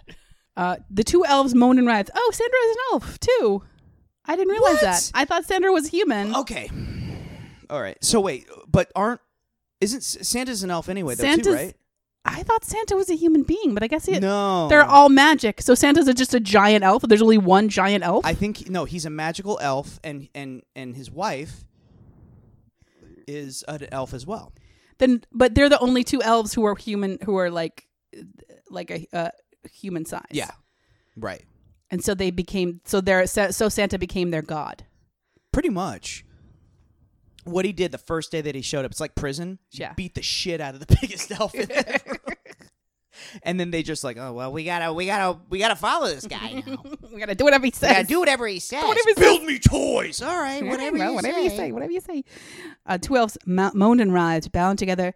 Uh, 0.56 0.76
the 0.90 1.04
two 1.04 1.24
elves 1.24 1.54
moan 1.54 1.78
and 1.78 1.86
writhe. 1.86 2.10
Oh, 2.14 2.30
Sandra 2.32 2.58
is 2.66 2.70
an 2.70 2.82
elf 2.92 3.20
too. 3.20 3.62
I 4.24 4.36
didn't 4.36 4.50
realize 4.52 4.72
What? 4.74 4.80
that. 4.82 5.10
I 5.14 5.24
thought 5.24 5.44
Sandra 5.46 5.72
was 5.72 5.88
human. 5.88 6.34
okay. 6.36 6.70
All 7.70 7.80
right. 7.80 7.96
So 8.02 8.20
wait, 8.20 8.46
but 8.66 8.90
aren't 8.96 9.20
isn't 9.80 10.02
Santa's 10.02 10.62
an 10.62 10.70
elf 10.70 10.88
anyway 10.88 11.14
though 11.14 11.22
Santa's 11.24 11.46
too, 11.46 11.52
right? 11.54 11.76
I 12.24 12.42
thought 12.42 12.64
Santa 12.64 12.94
was 12.96 13.08
a 13.08 13.14
human 13.14 13.42
being, 13.42 13.72
but 13.72 13.82
I 13.82 13.86
guess 13.86 14.04
he, 14.04 14.18
No. 14.18 14.68
they're 14.68 14.84
all 14.84 15.08
magic. 15.08 15.62
So 15.62 15.74
Santa's 15.74 16.08
a, 16.08 16.12
just 16.14 16.34
a 16.34 16.40
giant 16.40 16.84
elf. 16.84 17.02
There's 17.02 17.22
only 17.22 17.38
one 17.38 17.68
giant 17.70 18.04
elf. 18.04 18.26
I 18.26 18.34
think 18.34 18.68
no, 18.68 18.84
he's 18.84 19.06
a 19.06 19.10
magical 19.10 19.58
elf, 19.62 19.98
and 20.04 20.28
and 20.34 20.62
and 20.76 20.94
his 20.96 21.10
wife 21.10 21.64
is 23.26 23.64
an 23.68 23.86
elf 23.92 24.14
as 24.14 24.26
well. 24.26 24.52
then, 24.98 25.22
but 25.32 25.54
they're 25.54 25.68
the 25.68 25.78
only 25.80 26.02
two 26.04 26.22
elves 26.22 26.54
who 26.54 26.64
are 26.64 26.74
human, 26.74 27.18
who 27.24 27.36
are 27.36 27.50
like, 27.50 27.87
like 28.70 28.90
a 28.90 29.06
uh, 29.12 29.30
human 29.72 30.04
size. 30.04 30.24
Yeah, 30.30 30.50
right. 31.16 31.42
and 31.90 32.02
so 32.04 32.14
they 32.14 32.30
became 32.30 32.80
so 32.84 33.00
they're 33.00 33.26
so 33.26 33.68
Santa 33.68 33.98
became 33.98 34.30
their 34.30 34.42
god. 34.42 34.84
Pretty 35.52 35.70
much. 35.70 36.24
What 37.44 37.64
he 37.64 37.72
did 37.72 37.92
the 37.92 37.98
first 37.98 38.30
day 38.30 38.42
that 38.42 38.54
he 38.54 38.60
showed 38.60 38.84
up, 38.84 38.90
it's 38.90 39.00
like 39.00 39.14
prison. 39.14 39.58
Yeah. 39.70 39.94
beat 39.94 40.14
the 40.14 40.22
shit 40.22 40.60
out 40.60 40.74
of 40.74 40.80
the 40.86 40.98
biggest 41.00 41.30
elf. 41.32 41.54
in 41.54 41.66
there. 41.66 42.00
and 43.42 43.58
then 43.58 43.70
they 43.70 43.82
just 43.82 44.04
like, 44.04 44.18
oh 44.18 44.32
well, 44.34 44.52
we 44.52 44.64
gotta, 44.64 44.92
we 44.92 45.06
gotta, 45.06 45.38
we 45.48 45.58
gotta 45.58 45.74
follow 45.76 46.08
this 46.08 46.26
guy 46.26 46.62
now. 46.66 46.82
we 47.12 47.18
gotta 47.18 47.34
do 47.34 47.44
whatever 47.44 47.64
he 47.64 47.68
we 47.70 47.74
says. 47.74 47.92
gotta 47.92 48.06
do 48.06 48.20
whatever 48.20 48.46
he 48.46 48.58
says. 48.58 48.84
Whatever 48.84 49.08
says. 49.08 49.16
Build 49.16 49.44
me 49.44 49.58
toys. 49.58 50.20
All 50.20 50.36
right, 50.38 50.62
whatever, 50.66 50.98
well, 50.98 51.08
you, 51.10 51.14
whatever 51.16 51.38
say. 51.38 51.44
you 51.44 51.50
say, 51.50 51.72
whatever 51.72 51.92
you 51.92 52.00
say. 52.00 52.22
Uh, 52.84 52.98
two 52.98 53.16
elves 53.16 53.38
mo- 53.46 53.72
moaned 53.74 54.02
and 54.02 54.12
writhed, 54.12 54.52
bound 54.52 54.78
together 54.78 55.14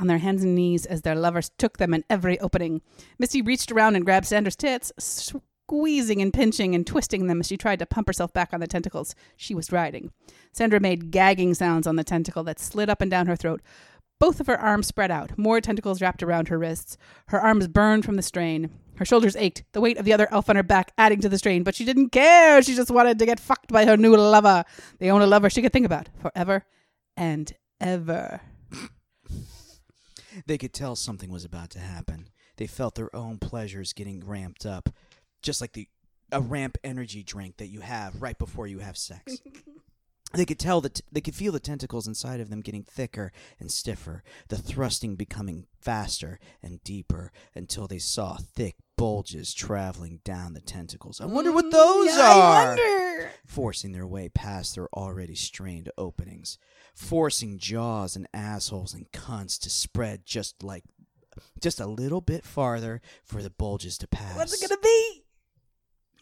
on 0.00 0.06
their 0.06 0.18
hands 0.18 0.42
and 0.42 0.54
knees 0.54 0.86
as 0.86 1.02
their 1.02 1.14
lovers 1.14 1.50
took 1.58 1.78
them 1.78 1.94
in 1.94 2.04
every 2.08 2.40
opening. 2.40 2.80
Misty 3.18 3.42
reached 3.42 3.70
around 3.70 3.96
and 3.96 4.04
grabbed 4.04 4.26
Sandra's 4.26 4.56
tits, 4.56 4.92
squeezing 4.98 6.20
and 6.20 6.32
pinching 6.32 6.74
and 6.74 6.86
twisting 6.86 7.26
them 7.26 7.40
as 7.40 7.46
she 7.46 7.56
tried 7.56 7.78
to 7.78 7.86
pump 7.86 8.08
herself 8.08 8.32
back 8.32 8.52
on 8.52 8.60
the 8.60 8.66
tentacles 8.66 9.14
she 9.36 9.54
was 9.54 9.70
riding. 9.70 10.10
Sandra 10.52 10.80
made 10.80 11.10
gagging 11.10 11.54
sounds 11.54 11.86
on 11.86 11.96
the 11.96 12.02
tentacle 12.02 12.42
that 12.44 12.58
slid 12.58 12.90
up 12.90 13.00
and 13.00 13.10
down 13.10 13.26
her 13.26 13.36
throat. 13.36 13.60
Both 14.18 14.40
of 14.40 14.48
her 14.48 14.60
arms 14.60 14.86
spread 14.86 15.10
out, 15.10 15.38
more 15.38 15.60
tentacles 15.60 16.02
wrapped 16.02 16.22
around 16.22 16.48
her 16.48 16.58
wrists. 16.58 16.96
Her 17.28 17.40
arms 17.40 17.68
burned 17.68 18.04
from 18.04 18.16
the 18.16 18.22
strain. 18.22 18.70
Her 18.96 19.04
shoulders 19.06 19.36
ached, 19.36 19.62
the 19.72 19.80
weight 19.80 19.96
of 19.96 20.04
the 20.04 20.12
other 20.12 20.28
elf 20.30 20.50
on 20.50 20.56
her 20.56 20.62
back 20.62 20.92
adding 20.98 21.20
to 21.20 21.28
the 21.28 21.38
strain, 21.38 21.62
but 21.62 21.74
she 21.74 21.86
didn't 21.86 22.10
care. 22.10 22.60
She 22.60 22.74
just 22.74 22.90
wanted 22.90 23.18
to 23.18 23.24
get 23.24 23.40
fucked 23.40 23.72
by 23.72 23.86
her 23.86 23.96
new 23.96 24.14
lover, 24.14 24.64
the 24.98 25.10
only 25.10 25.26
lover 25.26 25.48
she 25.48 25.62
could 25.62 25.72
think 25.72 25.86
about 25.86 26.10
forever 26.20 26.66
and 27.16 27.50
ever. 27.80 28.42
They 30.50 30.58
could 30.58 30.72
tell 30.72 30.96
something 30.96 31.30
was 31.30 31.44
about 31.44 31.70
to 31.70 31.78
happen. 31.78 32.26
They 32.56 32.66
felt 32.66 32.96
their 32.96 33.14
own 33.14 33.38
pleasures 33.38 33.92
getting 33.92 34.26
ramped 34.26 34.66
up, 34.66 34.88
just 35.42 35.60
like 35.60 35.74
the 35.74 35.86
a 36.32 36.40
ramp 36.40 36.76
energy 36.82 37.22
drink 37.22 37.58
that 37.58 37.68
you 37.68 37.82
have 37.82 38.20
right 38.20 38.36
before 38.36 38.66
you 38.66 38.80
have 38.80 38.98
sex. 38.98 39.38
They 40.32 40.44
could 40.44 40.60
tell 40.60 40.80
that 40.82 41.00
they 41.10 41.20
could 41.20 41.34
feel 41.34 41.50
the 41.50 41.58
tentacles 41.58 42.06
inside 42.06 42.38
of 42.38 42.50
them 42.50 42.60
getting 42.60 42.84
thicker 42.84 43.32
and 43.58 43.68
stiffer, 43.68 44.22
the 44.48 44.56
thrusting 44.56 45.16
becoming 45.16 45.66
faster 45.80 46.38
and 46.62 46.82
deeper 46.84 47.32
until 47.56 47.88
they 47.88 47.98
saw 47.98 48.36
thick 48.36 48.76
bulges 48.96 49.52
traveling 49.52 50.20
down 50.24 50.52
the 50.52 50.60
tentacles. 50.60 51.20
I 51.20 51.26
wonder 51.26 51.50
what 51.50 51.72
those 51.72 52.12
Mm, 52.12 52.16
Yeah, 52.16 52.22
I 52.22 52.64
are. 52.64 52.76
Forcing 53.46 53.92
their 53.92 54.06
way 54.06 54.28
past 54.28 54.74
their 54.74 54.88
already 54.94 55.34
strained 55.34 55.90
openings, 55.98 56.58
forcing 56.94 57.58
jaws 57.58 58.16
and 58.16 58.28
assholes 58.32 58.94
and 58.94 59.10
cunts 59.12 59.58
to 59.60 59.70
spread 59.70 60.24
just 60.24 60.62
like 60.62 60.84
just 61.60 61.80
a 61.80 61.86
little 61.86 62.20
bit 62.20 62.44
farther 62.44 63.00
for 63.24 63.42
the 63.42 63.50
bulges 63.50 63.98
to 63.98 64.08
pass. 64.08 64.36
What's 64.36 64.60
it 64.60 64.68
gonna 64.68 64.80
be? 64.80 65.24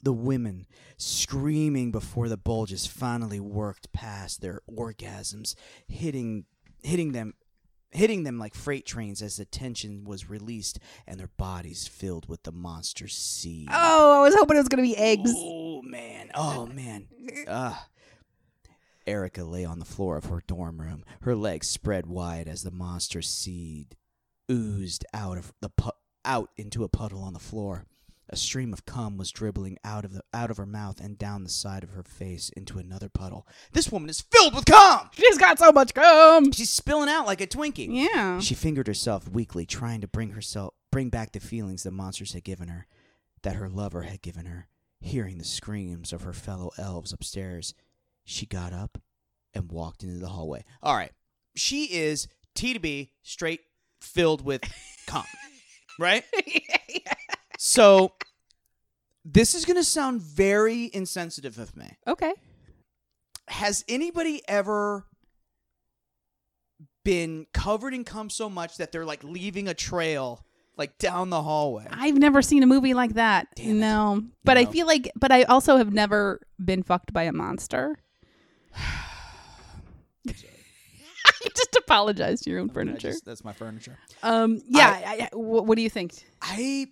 The 0.03 0.13
women 0.13 0.67
screaming 0.97 1.91
before 1.91 2.29
the 2.29 2.37
bulges 2.37 2.87
finally 2.87 3.41
worked 3.41 3.93
past 3.93 4.41
their 4.41 4.61
orgasms, 4.71 5.55
hitting 5.89 6.45
hitting 6.83 7.13
them 7.13 7.35
hitting 7.91 8.23
them 8.23 8.39
like 8.39 8.55
freight 8.55 8.85
trains 8.85 9.23
as 9.23 9.37
the 9.37 9.45
tension 9.45 10.05
was 10.05 10.29
released 10.29 10.79
and 11.07 11.19
their 11.19 11.31
bodies 11.39 11.89
filled 11.89 12.29
with 12.29 12.43
the 12.43 12.53
monster 12.53 13.09
seed. 13.09 13.69
Oh, 13.73 14.21
I 14.21 14.23
was 14.23 14.35
hoping 14.35 14.57
it 14.57 14.61
was 14.61 14.69
gonna 14.69 14.83
be 14.83 14.97
eggs. 14.97 15.33
Oh 15.79 15.83
man. 15.83 16.31
Oh 16.35 16.67
man. 16.67 17.07
Ugh. 17.47 17.77
Erica 19.07 19.45
lay 19.45 19.65
on 19.65 19.79
the 19.79 19.85
floor 19.85 20.17
of 20.17 20.27
her 20.27 20.43
dorm 20.47 20.81
room, 20.81 21.05
her 21.23 21.35
legs 21.35 21.67
spread 21.67 22.07
wide 22.07 22.47
as 22.49 22.63
the 22.63 22.71
monster 22.71 23.23
seed 23.23 23.97
oozed 24.51 25.05
out 25.15 25.39
of 25.39 25.53
the 25.61 25.71
pu- 25.71 25.91
out 26.25 26.51
into 26.57 26.85
a 26.85 26.89
puddle 26.89 27.23
on 27.23 27.33
the 27.33 27.39
floor. 27.39 27.87
A 28.31 28.37
stream 28.37 28.75
of 28.75 28.85
cum 28.85 29.17
was 29.17 29.31
dribbling 29.31 29.79
out 29.83 30.05
of 30.05 30.13
the 30.13 30.23
out 30.35 30.51
of 30.51 30.59
her 30.59 30.67
mouth 30.67 31.01
and 31.01 31.17
down 31.17 31.45
the 31.45 31.49
side 31.49 31.83
of 31.83 31.91
her 31.91 32.03
face 32.03 32.51
into 32.51 32.79
another 32.79 33.09
puddle. 33.09 33.47
This 33.73 33.91
woman 33.91 34.11
is 34.11 34.21
filled 34.21 34.55
with 34.55 34.67
cum. 34.67 35.09
She's 35.13 35.39
got 35.39 35.59
so 35.59 35.73
much 35.73 35.95
cum. 35.95 36.53
She's 36.53 36.69
spilling 36.69 37.09
out 37.09 37.25
like 37.25 37.41
a 37.41 37.47
Twinkie. 37.47 37.89
Yeah. 37.89 38.41
She 38.41 38.55
fingered 38.55 38.87
herself 38.89 39.29
weakly, 39.29 39.65
trying 39.65 40.03
to 40.03 40.09
bring 40.09 40.31
herself 40.33 40.75
bring 40.93 41.09
back 41.09 41.33
the 41.33 41.41
feelings 41.41 41.85
the 41.85 41.91
monsters 41.91 42.35
had 42.35 42.45
given 42.45 42.69
her, 42.69 42.87
that 43.43 43.57
her 43.57 43.71
lover 43.71 44.03
had 44.03 44.21
given 44.21 44.45
her. 44.45 44.69
Hearing 45.01 45.39
the 45.39 45.45
screams 45.45 46.13
of 46.13 46.23
her 46.23 46.33
fellow 46.33 46.71
elves 46.77 47.13
upstairs, 47.13 47.73
she 48.25 48.47
got 48.47 48.73
up 48.73 48.99
and 49.55 49.71
walked 49.71 50.03
into 50.03 50.19
the 50.19 50.29
hallway. 50.29 50.65
All 50.83 50.97
right, 50.97 51.13
she 51.57 51.85
is 51.85 52.27
T 52.55 52.73
to 52.75 52.81
B, 52.81 53.13
straight 53.23 53.61
filled 54.01 54.45
with 54.45 54.63
cum, 55.07 55.25
right? 55.99 56.25
So 57.61 58.13
this 59.25 59.53
is 59.57 59.65
gonna 59.65 59.83
sound 59.83 60.23
very 60.23 60.89
insensitive 60.95 61.59
of 61.59 61.77
me. 61.77 61.91
okay. 62.07 62.33
Has 63.49 63.85
anybody 63.89 64.43
ever 64.47 65.07
been 67.05 67.47
covered 67.53 67.95
in 67.95 68.05
cum 68.05 68.31
so 68.31 68.49
much 68.49 68.77
that 68.77 68.93
they're 68.93 69.05
like 69.05 69.25
leaving 69.25 69.67
a 69.67 69.75
trail 69.75 70.45
like 70.79 70.97
down 70.99 71.31
the 71.31 71.43
hallway? 71.43 71.87
I've 71.91 72.17
never 72.17 72.41
seen 72.41 72.63
a 72.63 72.67
movie 72.67 72.95
like 72.95 73.15
that. 73.15 73.49
Damn 73.57 73.71
it. 73.71 73.75
no. 73.75 74.23
But 74.45 74.57
I 74.57 74.63
know. 74.63 74.71
feel 74.71 74.87
like 74.87 75.11
but 75.17 75.33
I 75.33 75.43
also 75.45 75.77
have 75.77 75.93
never 75.93 76.41
been 76.65 76.83
fucked 76.83 77.13
by 77.13 77.25
a 77.25 77.33
monster. 77.33 77.99
you 80.25 81.51
just 81.55 81.77
apologize 81.77 82.41
to 82.43 82.51
your 82.51 82.61
own 82.61 82.69
furniture. 82.69 83.13
that's 83.25 83.45
my 83.45 83.53
furniture. 83.53 83.99
um 84.23 84.61
yeah, 84.69 85.01
I, 85.05 85.29
I, 85.33 85.37
wh- 85.37 85.67
what 85.67 85.77
do 85.77 85.83
you 85.83 85.91
think? 85.91 86.15
I. 86.41 86.87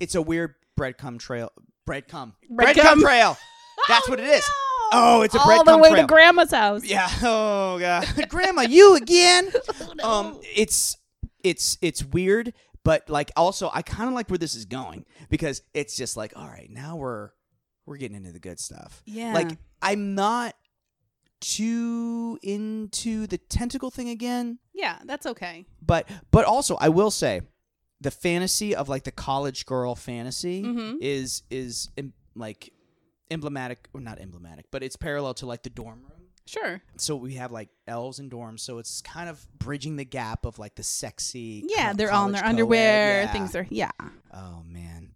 It's 0.00 0.14
a 0.14 0.22
weird 0.22 0.54
breadcrumb 0.78 1.18
trail. 1.18 1.50
Breadcrumb. 1.88 2.32
Breadcrumb. 2.50 2.74
Breadcrumb 2.74 3.00
trail. 3.00 3.38
That's 3.88 4.08
what 4.08 4.18
it 4.18 4.26
is. 4.26 4.44
Oh, 4.92 5.22
it's 5.22 5.34
a 5.34 5.38
breadcrumb 5.38 5.44
trail. 5.44 5.58
All 5.58 5.64
the 5.64 5.78
way 5.78 5.90
trail. 5.90 6.02
to 6.02 6.06
grandma's 6.06 6.50
house. 6.50 6.84
Yeah. 6.84 7.08
Oh 7.22 7.78
god. 7.78 8.28
Grandma, 8.28 8.62
you 8.62 8.96
again? 8.96 9.50
Um 10.02 10.38
it's 10.42 10.96
it's 11.44 11.78
it's 11.80 12.02
weird, 12.04 12.52
but 12.82 13.08
like 13.08 13.30
also 13.36 13.70
I 13.72 13.82
kind 13.82 14.08
of 14.08 14.14
like 14.14 14.28
where 14.30 14.38
this 14.38 14.56
is 14.56 14.64
going 14.64 15.04
because 15.30 15.62
it's 15.74 15.96
just 15.96 16.16
like 16.16 16.32
all 16.34 16.48
right, 16.48 16.68
now 16.70 16.96
we're 16.96 17.30
we're 17.86 17.98
getting 17.98 18.16
into 18.16 18.32
the 18.32 18.40
good 18.40 18.58
stuff. 18.58 19.02
Yeah. 19.06 19.32
Like 19.34 19.56
I'm 19.82 20.14
not 20.16 20.56
too 21.40 22.38
into 22.42 23.26
the 23.26 23.36
tentacle 23.38 23.90
thing 23.90 24.08
again, 24.08 24.58
Yeah, 24.72 24.98
that's 25.04 25.26
okay. 25.26 25.66
but 25.84 26.08
but 26.30 26.44
also 26.46 26.76
I 26.76 26.88
will 26.88 27.10
say 27.10 27.42
the 28.00 28.10
fantasy 28.10 28.74
of 28.74 28.88
like 28.88 29.04
the 29.04 29.12
college 29.12 29.66
girl 29.66 29.94
fantasy 29.94 30.62
Mhm. 30.62 30.96
is 31.00 31.42
is 31.50 31.90
em- 31.98 32.14
like 32.34 32.72
emblematic 33.30 33.88
or 33.92 34.00
not 34.00 34.18
emblematic, 34.20 34.66
but 34.70 34.82
it's 34.82 34.96
parallel 34.96 35.34
to 35.34 35.46
like 35.46 35.62
the 35.62 35.70
dorm 35.70 36.02
room 36.02 36.23
Sure. 36.46 36.82
so 36.96 37.16
we 37.16 37.34
have 37.34 37.52
like 37.52 37.70
elves 37.86 38.18
and 38.18 38.30
dorms 38.30 38.60
so 38.60 38.78
it's 38.78 39.00
kind 39.00 39.28
of 39.30 39.46
bridging 39.58 39.96
the 39.96 40.04
gap 40.04 40.44
of 40.44 40.58
like 40.58 40.74
the 40.74 40.82
sexy 40.82 41.64
Yeah, 41.66 41.92
they're 41.94 42.12
all 42.12 42.26
in 42.26 42.32
their 42.32 42.44
underwear. 42.44 43.22
Yeah. 43.22 43.32
Things 43.32 43.56
are 43.56 43.66
yeah. 43.70 43.90
oh 44.32 44.62
man 44.66 45.12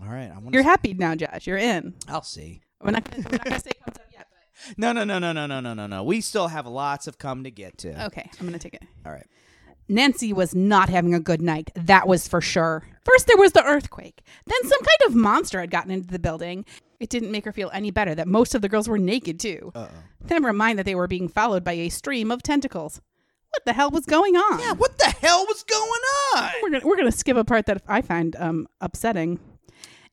all 0.00 0.08
right 0.08 0.30
i 0.34 0.38
want 0.38 0.54
You're 0.54 0.62
happy 0.62 0.94
now, 0.94 1.14
Josh. 1.14 1.46
You're 1.46 1.58
in. 1.58 1.94
i'll 2.08 2.22
see 2.22 2.62
We're 2.82 2.92
not 2.92 3.04
gonna, 3.10 3.22
we're 3.30 3.36
not 3.36 3.44
gonna 3.44 3.60
say 3.60 3.72
comes 3.84 3.98
up 3.98 4.06
yet, 4.12 4.26
but 4.30 4.74
no 4.78 4.92
no 4.92 5.04
no 5.04 5.18
no 5.18 5.32
no 5.32 5.46
no 5.46 5.60
no 5.60 5.74
no 5.74 5.86
no 5.86 6.02
we 6.02 6.20
still 6.22 6.48
have 6.48 6.66
lots 6.66 7.06
of 7.06 7.18
cum 7.18 7.44
to 7.44 7.50
get 7.50 7.76
to 7.78 8.06
okay, 8.06 8.30
I'm 8.40 8.46
gonna 8.46 8.58
take 8.58 8.74
it. 8.74 8.82
all 9.04 9.12
right 9.12 9.26
Nancy 9.90 10.32
was 10.32 10.54
not 10.54 10.88
having 10.88 11.14
a 11.14 11.20
good 11.20 11.42
night, 11.42 11.70
that 11.74 12.06
was 12.08 12.26
for 12.28 12.40
sure. 12.40 12.84
First, 13.04 13.26
there 13.26 13.36
was 13.36 13.52
the 13.52 13.64
earthquake. 13.64 14.22
Then, 14.46 14.58
some 14.62 14.78
kind 14.78 15.08
of 15.10 15.14
monster 15.16 15.60
had 15.60 15.70
gotten 15.70 15.90
into 15.90 16.08
the 16.08 16.18
building. 16.18 16.64
It 17.00 17.08
didn't 17.10 17.30
make 17.32 17.44
her 17.44 17.52
feel 17.52 17.70
any 17.72 17.90
better 17.90 18.14
that 18.14 18.28
most 18.28 18.54
of 18.54 18.62
the 18.62 18.68
girls 18.68 18.88
were 18.88 18.98
naked, 18.98 19.40
too. 19.40 19.72
uh-oh 19.74 19.88
Never 20.28 20.52
mind 20.52 20.78
that 20.78 20.84
they 20.86 20.94
were 20.94 21.08
being 21.08 21.28
followed 21.28 21.64
by 21.64 21.72
a 21.72 21.88
stream 21.88 22.30
of 22.30 22.42
tentacles. 22.42 23.00
What 23.50 23.64
the 23.64 23.72
hell 23.72 23.90
was 23.90 24.04
going 24.06 24.36
on? 24.36 24.60
yeah 24.60 24.72
what 24.74 24.96
the 24.98 25.06
hell 25.06 25.44
was 25.48 25.64
going 25.64 26.02
on 26.36 26.50
We're 26.62 26.70
gonna, 26.70 26.86
we're 26.86 26.96
gonna 26.96 27.10
skip 27.10 27.36
a 27.36 27.42
part 27.44 27.66
that 27.66 27.82
I 27.88 28.00
find 28.00 28.36
um, 28.36 28.68
upsetting. 28.80 29.40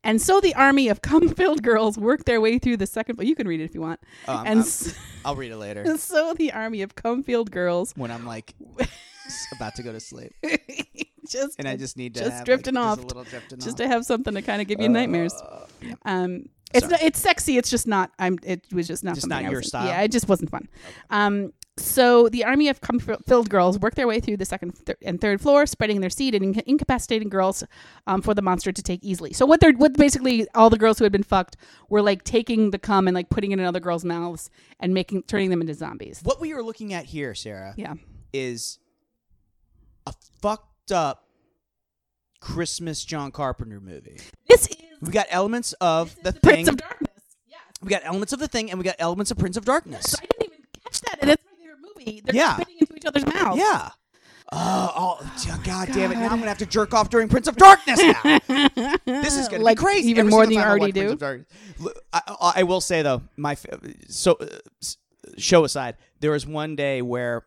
And 0.04 0.20
so 0.22 0.40
the 0.40 0.56
army 0.56 0.88
of 0.88 1.02
cum-filled 1.02 1.62
girls 1.62 1.98
worked 2.00 2.26
their 2.26 2.40
way 2.42 2.58
through 2.58 2.78
the 2.78 2.88
second. 2.88 3.20
You 3.22 3.36
can 3.36 3.48
read 3.48 3.60
it 3.60 3.66
if 3.66 3.76
you 3.76 3.82
want. 3.82 4.00
Um, 4.28 4.38
and 4.40 4.48
I'm- 4.48 4.60
s- 4.60 4.98
i'll 5.26 5.36
read 5.36 5.52
it 5.52 5.58
later 5.58 5.98
so 6.00 6.34
the 6.36 6.52
army 6.54 6.82
of 6.82 6.96
cum-filled 6.96 7.52
girls 7.52 7.92
when 7.98 8.10
i'm 8.12 8.26
like 8.26 8.54
about 9.56 9.76
to 9.76 9.84
go 9.84 9.92
to 9.92 10.00
sleep 10.00 10.34
just 11.30 11.56
and 11.60 11.68
i 11.68 11.76
just 11.76 11.98
need 11.98 12.14
to 12.14 12.22
Just 12.22 12.32
have, 12.32 12.40
like, 12.40 12.46
drifting 12.46 12.76
just 12.76 13.00
off. 13.00 13.04
little 13.06 13.24
drifting 13.24 13.60
just 13.60 13.72
off. 13.72 13.76
to 13.78 13.88
have 13.88 14.06
something 14.06 14.34
to 14.34 14.42
kind 14.42 14.62
of 14.62 14.68
give 14.68 14.80
you 14.80 14.90
nightmares. 14.90 15.34
Uh, 15.34 15.66
yeah. 15.82 15.94
Um, 16.06 16.46
it's 16.74 16.82
Sorry. 16.86 16.92
not, 16.92 17.02
it's 17.02 17.20
sexy. 17.20 17.58
It's 17.58 17.70
just 17.70 17.88
not. 17.88 18.12
I'm. 18.20 18.38
It 18.44 18.66
was 18.74 18.88
just 18.88 19.02
not 19.04 19.16
Just 19.16 19.28
not 19.28 19.44
your 19.44 19.58
was- 19.60 19.68
style? 19.68 19.88
Yeah, 19.88 20.02
it 20.02 20.12
just 20.12 20.28
wasn't 20.28 20.50
fun. 20.52 20.68
Um, 21.10 21.54
so 21.78 22.28
the 22.28 22.44
army 22.44 22.68
of 22.70 22.82
cum-filled 22.82 23.50
girls 23.50 23.78
worked 23.80 23.96
their 23.96 24.08
way 24.08 24.20
through 24.20 24.36
the 24.38 24.46
second 24.46 24.74
th- 24.86 24.98
and 25.02 25.22
third 25.22 25.40
floor, 25.40 25.66
spreading 25.66 26.02
their 26.02 26.10
seed 26.10 26.34
and 26.36 26.44
inca- 26.44 26.70
incapacitating 26.70 27.30
girls 27.30 27.64
um, 28.08 28.22
for 28.22 28.34
the 28.34 28.42
monster 28.42 28.72
to 28.74 28.82
take 28.82 29.02
easily. 29.04 29.32
So 29.32 29.46
what 29.46 29.60
they're 29.62 29.72
what 29.74 29.94
basically 29.94 30.46
all 30.56 30.70
the 30.70 30.78
girls 30.78 30.98
who 31.00 31.06
had 31.06 31.12
been 31.14 31.24
fucked 31.24 31.56
were 31.90 32.02
like 32.02 32.24
taking 32.26 32.72
the 32.72 32.80
cum 32.80 33.08
and 33.08 33.16
like 33.16 33.30
putting 33.30 33.52
it 33.52 33.60
in 33.60 33.66
other 33.66 33.80
girls' 33.80 34.04
mouths 34.04 34.50
and 34.80 34.94
making 34.94 35.24
turning 35.24 35.50
them 35.50 35.62
into 35.62 35.74
zombies. 35.74 36.20
what 36.24 36.42
we 36.42 36.52
are 36.54 36.64
looking 36.64 36.94
at 36.94 37.06
here 37.06 37.34
sarah 37.36 37.74
Yeah. 37.78 37.94
is 38.34 38.80
a 40.08 40.14
fucked 40.42 40.92
up 40.92 41.24
Christmas 42.40 43.04
John 43.04 43.32
Carpenter 43.32 43.80
movie. 43.80 44.20
This 44.48 44.68
is 44.68 44.76
We 45.02 45.12
got 45.12 45.28
elements 45.30 45.74
of 45.74 46.16
the 46.24 46.32
thing. 46.32 46.42
Prince 46.66 46.68
of 46.70 46.78
Darkness. 46.78 47.10
Yes. 47.48 47.60
we 47.82 47.90
got 47.90 48.02
elements 48.06 48.34
of 48.34 48.40
the 48.40 48.48
thing, 48.48 48.70
and 48.72 48.80
we 48.80 48.84
got 48.86 48.96
elements 49.00 49.32
of 49.32 49.38
Prince 49.38 49.58
of 49.58 49.66
Darkness. 49.66 50.12
So 50.12 50.18
I 50.22 50.26
didn't 50.26 50.54
even 50.54 50.66
catch 50.84 51.02
that, 51.02 51.18
and 51.22 51.32
it's 51.32 51.44
my 51.46 51.58
favorite 51.64 51.80
movie. 51.98 52.22
They're 52.24 52.36
Yeah. 52.36 52.56
spitting 52.56 52.78
into 52.80 52.96
each 52.96 53.06
other's 53.06 53.26
mouths. 53.26 53.60
Yeah. 53.60 53.90
Oh, 54.50 55.18
oh, 55.22 55.60
god 55.66 55.90
damn 55.92 56.14
it! 56.14 56.16
Now 56.16 56.30
I'm 56.30 56.38
gonna 56.38 56.48
have 56.48 56.58
to 56.60 56.66
jerk 56.66 56.94
off 56.94 57.10
during 57.10 57.28
Prince 57.28 57.48
of 57.48 57.58
Darkness 57.58 58.00
now. 58.02 58.40
This 59.06 59.36
is 59.38 59.50
gonna 59.50 59.62
like 59.64 59.78
be 59.78 59.84
crazy. 59.84 60.10
even 60.10 60.22
Every 60.22 60.32
more 60.32 60.46
than 60.46 60.54
you 60.54 60.62
already 60.62 60.94
do. 60.94 61.12
of 61.12 61.20
Darkness. 61.20 61.50
Look, 61.80 62.02
I, 62.14 62.22
I, 62.28 62.54
I 62.58 62.64
will 62.64 62.80
say 62.80 63.02
though, 63.02 63.24
my 63.36 63.58
so 64.08 64.34
uh, 64.40 64.46
show 65.38 65.66
aside, 65.66 65.98
there 66.22 66.32
was 66.32 66.48
one 66.48 66.78
day 66.78 67.02
where 67.02 67.46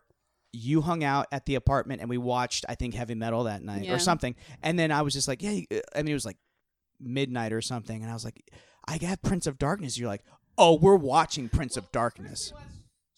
you 0.53 0.81
hung 0.81 1.03
out 1.03 1.27
at 1.31 1.45
the 1.45 1.55
apartment 1.55 2.01
and 2.01 2.09
we 2.09 2.17
watched, 2.17 2.65
I 2.67 2.75
think, 2.75 2.93
heavy 2.93 3.15
metal 3.15 3.43
that 3.45 3.63
night 3.63 3.83
Yeah. 3.85 3.93
or 3.95 3.99
something, 3.99 4.35
and 4.61 4.77
then 4.77 4.91
I 4.91 5.01
was 5.01 5.13
just 5.13 5.27
like, 5.27 5.41
yeah, 5.41 5.61
uh, 5.71 5.79
I 5.95 6.01
mean, 6.03 6.11
it 6.11 6.13
was 6.13 6.25
like 6.25 6.37
midnight 6.99 7.53
or 7.53 7.61
something, 7.61 8.01
and 8.01 8.09
I 8.11 8.13
was 8.13 8.25
like, 8.25 8.43
I 8.87 8.97
got 8.97 9.21
Prince 9.21 9.47
of 9.47 9.57
Darkness. 9.57 9.97
You're 9.97 10.09
like, 10.09 10.23
oh, 10.57 10.75
we're 10.77 10.95
watching 10.95 11.49
Prince 11.49 11.77
of 11.77 11.91
Darkness. 11.91 12.51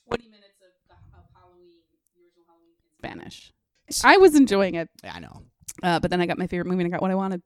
Twenty 0.08 0.26
minutes 0.30 0.60
of, 0.62 0.94
of 1.18 1.24
Halloween, 1.34 1.82
the 1.92 2.22
original 2.22 2.46
Halloween 2.48 2.74
in 2.86 2.98
Spanish. 2.98 3.54
I 4.04 4.18
was 4.18 4.36
enjoying 4.36 4.76
it, 4.76 4.90
Yeah, 5.04 5.14
I 5.16 5.20
know. 5.20 5.42
uh, 5.82 6.00
but 6.00 6.12
then 6.12 6.22
I 6.22 6.26
got 6.26 6.38
my 6.38 6.48
favorite 6.48 6.68
movie 6.68 6.84
and 6.84 6.94
I 6.94 6.96
got 6.96 7.02
what 7.02 7.12
I 7.12 7.16
wanted. 7.16 7.42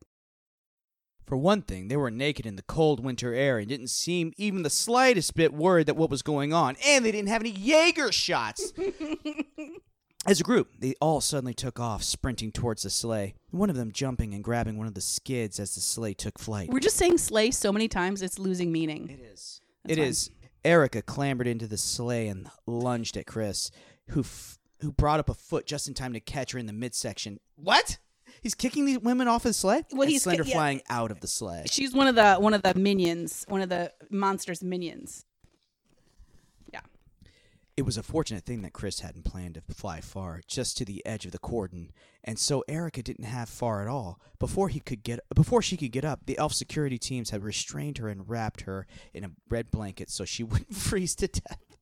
For 1.28 1.36
one 1.36 1.62
thing, 1.62 1.90
they 1.90 1.98
were 1.98 2.10
naked 2.10 2.46
in 2.46 2.56
the 2.56 2.62
cold 2.64 3.04
winter 3.04 3.34
air 3.34 3.58
and 3.60 3.68
didn't 3.68 3.90
seem 3.90 4.32
even 4.38 4.64
the 4.64 4.70
slightest 4.70 5.36
bit 5.36 5.54
worried 5.54 5.88
that 5.88 5.98
what 5.98 6.10
was 6.10 6.22
going 6.22 6.54
on, 6.54 6.78
and 6.86 7.04
they 7.06 7.12
didn't 7.12 7.28
have 7.28 7.42
any 7.42 7.52
Jaeger 7.52 8.12
shots. 8.14 8.72
As 10.26 10.42
a 10.42 10.44
group, 10.44 10.70
they 10.80 10.94
all 11.00 11.22
suddenly 11.22 11.54
took 11.54 11.80
off, 11.80 12.04
sprinting 12.04 12.52
towards 12.52 12.84
the 12.84 12.90
sleigh, 12.90 13.36
one 13.52 13.70
of 13.70 13.76
them 13.78 13.92
jumping 13.92 14.34
and 14.34 14.44
grabbing 14.44 14.78
one 14.78 14.88
of 14.88 14.94
the 14.94 15.00
skids 15.02 15.58
as 15.60 15.74
the 15.76 15.80
sleigh 15.80 16.14
took 16.14 16.38
flight. 16.38 16.70
We're 16.70 16.80
just 16.80 16.98
saying 16.98 17.18
sleigh 17.20 17.52
so 17.52 17.72
many 17.72 17.88
times 17.88 18.22
it's 18.22 18.38
losing 18.38 18.72
meaning. 18.72 19.10
It 19.10 19.22
is. 19.22 19.62
That's 19.86 19.98
It 19.98 20.02
fine. 20.02 20.08
is. 20.10 20.30
Erica 20.66 21.02
clambered 21.02 21.48
into 21.48 21.66
the 21.68 21.78
sleigh 21.78 22.28
and 22.28 22.50
lunged 22.66 23.16
at 23.16 23.26
Chris, 23.26 23.72
who 24.10 24.22
f- 24.22 24.60
who 24.82 24.92
brought 24.92 25.20
up 25.20 25.30
a 25.30 25.34
foot 25.34 25.66
just 25.66 25.88
in 25.88 25.94
time 25.94 26.14
to 26.14 26.20
catch 26.20 26.52
her 26.52 26.60
in 26.60 26.66
the 26.68 26.74
midsection. 26.74 27.40
What? 27.56 27.98
He's 28.42 28.56
kicking 28.56 28.86
these 28.86 29.00
women 29.00 29.28
off 29.28 29.44
his 29.44 29.58
sleigh. 29.58 29.84
Well, 29.92 30.04
and 30.04 30.12
he's 30.12 30.24
Slender 30.24 30.44
yeah. 30.44 30.54
flying 30.54 30.82
out 30.90 31.12
of 31.12 31.20
the 31.20 31.28
sleigh. 31.28 31.66
She's 31.70 31.94
one 31.94 32.08
of 32.08 32.16
the 32.16 32.36
one 32.36 32.54
of 32.54 32.62
the 32.62 32.74
minions, 32.76 33.46
one 33.48 33.62
of 33.62 33.70
the 33.70 33.92
monster's 34.10 34.64
minions. 34.64 35.26
Yeah. 36.72 36.82
It 37.76 37.84
was 37.84 37.98
a 37.98 38.04
fortunate 38.04 38.46
thing 38.46 38.62
that 38.64 38.74
Chris 38.74 39.00
hadn't 39.00 39.26
planned 39.26 39.56
to 39.56 39.74
fly 39.74 40.02
far, 40.02 40.42
just 40.48 40.78
to 40.78 40.86
the 40.86 41.06
edge 41.06 41.26
of 41.26 41.32
the 41.32 41.40
cordon, 41.40 41.92
and 42.24 42.38
so 42.38 42.64
Erica 42.68 43.02
didn't 43.02 43.26
have 43.26 43.50
far 43.50 43.82
at 43.82 43.88
all. 43.88 44.20
Before 44.40 44.70
he 44.70 44.80
could 44.80 45.04
get, 45.04 45.20
before 45.34 45.62
she 45.62 45.78
could 45.78 45.92
get 45.92 46.06
up, 46.06 46.26
the 46.26 46.38
elf 46.38 46.54
security 46.54 46.98
teams 46.98 47.30
had 47.30 47.44
restrained 47.44 47.98
her 47.98 48.10
and 48.10 48.30
wrapped 48.30 48.62
her 48.62 48.86
in 49.14 49.24
a 49.24 49.32
red 49.50 49.72
blanket 49.72 50.10
so 50.10 50.26
she 50.26 50.44
wouldn't 50.44 50.76
freeze 50.76 51.16
to 51.16 51.28
death. 51.28 51.78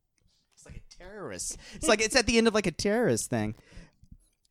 It's 0.55 0.65
like 0.65 0.77
a 0.77 1.03
terrorist. 1.03 1.57
It's 1.73 1.87
like 1.87 2.01
it's 2.01 2.15
at 2.15 2.25
the 2.25 2.37
end 2.37 2.47
of 2.47 2.53
like 2.53 2.67
a 2.67 2.71
terrorist 2.71 3.29
thing. 3.29 3.55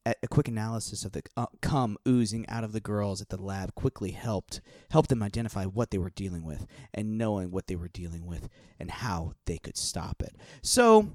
A, 0.07 0.15
quick 0.29 0.49
analysis 0.49 1.05
of 1.07 1.13
the 1.13 1.23
uh, 1.37 1.47
cum 1.63 1.97
oozing 2.07 2.47
out 2.49 2.63
of 2.63 2.73
the 2.73 2.81
girls 2.81 3.23
at 3.23 3.31
the 3.31 3.41
lab 3.41 3.75
quickly 3.75 4.11
helped 4.11 4.61
helped 4.91 5.09
them 5.09 5.23
identify 5.23 5.65
what 5.65 5.91
they 5.91 5.97
were 5.99 6.11
dealing 6.11 6.45
with 6.45 6.67
and 6.93 7.17
knowing 7.17 7.51
what 7.51 7.69
they 7.69 7.75
were 7.77 7.89
dealing 7.89 8.27
with 8.27 8.49
and 8.79 8.91
how 8.91 9.33
they 9.47 9.57
could 9.57 9.79
stop 9.79 10.21
it. 10.23 10.37
So 10.63 11.09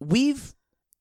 we've 0.00 0.54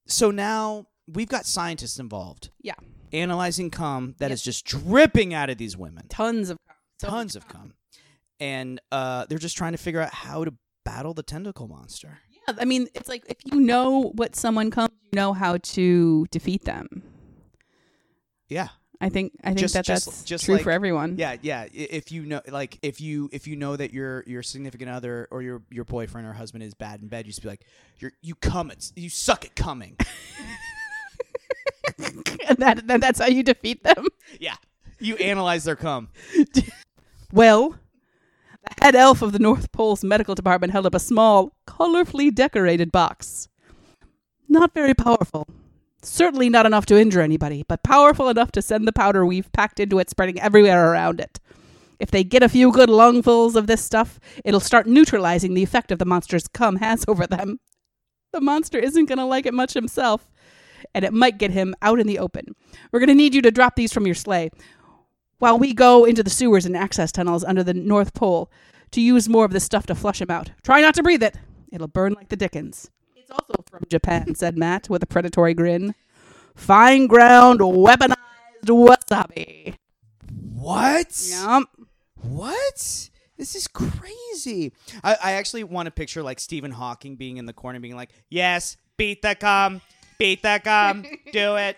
so 0.08 0.32
now 0.32 0.88
we've 1.08 1.30
got 1.30 1.46
scientists 1.46 2.00
involved 2.00 2.50
Yeah. 2.62 2.74
analyzing 3.14 3.70
cum 3.70 4.16
that 4.20 4.30
Yep. 4.30 4.34
is 4.34 4.42
just 4.42 4.66
dripping 4.66 5.34
out 5.34 5.50
of 5.50 5.58
these 5.58 5.78
women 5.78 6.08
Tons 6.10 6.50
of 6.50 6.58
so 7.00 7.08
tons 7.10 7.36
of 7.36 7.48
cum 7.48 7.74
and 8.40 8.80
uh, 8.92 9.26
they're 9.28 9.38
just 9.38 9.58
trying 9.58 9.74
to 9.74 9.78
figure 9.78 10.02
out 10.02 10.14
how 10.14 10.44
to 10.44 10.54
battle 10.86 11.14
the 11.14 11.24
tentacle 11.24 11.68
monster 11.68 12.20
I 12.60 12.66
mean, 12.66 12.88
it's 12.96 13.08
like 13.10 13.24
if 13.30 13.38
you 13.46 13.60
know 13.60 14.12
what 14.16 14.36
someone 14.36 14.72
comes, 14.72 14.92
you 15.12 15.18
know 15.18 15.34
how 15.34 15.58
to 15.58 16.26
defeat 16.32 16.66
them. 16.66 17.04
yeah 18.48 18.70
I 19.02 19.08
think 19.10 19.32
I 19.44 19.50
think 19.50 19.60
Just- 19.60 19.74
that 19.76 19.86
just- 19.86 20.06
that's 20.08 20.24
just 20.24 20.46
true 20.46 20.56
like- 20.56 20.64
for 20.64 20.72
everyone. 20.72 21.16
yeah 21.18 21.38
yeah 21.42 21.68
if 21.74 22.12
you 22.12 22.26
know 22.26 22.42
like 22.50 22.78
if 22.82 23.00
you 23.00 23.30
if 23.32 23.48
you 23.48 23.56
know 23.56 23.76
that 23.78 23.94
your 23.94 24.24
your 24.28 24.44
significant 24.44 24.90
other 24.90 25.28
or 25.32 25.42
your 25.42 25.62
your 25.72 25.86
boyfriend 25.86 26.28
or 26.28 26.34
husband 26.34 26.64
is 26.64 26.74
bad 26.74 27.02
in 27.02 27.08
bed 27.08 27.26
you 27.26 27.32
just 27.32 27.42
be 27.42 27.48
like 27.48 27.62
you're 28.00 28.12
you 28.22 28.36
cum 28.36 28.70
it 28.72 28.92
you 28.98 29.10
suck 29.10 29.46
at 29.46 29.56
coming 29.56 29.96
and 31.98 32.58
that, 32.58 32.86
that 32.88 33.02
that's 33.02 33.20
how 33.20 33.28
you 33.28 33.42
defeat 33.44 33.84
them. 33.84 34.06
yeah 34.40 34.56
you 35.00 35.16
analyze 35.16 35.64
their 35.64 35.76
cum 35.78 36.10
Well, 37.32 37.76
head 38.82 38.96
elf 38.96 39.22
of 39.22 39.32
the 39.32 39.40
North 39.40 39.72
Pole's 39.72 40.04
medical 40.04 40.36
department 40.36 40.72
held 40.72 40.86
up 40.86 40.96
a 40.96 41.00
small, 41.00 41.54
colorfully 41.68 42.34
decorated 42.34 42.92
box. 42.92 43.50
Not 44.48 44.74
very 44.74 44.94
powerful. 44.94 45.48
Certainly 46.02 46.50
not 46.50 46.66
enough 46.66 46.86
to 46.88 47.00
injure 47.00 47.22
anybody, 47.22 47.66
but 47.68 47.84
powerful 47.84 48.30
enough 48.30 48.52
to 48.54 48.62
send 48.62 48.88
the 48.88 48.94
powder 48.94 49.26
we've 49.26 49.52
packed 49.52 49.80
into 49.80 50.00
it 50.00 50.10
spreading 50.10 50.40
everywhere 50.40 50.92
around 50.92 51.20
it. 51.20 51.40
If 52.00 52.12
they 52.12 52.24
get 52.24 52.44
a 52.44 52.50
few 52.50 52.72
good 52.72 52.90
lungfuls 52.90 53.56
of 53.56 53.68
this 53.68 53.84
stuff, 53.84 54.20
it'll 54.46 54.62
start 54.62 54.88
neutralizing 54.88 55.54
the 55.54 55.64
effect 55.64 55.92
of 55.92 56.00
the 56.00 56.06
monster's 56.06 56.48
cum 56.48 56.78
has 56.78 57.04
over 57.08 57.28
them. 57.28 57.60
The 58.32 58.40
monster 58.40 58.78
isn't 58.78 59.08
going 59.08 59.18
to 59.18 59.26
like 59.26 59.46
it 59.46 59.54
much 59.54 59.74
himself, 59.74 60.32
and 60.94 61.04
it 61.04 61.14
might 61.14 61.38
get 61.38 61.52
him 61.52 61.76
out 61.82 62.00
in 62.00 62.08
the 62.08 62.20
open. 62.20 62.56
We're 62.92 63.00
going 63.00 63.10
to 63.10 63.16
need 63.16 63.36
you 63.36 63.42
to 63.42 63.52
drop 63.52 63.76
these 63.76 63.92
from 63.92 64.06
your 64.06 64.16
sleigh 64.16 64.52
while 65.40 65.58
we 65.58 65.74
go 65.74 66.06
into 66.06 66.22
the 66.22 66.30
sewers 66.30 66.66
and 66.66 66.78
access 66.78 67.12
tunnels 67.12 67.44
under 67.44 67.64
the 67.64 67.74
North 67.74 68.14
Pole 68.14 68.52
to 68.92 69.02
use 69.02 69.28
more 69.28 69.46
of 69.46 69.52
this 69.52 69.64
stuff 69.64 69.86
to 69.88 69.96
flush 69.96 70.22
him 70.22 70.30
out. 70.30 70.52
Try 70.64 70.82
not 70.82 70.96
to 70.96 71.04
breathe 71.04 71.24
it. 71.24 71.38
It'll 71.72 71.88
burn 71.88 72.14
like 72.14 72.30
the 72.30 72.36
dickens. 72.36 72.92
It's 73.16 73.32
also 73.32 73.64
from 73.70 73.84
Japan, 73.90 74.36
said 74.36 74.58
Matt 74.58 74.90
with 74.90 75.04
a 75.04 75.08
predatory 75.08 75.54
grin. 75.54 75.96
Fine 76.56 77.08
ground 77.08 77.62
weaponized 77.62 78.16
wasabi. 78.66 79.76
what 80.54 81.28
Yum. 81.30 81.66
What? 82.22 83.10
This 83.38 83.56
is 83.56 83.68
crazy. 83.68 84.74
I, 85.02 85.16
I 85.24 85.32
actually 85.34 85.64
want 85.64 85.86
to 85.86 85.92
picture 85.92 86.22
like 86.22 86.42
Stephen 86.42 86.72
Hawking 86.72 87.16
being 87.16 87.38
in 87.38 87.46
the 87.46 87.54
corner, 87.54 87.80
being 87.80 87.96
like, 87.96 88.10
"Yes, 88.28 88.76
beat 88.98 89.22
the 89.22 89.36
cum, 89.36 89.80
beat 90.18 90.42
the 90.42 90.60
cum, 90.62 91.06
do 91.32 91.56
it." 91.56 91.78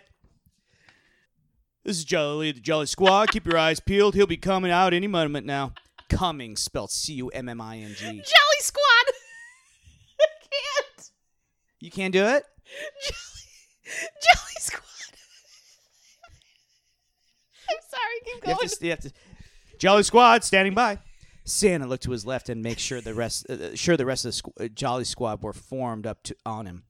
This 1.83 1.97
is 1.97 2.05
Jolly, 2.05 2.51
the 2.51 2.59
Jolly 2.59 2.85
Squad. 2.85 3.29
Keep 3.31 3.47
your 3.47 3.57
eyes 3.57 3.79
peeled. 3.79 4.13
He'll 4.13 4.27
be 4.27 4.37
coming 4.37 4.69
out 4.71 4.93
any 4.93 5.07
moment 5.07 5.47
now. 5.47 5.73
Coming, 6.09 6.55
spelled 6.55 6.91
C-U-M-M-I-N-G. 6.91 7.95
Jelly 8.05 8.21
Squad. 8.59 8.83
I 10.21 10.27
can't. 10.41 11.11
You 11.79 11.89
can't 11.89 12.13
do 12.13 12.23
it. 12.23 12.43
Jelly, 13.03 13.17
Jelly 14.21 14.59
Squad. 14.59 14.83
I'm 17.69 17.77
sorry. 17.89 18.01
Keep 18.25 18.35
You 18.35 18.41
going. 18.41 18.57
have 18.61 18.71
to, 18.79 18.85
you 18.85 18.89
have 18.91 18.99
to. 18.99 19.11
Jolly 19.79 20.03
Squad 20.03 20.43
standing 20.43 20.75
by. 20.75 20.99
Santa 21.45 21.87
looked 21.87 22.03
to 22.03 22.11
his 22.11 22.23
left 22.25 22.49
and 22.49 22.61
make 22.61 22.77
sure 22.77 23.01
the 23.01 23.15
rest, 23.15 23.49
uh, 23.49 23.75
sure 23.75 23.97
the 23.97 24.05
rest 24.05 24.25
of 24.25 24.33
the 24.35 24.41
squ- 24.41 24.65
uh, 24.65 24.67
Jolly 24.67 25.03
Squad 25.05 25.41
were 25.41 25.53
formed 25.53 26.05
up 26.05 26.21
to 26.23 26.35
on 26.45 26.67
him. 26.67 26.83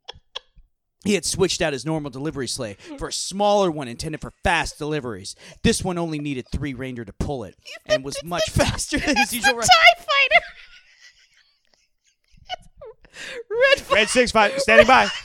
He 1.04 1.16
had 1.16 1.26
switched 1.26 1.62
out 1.62 1.74
his 1.74 1.86
normal 1.86 2.12
delivery 2.12 2.48
sleigh 2.48 2.76
for 2.98 3.08
a 3.08 3.14
smaller 3.14 3.72
one 3.72 3.88
intended 3.88 4.22
for 4.22 4.32
fast 4.44 4.78
deliveries. 4.78 5.36
This 5.64 5.84
one 5.84 5.98
only 5.98 6.20
needed 6.20 6.46
three 6.52 6.74
reindeer 6.74 7.06
to 7.06 7.14
pull 7.14 7.44
it 7.44 7.56
and 7.86 8.04
was 8.04 8.24
much 8.24 8.50
faster 8.50 9.00
than 9.00 9.16
his 9.18 9.34
usual. 9.34 9.54
TIE 9.62 9.96
fighter. 9.98 10.46
Red 13.50 13.92
Red 13.92 14.10
six 14.10 14.32
five 14.32 14.60
standing 14.60 14.88
by. 14.88 15.08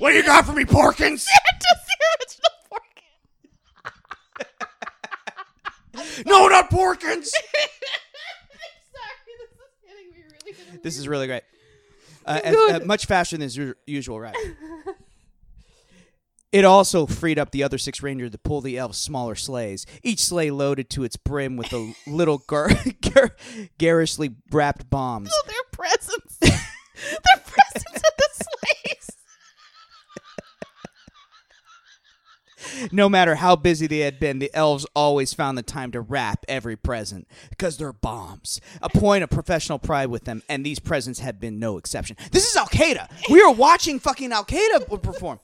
What 0.00 0.10
do 0.10 0.16
you 0.16 0.24
got 0.24 0.44
for 0.44 0.52
me, 0.52 0.64
Porkins? 0.64 1.20
Santa's 1.20 1.80
the 1.86 1.96
original 2.18 2.50
Porkins. 5.94 6.26
No, 6.26 6.48
not 6.48 6.68
Porkins. 6.68 7.26
Sorry, 7.26 7.30
this 9.24 9.40
is 9.40 9.50
getting 9.86 10.10
me 10.10 10.24
really 10.24 10.52
good. 10.72 10.82
This 10.82 10.98
is 10.98 11.06
really 11.06 11.28
great. 11.28 11.44
Uh, 12.26 12.40
as- 12.42 12.54
uh, 12.56 12.80
much 12.84 13.06
faster 13.06 13.36
than 13.36 13.42
his 13.42 13.56
u- 13.56 13.74
usual 13.86 14.20
ride. 14.20 14.34
It 16.52 16.64
also 16.64 17.04
freed 17.04 17.36
up 17.36 17.50
the 17.50 17.64
other 17.64 17.78
six 17.78 18.00
reindeer 18.00 18.30
to 18.30 18.38
pull 18.38 18.60
the 18.60 18.78
elves' 18.78 18.96
smaller 18.96 19.34
sleighs, 19.34 19.86
each 20.04 20.20
sleigh 20.20 20.52
loaded 20.52 20.88
to 20.90 21.02
its 21.02 21.16
brim 21.16 21.56
with 21.56 21.72
a 21.72 21.92
little 22.06 22.38
gar- 22.46 22.70
gar- 23.12 23.34
garishly 23.76 24.36
wrapped 24.52 24.88
bombs. 24.88 25.30
Oh, 25.34 25.42
their 25.48 25.56
presents. 25.72 26.36
their 26.38 27.40
presents 27.44 27.96
at 27.96 28.16
the 28.16 28.28
sleighs. 28.32 29.10
No 32.92 33.08
matter 33.08 33.36
how 33.36 33.56
busy 33.56 33.86
they 33.86 34.00
had 34.00 34.20
been, 34.20 34.38
the 34.38 34.54
elves 34.54 34.86
always 34.94 35.32
found 35.32 35.56
the 35.56 35.62
time 35.62 35.90
to 35.92 36.00
wrap 36.00 36.44
every 36.48 36.76
present 36.76 37.28
because 37.50 37.76
they're 37.76 37.92
bombs. 37.92 38.60
A 38.82 38.88
point 38.88 39.24
of 39.24 39.30
professional 39.30 39.78
pride 39.78 40.08
with 40.08 40.24
them, 40.24 40.42
and 40.48 40.64
these 40.64 40.78
presents 40.78 41.20
had 41.20 41.40
been 41.40 41.58
no 41.58 41.78
exception. 41.78 42.16
This 42.30 42.48
is 42.48 42.56
Al 42.56 42.66
Qaeda. 42.66 43.08
We 43.30 43.40
are 43.42 43.52
watching 43.52 43.98
fucking 43.98 44.32
Al 44.32 44.44
Qaeda 44.44 45.02
perform. 45.02 45.40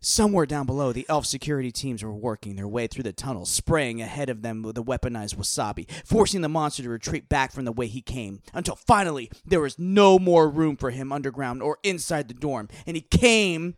Somewhere 0.00 0.46
down 0.46 0.66
below, 0.66 0.92
the 0.92 1.06
elf 1.08 1.26
security 1.26 1.72
teams 1.72 2.04
were 2.04 2.14
working 2.14 2.54
their 2.54 2.68
way 2.68 2.86
through 2.86 3.02
the 3.02 3.12
tunnels, 3.12 3.50
spraying 3.50 4.00
ahead 4.00 4.30
of 4.30 4.42
them 4.42 4.62
with 4.62 4.76
the 4.76 4.82
weaponized 4.82 5.34
wasabi, 5.34 5.90
forcing 6.04 6.40
the 6.40 6.48
monster 6.48 6.84
to 6.84 6.88
retreat 6.88 7.28
back 7.28 7.50
from 7.52 7.64
the 7.64 7.72
way 7.72 7.88
he 7.88 8.00
came, 8.00 8.40
until 8.54 8.76
finally 8.76 9.28
there 9.44 9.60
was 9.60 9.76
no 9.76 10.18
more 10.18 10.48
room 10.48 10.76
for 10.76 10.90
him 10.90 11.10
underground 11.10 11.62
or 11.62 11.78
inside 11.82 12.28
the 12.28 12.34
dorm, 12.34 12.68
and 12.86 12.96
he 12.96 13.00
came 13.00 13.74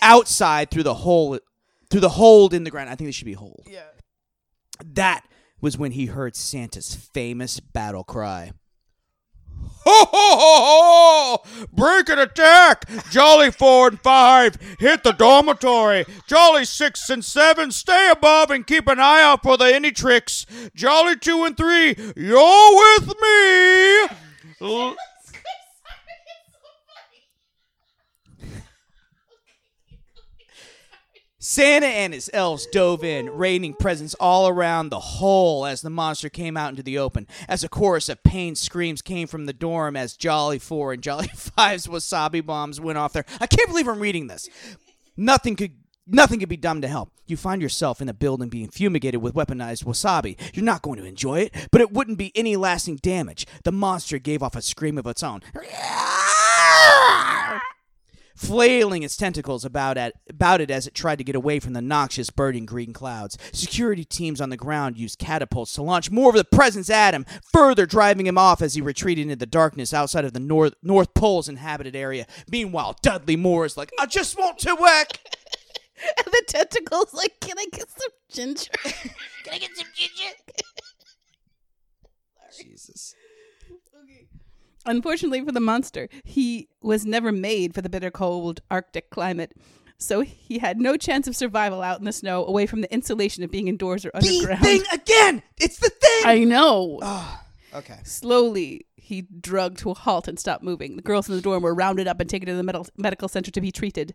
outside 0.00 0.70
through 0.70 0.84
the 0.84 0.94
hole 0.94 1.38
through 1.90 2.00
the 2.00 2.10
hold 2.10 2.54
in 2.54 2.64
the 2.64 2.70
ground. 2.70 2.90
I 2.90 2.94
think 2.94 3.08
this 3.08 3.14
should 3.14 3.24
be 3.24 3.32
hold. 3.32 3.66
Yeah. 3.66 3.82
That 4.84 5.24
was 5.60 5.76
when 5.76 5.92
he 5.92 6.06
heard 6.06 6.36
Santa's 6.36 6.94
famous 6.94 7.60
battle 7.60 8.04
cry. 8.04 8.52
Ho 9.84 10.04
ho 10.04 10.36
ho 10.38 11.38
ho! 11.42 11.66
Break 11.72 12.08
and 12.10 12.20
attack! 12.20 12.84
Jolly 13.10 13.50
four 13.50 13.88
and 13.88 14.00
five, 14.00 14.56
hit 14.78 15.02
the 15.02 15.12
dormitory. 15.12 16.04
Jolly 16.26 16.64
six 16.64 17.08
and 17.10 17.24
seven, 17.24 17.70
stay 17.72 18.10
above 18.10 18.50
and 18.50 18.66
keep 18.66 18.86
an 18.86 19.00
eye 19.00 19.22
out 19.22 19.42
for 19.42 19.56
the 19.56 19.64
any 19.64 19.90
tricks. 19.90 20.46
Jolly 20.74 21.16
two 21.16 21.44
and 21.44 21.56
three, 21.56 21.94
you're 22.16 22.76
with 22.76 23.14
me. 23.20 24.08
Santa 31.40 31.86
and 31.86 32.12
his 32.12 32.28
elves 32.34 32.66
dove 32.66 33.04
in, 33.04 33.30
raining 33.30 33.72
presents 33.72 34.14
all 34.14 34.48
around 34.48 34.88
the 34.88 34.98
hole 34.98 35.66
as 35.66 35.82
the 35.82 35.90
monster 35.90 36.28
came 36.28 36.56
out 36.56 36.70
into 36.70 36.82
the 36.82 36.98
open. 36.98 37.28
As 37.48 37.62
a 37.62 37.68
chorus 37.68 38.08
of 38.08 38.24
pained 38.24 38.58
screams 38.58 39.02
came 39.02 39.28
from 39.28 39.46
the 39.46 39.52
dorm 39.52 39.94
as 39.94 40.16
Jolly 40.16 40.58
Four 40.58 40.94
and 40.94 41.02
Jolly 41.02 41.28
Five's 41.36 41.86
wasabi 41.86 42.44
bombs 42.44 42.80
went 42.80 42.98
off 42.98 43.12
there. 43.12 43.24
I 43.40 43.46
can't 43.46 43.68
believe 43.68 43.86
I'm 43.86 44.00
reading 44.00 44.26
this. 44.26 44.48
Nothing 45.16 45.54
could 45.54 45.74
nothing 46.08 46.40
could 46.40 46.48
be 46.48 46.56
done 46.56 46.80
to 46.80 46.88
help. 46.88 47.12
You 47.26 47.36
find 47.36 47.62
yourself 47.62 48.00
in 48.00 48.08
a 48.08 48.14
building 48.14 48.48
being 48.48 48.68
fumigated 48.68 49.22
with 49.22 49.34
weaponized 49.34 49.84
wasabi. 49.84 50.36
You're 50.56 50.64
not 50.64 50.82
going 50.82 50.98
to 50.98 51.04
enjoy 51.04 51.40
it, 51.40 51.68
but 51.70 51.80
it 51.80 51.92
wouldn't 51.92 52.18
be 52.18 52.32
any 52.34 52.56
lasting 52.56 52.96
damage. 52.96 53.46
The 53.62 53.70
monster 53.70 54.18
gave 54.18 54.42
off 54.42 54.56
a 54.56 54.62
scream 54.62 54.98
of 54.98 55.06
its 55.06 55.22
own. 55.22 55.42
Flailing 58.38 59.02
its 59.02 59.16
tentacles 59.16 59.64
about 59.64 59.98
at 59.98 60.14
about 60.30 60.60
it 60.60 60.70
as 60.70 60.86
it 60.86 60.94
tried 60.94 61.18
to 61.18 61.24
get 61.24 61.34
away 61.34 61.58
from 61.58 61.72
the 61.72 61.82
noxious 61.82 62.30
burning 62.30 62.64
green 62.64 62.92
clouds. 62.92 63.36
Security 63.52 64.04
teams 64.04 64.40
on 64.40 64.50
the 64.50 64.56
ground 64.56 64.96
used 64.96 65.18
catapults 65.18 65.72
to 65.74 65.82
launch 65.82 66.10
more 66.10 66.30
of 66.30 66.36
the 66.36 66.44
presence 66.44 66.88
at 66.88 67.14
him, 67.14 67.26
further 67.52 67.84
driving 67.84 68.26
him 68.26 68.38
off 68.38 68.62
as 68.62 68.74
he 68.74 68.80
retreated 68.80 69.22
into 69.22 69.36
the 69.36 69.46
darkness 69.46 69.92
outside 69.92 70.24
of 70.24 70.32
the 70.32 70.40
North 70.40 70.74
North 70.82 71.12
Pole's 71.14 71.48
inhabited 71.48 71.96
area. 71.96 72.26
Meanwhile, 72.50 72.96
Dudley 73.02 73.36
Moore 73.36 73.66
is 73.66 73.76
like, 73.76 73.90
"I 73.98 74.06
just 74.06 74.38
want 74.38 74.58
to 74.60 74.74
work." 74.74 75.18
And 76.16 76.26
the 76.26 76.44
tentacles 76.46 77.12
like, 77.12 77.40
can 77.40 77.58
I 77.58 77.66
get 77.72 77.90
some 77.90 78.10
ginger? 78.30 78.70
Can 78.84 79.54
I 79.54 79.58
get 79.58 79.76
some 79.76 79.88
ginger? 79.96 80.32
Jesus. 82.62 83.16
Unfortunately 84.88 85.44
for 85.44 85.52
the 85.52 85.60
monster, 85.60 86.08
he 86.24 86.68
was 86.82 87.06
never 87.06 87.30
made 87.30 87.74
for 87.74 87.82
the 87.82 87.88
bitter 87.88 88.10
cold 88.10 88.60
Arctic 88.70 89.10
climate. 89.10 89.52
So 89.98 90.20
he 90.20 90.58
had 90.58 90.80
no 90.80 90.96
chance 90.96 91.26
of 91.28 91.36
survival 91.36 91.82
out 91.82 91.98
in 91.98 92.04
the 92.04 92.12
snow, 92.12 92.44
away 92.44 92.66
from 92.66 92.80
the 92.80 92.92
insulation 92.92 93.42
of 93.44 93.50
being 93.50 93.68
indoors 93.68 94.04
or 94.04 94.10
The 94.14 94.28
underground. 94.28 94.62
thing 94.62 94.82
again. 94.92 95.42
It's 95.58 95.78
the 95.78 95.90
thing. 95.90 96.22
I 96.24 96.44
know. 96.44 97.00
Ah, 97.02 97.44
okay. 97.74 97.98
Slowly, 98.04 98.86
he 98.96 99.22
drugged 99.22 99.78
to 99.80 99.90
a 99.90 99.94
halt 99.94 100.28
and 100.28 100.38
stopped 100.38 100.62
moving. 100.62 100.94
The 100.96 101.02
girls 101.02 101.28
in 101.28 101.34
the 101.34 101.42
dorm 101.42 101.62
were 101.64 101.74
rounded 101.74 102.06
up 102.06 102.20
and 102.20 102.30
taken 102.30 102.46
to 102.46 102.54
the 102.54 102.62
medical 102.62 102.86
medical 102.96 103.28
center 103.28 103.50
to 103.50 103.60
be 103.60 103.72
treated. 103.72 104.14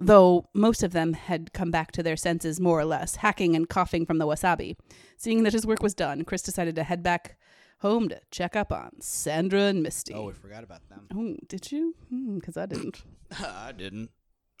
Though 0.00 0.48
most 0.52 0.82
of 0.82 0.92
them 0.92 1.12
had 1.12 1.52
come 1.52 1.70
back 1.70 1.92
to 1.92 2.02
their 2.02 2.16
senses 2.16 2.60
more 2.60 2.78
or 2.80 2.84
less, 2.84 3.16
hacking 3.16 3.54
and 3.56 3.68
coughing 3.68 4.04
from 4.04 4.18
the 4.18 4.26
wasabi. 4.26 4.76
Seeing 5.16 5.44
that 5.44 5.52
his 5.52 5.66
work 5.66 5.82
was 5.82 5.94
done, 5.94 6.24
Chris 6.24 6.42
decided 6.42 6.74
to 6.76 6.82
head 6.84 7.02
back 7.04 7.37
home 7.80 8.08
to 8.08 8.20
check 8.30 8.56
up 8.56 8.72
on 8.72 9.00
Sandra 9.00 9.62
and 9.62 9.82
Misty. 9.82 10.14
Oh, 10.14 10.24
we 10.24 10.32
forgot 10.32 10.64
about 10.64 10.88
them. 10.88 11.06
Oh, 11.14 11.36
did 11.48 11.70
you? 11.70 11.94
Hmm, 12.08 12.38
because 12.38 12.56
I 12.56 12.66
didn't. 12.66 13.02
I 13.38 13.72
didn't. 13.72 14.10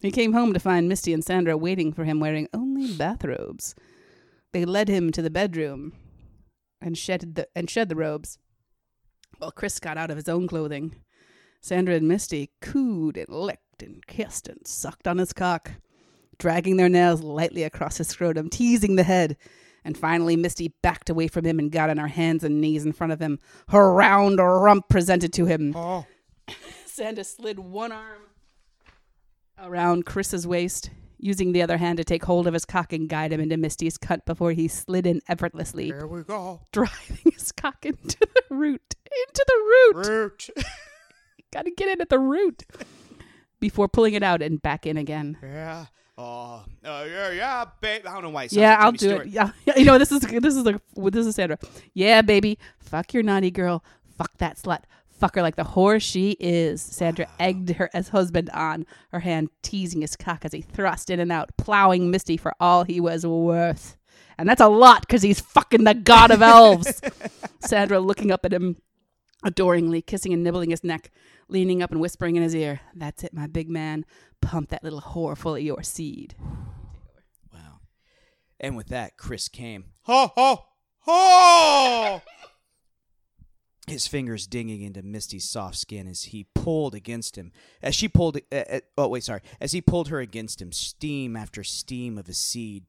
He 0.00 0.10
came 0.10 0.32
home 0.32 0.52
to 0.52 0.60
find 0.60 0.88
Misty 0.88 1.12
and 1.12 1.24
Sandra 1.24 1.56
waiting 1.56 1.92
for 1.92 2.04
him 2.04 2.20
wearing 2.20 2.48
only 2.54 2.92
bathrobes. 2.94 3.74
They 4.52 4.64
led 4.64 4.88
him 4.88 5.10
to 5.12 5.22
the 5.22 5.30
bedroom 5.30 5.92
and 6.80 6.96
shed 6.96 7.34
the 7.34 7.48
and 7.56 7.68
shed 7.68 7.88
the 7.88 7.96
robes. 7.96 8.38
While 9.38 9.50
Chris 9.50 9.78
got 9.80 9.98
out 9.98 10.10
of 10.10 10.16
his 10.16 10.28
own 10.28 10.46
clothing. 10.46 10.96
Sandra 11.60 11.96
and 11.96 12.06
Misty 12.06 12.52
cooed 12.60 13.16
and 13.16 13.28
licked 13.28 13.82
and 13.82 14.06
kissed 14.06 14.48
and 14.48 14.64
sucked 14.64 15.08
on 15.08 15.18
his 15.18 15.32
cock, 15.32 15.72
dragging 16.38 16.76
their 16.76 16.88
nails 16.88 17.20
lightly 17.20 17.64
across 17.64 17.98
his 17.98 18.08
scrotum, 18.08 18.48
teasing 18.48 18.94
the 18.94 19.02
head. 19.02 19.36
And 19.84 19.96
finally, 19.96 20.36
Misty 20.36 20.74
backed 20.82 21.08
away 21.08 21.28
from 21.28 21.44
him 21.44 21.58
and 21.58 21.70
got 21.72 21.88
on 21.90 21.96
her 21.96 22.08
hands 22.08 22.44
and 22.44 22.60
knees 22.60 22.84
in 22.84 22.92
front 22.92 23.12
of 23.12 23.20
him, 23.20 23.38
her 23.68 23.92
round 23.92 24.38
rump 24.38 24.88
presented 24.88 25.32
to 25.34 25.46
him. 25.46 25.72
Oh, 25.76 26.06
Santa 26.86 27.24
slid 27.24 27.58
one 27.58 27.92
arm 27.92 28.22
around 29.58 30.04
Chris's 30.06 30.46
waist, 30.46 30.90
using 31.18 31.52
the 31.52 31.62
other 31.62 31.76
hand 31.78 31.96
to 31.98 32.04
take 32.04 32.24
hold 32.24 32.46
of 32.46 32.54
his 32.54 32.64
cock 32.64 32.92
and 32.92 33.08
guide 33.08 33.32
him 33.32 33.40
into 33.40 33.56
Misty's 33.56 33.98
cut 33.98 34.24
before 34.24 34.52
he 34.52 34.68
slid 34.68 35.06
in 35.06 35.20
effortlessly, 35.28 35.86
here 35.86 36.06
we 36.06 36.22
go. 36.22 36.60
driving 36.72 37.18
his 37.32 37.50
cock 37.52 37.84
into 37.84 38.18
the 38.20 38.54
root. 38.54 38.94
Into 39.06 39.44
the 39.46 39.54
root! 39.94 40.06
Root. 40.06 40.48
Gotta 41.52 41.70
get 41.70 41.88
in 41.88 42.00
at 42.00 42.08
the 42.10 42.18
root! 42.18 42.64
Before 43.58 43.88
pulling 43.88 44.14
it 44.14 44.22
out 44.22 44.42
and 44.42 44.62
back 44.62 44.86
in 44.86 44.96
again. 44.96 45.38
Yeah. 45.42 45.86
Oh, 46.20 46.64
uh, 46.84 47.06
yeah, 47.08 47.30
yeah, 47.30 47.64
babe. 47.80 48.02
I 48.04 48.12
don't 48.12 48.24
know 48.24 48.30
why. 48.30 48.44
It 48.44 48.52
yeah, 48.52 48.70
like 48.70 48.78
I'll 48.80 48.92
do 48.92 48.98
Stewart. 48.98 49.26
it. 49.28 49.32
Yeah, 49.32 49.50
you 49.76 49.84
know 49.84 49.98
this 49.98 50.10
is 50.10 50.18
this 50.20 50.56
is 50.56 50.64
the 50.64 50.80
this 50.96 51.26
is 51.26 51.36
Sandra. 51.36 51.58
Yeah, 51.94 52.22
baby, 52.22 52.58
fuck 52.80 53.14
your 53.14 53.22
naughty 53.22 53.52
girl. 53.52 53.84
Fuck 54.16 54.36
that 54.38 54.56
slut. 54.56 54.82
Fuck 55.08 55.36
her 55.36 55.42
like 55.42 55.54
the 55.54 55.62
whore 55.62 56.02
she 56.02 56.32
is. 56.40 56.82
Sandra 56.82 57.28
egged 57.38 57.70
her 57.70 57.88
as 57.94 58.08
husband 58.08 58.50
on, 58.50 58.84
her 59.12 59.20
hand 59.20 59.50
teasing 59.62 60.00
his 60.00 60.16
cock 60.16 60.44
as 60.44 60.52
he 60.52 60.60
thrust 60.60 61.08
in 61.08 61.20
and 61.20 61.30
out, 61.30 61.50
plowing 61.56 62.10
Misty 62.10 62.36
for 62.36 62.52
all 62.58 62.82
he 62.82 63.00
was 63.00 63.24
worth. 63.24 63.96
And 64.38 64.48
that's 64.48 64.60
a 64.60 64.68
lot 64.68 65.02
because 65.02 65.22
he's 65.22 65.40
fucking 65.40 65.84
the 65.84 65.94
god 65.94 66.32
of 66.32 66.42
elves. 66.42 67.00
Sandra 67.60 68.00
looking 68.00 68.30
up 68.32 68.44
at 68.44 68.52
him 68.52 68.76
adoringly, 69.44 70.02
kissing 70.02 70.32
and 70.32 70.42
nibbling 70.42 70.70
his 70.70 70.84
neck, 70.84 71.10
leaning 71.48 71.82
up 71.82 71.90
and 71.90 72.00
whispering 72.00 72.36
in 72.36 72.42
his 72.42 72.54
ear, 72.54 72.80
That's 72.94 73.24
it, 73.24 73.32
my 73.32 73.46
big 73.46 73.68
man. 73.68 74.04
Pump 74.40 74.70
that 74.70 74.84
little 74.84 75.00
whore 75.00 75.36
full 75.36 75.56
of 75.56 75.62
your 75.62 75.82
seed. 75.82 76.34
Wow. 77.52 77.80
And 78.60 78.76
with 78.76 78.88
that, 78.88 79.16
Chris 79.16 79.48
came, 79.48 79.86
Ho, 80.02 80.32
ho, 80.34 80.64
ho! 81.00 82.22
his 83.86 84.06
fingers 84.06 84.46
dinging 84.46 84.82
into 84.82 85.02
Misty's 85.02 85.48
soft 85.48 85.76
skin 85.76 86.06
as 86.06 86.24
he 86.24 86.46
pulled 86.54 86.94
against 86.94 87.36
him. 87.36 87.52
As 87.82 87.94
she 87.94 88.08
pulled, 88.08 88.36
uh, 88.52 88.56
uh, 88.56 88.80
oh 88.96 89.08
wait, 89.08 89.24
sorry. 89.24 89.40
As 89.60 89.72
he 89.72 89.80
pulled 89.80 90.08
her 90.08 90.20
against 90.20 90.60
him, 90.60 90.72
steam 90.72 91.36
after 91.36 91.64
steam 91.64 92.18
of 92.18 92.26
his 92.26 92.38
seed 92.38 92.84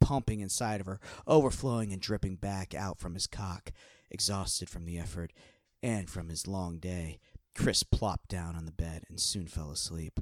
pumping 0.00 0.40
inside 0.40 0.80
of 0.80 0.86
her, 0.86 1.00
overflowing 1.26 1.92
and 1.92 2.00
dripping 2.00 2.36
back 2.36 2.74
out 2.74 2.98
from 2.98 3.14
his 3.14 3.26
cock. 3.26 3.72
Exhausted 4.10 4.68
from 4.68 4.86
the 4.86 4.98
effort 4.98 5.32
and 5.82 6.08
from 6.08 6.28
his 6.28 6.46
long 6.46 6.78
day, 6.78 7.18
Chris 7.54 7.82
plopped 7.82 8.28
down 8.28 8.56
on 8.56 8.64
the 8.64 8.72
bed 8.72 9.04
and 9.08 9.20
soon 9.20 9.46
fell 9.46 9.70
asleep. 9.70 10.20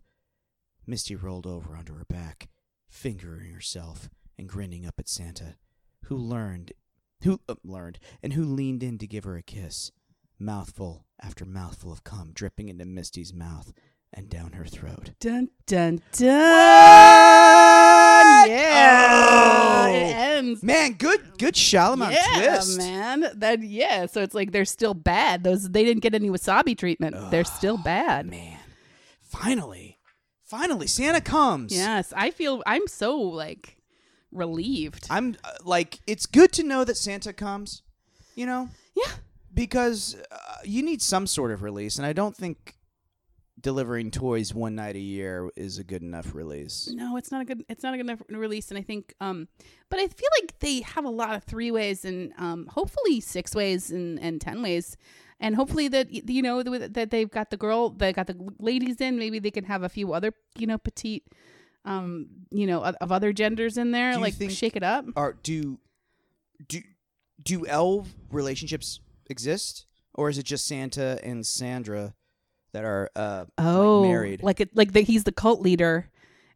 Misty 0.86 1.14
rolled 1.14 1.46
over 1.46 1.76
onto 1.76 1.94
her 1.94 2.04
back, 2.04 2.48
fingering 2.88 3.52
herself 3.52 4.08
and 4.38 4.48
grinning 4.48 4.86
up 4.86 4.94
at 4.98 5.08
Santa, 5.08 5.56
who 6.04 6.16
learned, 6.16 6.72
who 7.22 7.40
uh, 7.48 7.56
learned, 7.62 7.98
and 8.22 8.32
who 8.32 8.44
leaned 8.44 8.82
in 8.82 8.98
to 8.98 9.06
give 9.06 9.24
her 9.24 9.36
a 9.36 9.42
kiss. 9.42 9.92
Mouthful 10.38 11.04
after 11.20 11.44
mouthful 11.44 11.92
of 11.92 12.04
cum 12.04 12.30
dripping 12.32 12.68
into 12.68 12.84
Misty's 12.84 13.34
mouth 13.34 13.72
and 14.12 14.28
down 14.28 14.52
her 14.52 14.64
throat. 14.64 15.10
Dun 15.20 15.48
dun 15.66 16.00
dun! 16.12 16.28
Yeah, 18.48 19.26
Oh. 19.30 19.86
it 19.90 20.14
ends. 20.14 20.62
Man, 20.62 20.92
good, 20.94 21.20
good 21.38 21.54
Shyamalan 21.54 22.12
yeah, 22.12 22.36
twist. 22.56 22.78
man. 22.78 23.24
That 23.34 23.62
yeah. 23.62 24.06
So 24.06 24.22
it's 24.22 24.34
like 24.34 24.52
they're 24.52 24.64
still 24.64 24.94
bad. 24.94 25.44
Those 25.44 25.68
they 25.68 25.84
didn't 25.84 26.02
get 26.02 26.14
any 26.14 26.30
wasabi 26.30 26.76
treatment. 26.76 27.16
they're 27.30 27.44
still 27.44 27.76
bad. 27.76 28.26
Man, 28.26 28.58
finally, 29.22 29.98
finally, 30.44 30.86
Santa 30.86 31.20
comes. 31.20 31.74
Yes, 31.74 32.12
I 32.16 32.30
feel 32.30 32.62
I'm 32.66 32.86
so 32.86 33.16
like 33.18 33.76
relieved. 34.32 35.06
I'm 35.10 35.36
uh, 35.44 35.50
like, 35.64 36.00
it's 36.06 36.26
good 36.26 36.52
to 36.52 36.62
know 36.62 36.84
that 36.84 36.96
Santa 36.96 37.32
comes. 37.32 37.82
You 38.34 38.46
know, 38.46 38.68
yeah, 38.94 39.12
because 39.52 40.16
uh, 40.30 40.36
you 40.64 40.82
need 40.82 41.02
some 41.02 41.26
sort 41.26 41.50
of 41.50 41.62
release, 41.62 41.98
and 41.98 42.06
I 42.06 42.12
don't 42.12 42.36
think 42.36 42.76
delivering 43.60 44.10
toys 44.10 44.54
one 44.54 44.74
night 44.74 44.96
a 44.96 45.00
year 45.00 45.50
is 45.56 45.78
a 45.78 45.84
good 45.84 46.02
enough 46.02 46.34
release. 46.34 46.88
no, 46.92 47.16
it's 47.16 47.30
not 47.30 47.42
a 47.42 47.44
good. 47.44 47.64
It's 47.68 47.82
not 47.82 47.94
a 47.94 47.96
good 47.96 48.06
enough 48.06 48.22
release, 48.28 48.70
and 48.70 48.78
I 48.78 48.82
think. 48.82 49.14
Um, 49.20 49.48
but 49.90 49.98
I 49.98 50.06
feel 50.06 50.28
like 50.40 50.58
they 50.60 50.80
have 50.82 51.04
a 51.04 51.10
lot 51.10 51.34
of 51.34 51.44
three 51.44 51.70
ways 51.70 52.04
and 52.04 52.32
um, 52.38 52.66
hopefully 52.66 53.20
six 53.20 53.54
ways 53.54 53.90
and 53.90 54.18
and 54.20 54.40
ten 54.40 54.62
ways. 54.62 54.96
And 55.40 55.54
hopefully 55.54 55.86
that 55.88 56.10
you 56.10 56.42
know 56.42 56.62
that 56.62 57.10
they've 57.10 57.30
got 57.30 57.50
the 57.50 57.56
girl, 57.56 57.90
they 57.90 58.12
got 58.12 58.26
the 58.26 58.36
ladies 58.58 59.00
in. 59.00 59.18
Maybe 59.18 59.38
they 59.38 59.52
can 59.52 59.64
have 59.64 59.82
a 59.82 59.88
few 59.88 60.12
other 60.12 60.32
you 60.56 60.66
know 60.66 60.78
petite, 60.78 61.24
um, 61.84 62.26
you 62.50 62.66
know, 62.66 62.82
of 62.82 63.12
other 63.12 63.32
genders 63.32 63.78
in 63.78 63.92
there. 63.92 64.18
Like 64.18 64.34
shake 64.50 64.76
it 64.76 64.82
up. 64.82 65.04
Are 65.16 65.34
do 65.42 65.78
do 66.66 66.80
do 67.42 67.66
elf 67.66 68.08
relationships 68.30 69.00
exist, 69.30 69.86
or 70.14 70.28
is 70.28 70.38
it 70.38 70.44
just 70.44 70.66
Santa 70.66 71.20
and 71.22 71.46
Sandra 71.46 72.14
that 72.78 72.84
are 72.84 73.10
uh 73.16 73.44
Oh, 73.58 74.00
like 74.02 74.08
married? 74.10 74.42
like 74.42 74.60
it, 74.60 74.76
like 74.76 74.92
the, 74.92 75.00
he's 75.00 75.24
the 75.24 75.32
cult 75.32 75.60
leader, 75.60 76.08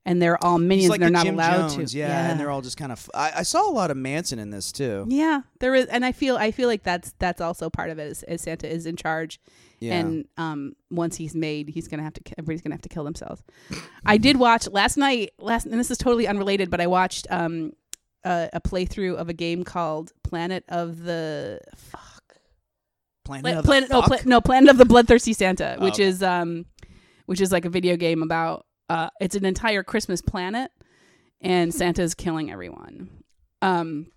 and 0.06 0.20
they're 0.22 0.42
all 0.44 0.58
minions. 0.58 0.88
Like 0.90 1.00
and 1.00 1.02
they're 1.02 1.08
the 1.10 1.12
not 1.12 1.24
Jim 1.26 1.34
allowed 1.34 1.68
Jones, 1.76 1.92
to. 1.92 1.98
yeah, 1.98 2.30
and 2.30 2.38
they're 2.38 2.50
all 2.50 2.62
just 2.62 2.76
kind 2.76 2.92
of. 2.92 3.10
I, 3.14 3.32
I 3.38 3.42
saw 3.42 3.68
a 3.68 3.72
lot 3.72 3.90
of 3.90 3.96
Manson 3.96 4.38
in 4.38 4.50
this 4.50 4.70
too. 4.72 5.04
Yeah, 5.08 5.42
there 5.60 5.74
is, 5.74 5.86
and 5.86 6.04
I 6.04 6.12
feel 6.12 6.36
I 6.36 6.50
feel 6.52 6.68
like 6.68 6.82
that's 6.84 7.12
that's 7.18 7.40
also 7.40 7.68
part 7.70 7.90
of 7.90 7.98
it. 7.98 8.06
Is, 8.10 8.22
is 8.28 8.40
Santa 8.42 8.68
is 8.72 8.86
in 8.86 8.96
charge, 8.96 9.40
Yeah. 9.80 9.94
and 9.98 10.24
um, 10.36 10.76
once 10.90 11.16
he's 11.16 11.34
made, 11.34 11.68
he's 11.68 11.88
gonna 11.88 12.02
have 12.04 12.14
to. 12.14 12.20
Everybody's 12.38 12.62
gonna 12.62 12.74
have 12.74 12.82
to 12.82 12.88
kill 12.88 13.04
themselves. 13.04 13.42
I 14.06 14.16
did 14.16 14.36
watch 14.38 14.68
last 14.68 14.96
night. 14.96 15.32
Last, 15.38 15.66
and 15.66 15.78
this 15.78 15.90
is 15.90 15.98
totally 15.98 16.26
unrelated, 16.26 16.70
but 16.70 16.80
I 16.80 16.86
watched 16.86 17.26
um 17.30 17.72
a, 18.24 18.48
a 18.52 18.60
playthrough 18.60 19.16
of 19.16 19.28
a 19.28 19.32
game 19.34 19.64
called 19.64 20.12
Planet 20.22 20.64
of 20.68 21.02
the 21.02 21.60
fuck. 21.76 22.11
Planet 23.24 23.64
Pla- 23.64 23.78
of 23.78 23.88
the 23.88 23.94
no, 23.94 24.02
pla- 24.02 24.18
no, 24.24 24.40
Planet 24.40 24.70
of 24.70 24.78
the 24.78 24.84
Bloodthirsty 24.84 25.32
Santa, 25.32 25.76
Oh, 25.78 25.84
which 25.84 25.94
okay. 25.94 26.04
is 26.04 26.22
um, 26.22 26.66
which 27.26 27.40
is 27.40 27.52
like 27.52 27.64
a 27.64 27.70
video 27.70 27.96
game 27.96 28.22
about 28.22 28.66
uh, 28.88 29.08
it's 29.20 29.34
an 29.36 29.44
entire 29.44 29.82
Christmas 29.82 30.20
planet, 30.20 30.70
and 31.40 31.72
Santa's 31.74 32.14
killing 32.14 32.50
everyone. 32.50 33.08
Um, 33.62 34.08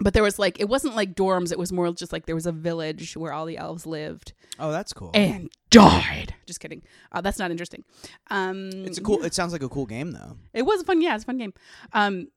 but 0.00 0.14
there 0.14 0.22
was 0.22 0.38
like 0.38 0.60
it 0.60 0.68
wasn't 0.68 0.94
like 0.94 1.14
dorms; 1.14 1.50
it 1.50 1.58
was 1.58 1.72
more 1.72 1.92
just 1.92 2.12
like 2.12 2.26
there 2.26 2.34
was 2.36 2.46
a 2.46 2.52
village 2.52 3.16
where 3.16 3.32
all 3.32 3.44
the 3.46 3.58
elves 3.58 3.84
lived 3.86 4.32
Oh, 4.60 4.70
that's 4.70 4.92
cool. 4.92 5.10
and 5.14 5.50
died. 5.70 6.34
Just 6.46 6.60
kidding. 6.60 6.82
Uh, 7.10 7.20
that's 7.20 7.38
not 7.40 7.50
interesting. 7.50 7.82
Um, 8.30 8.70
it's 8.72 8.98
a 8.98 9.02
cool. 9.02 9.24
It 9.24 9.34
sounds 9.34 9.52
like 9.52 9.62
a 9.64 9.68
cool 9.68 9.86
game 9.86 10.12
though. 10.12 10.36
it 10.54 10.62
was 10.62 10.82
fun. 10.84 11.02
Yeah, 11.02 11.16
it's 11.16 11.24
a 11.24 11.26
fun 11.26 11.38
game. 11.38 11.52
Um, 11.92 12.28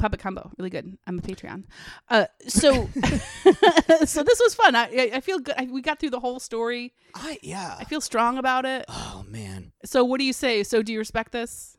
puppet 0.00 0.20
combo, 0.20 0.50
really 0.58 0.70
good. 0.70 0.96
I'm 1.06 1.18
a 1.18 1.22
Patreon. 1.22 1.64
Uh, 2.08 2.26
so, 2.48 2.72
so 4.04 4.22
this 4.22 4.40
was 4.40 4.54
fun. 4.54 4.74
I, 4.74 5.10
I, 5.14 5.20
feel 5.20 5.38
good. 5.38 5.54
I, 5.56 5.68
we 5.70 5.82
got 5.82 6.00
through 6.00 6.10
the 6.10 6.20
whole 6.20 6.40
story. 6.40 6.94
I 7.14 7.38
yeah. 7.42 7.76
I 7.78 7.84
feel 7.84 8.00
strong 8.00 8.38
about 8.38 8.64
it. 8.64 8.86
oh 8.88 9.24
man. 9.28 9.72
So, 9.84 10.04
what 10.04 10.18
do 10.18 10.24
you 10.24 10.32
say? 10.32 10.62
So, 10.64 10.82
do 10.82 10.92
you 10.92 10.98
respect 10.98 11.32
this? 11.32 11.76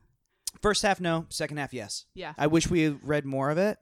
First 0.61 0.83
half 0.83 1.01
no, 1.01 1.25
second 1.29 1.57
half 1.57 1.73
yes. 1.73 2.05
Yeah. 2.13 2.33
I 2.37 2.47
wish 2.47 2.69
we 2.69 2.83
had 2.83 2.99
read 3.03 3.25
more 3.25 3.49
of 3.49 3.57
it. 3.57 3.77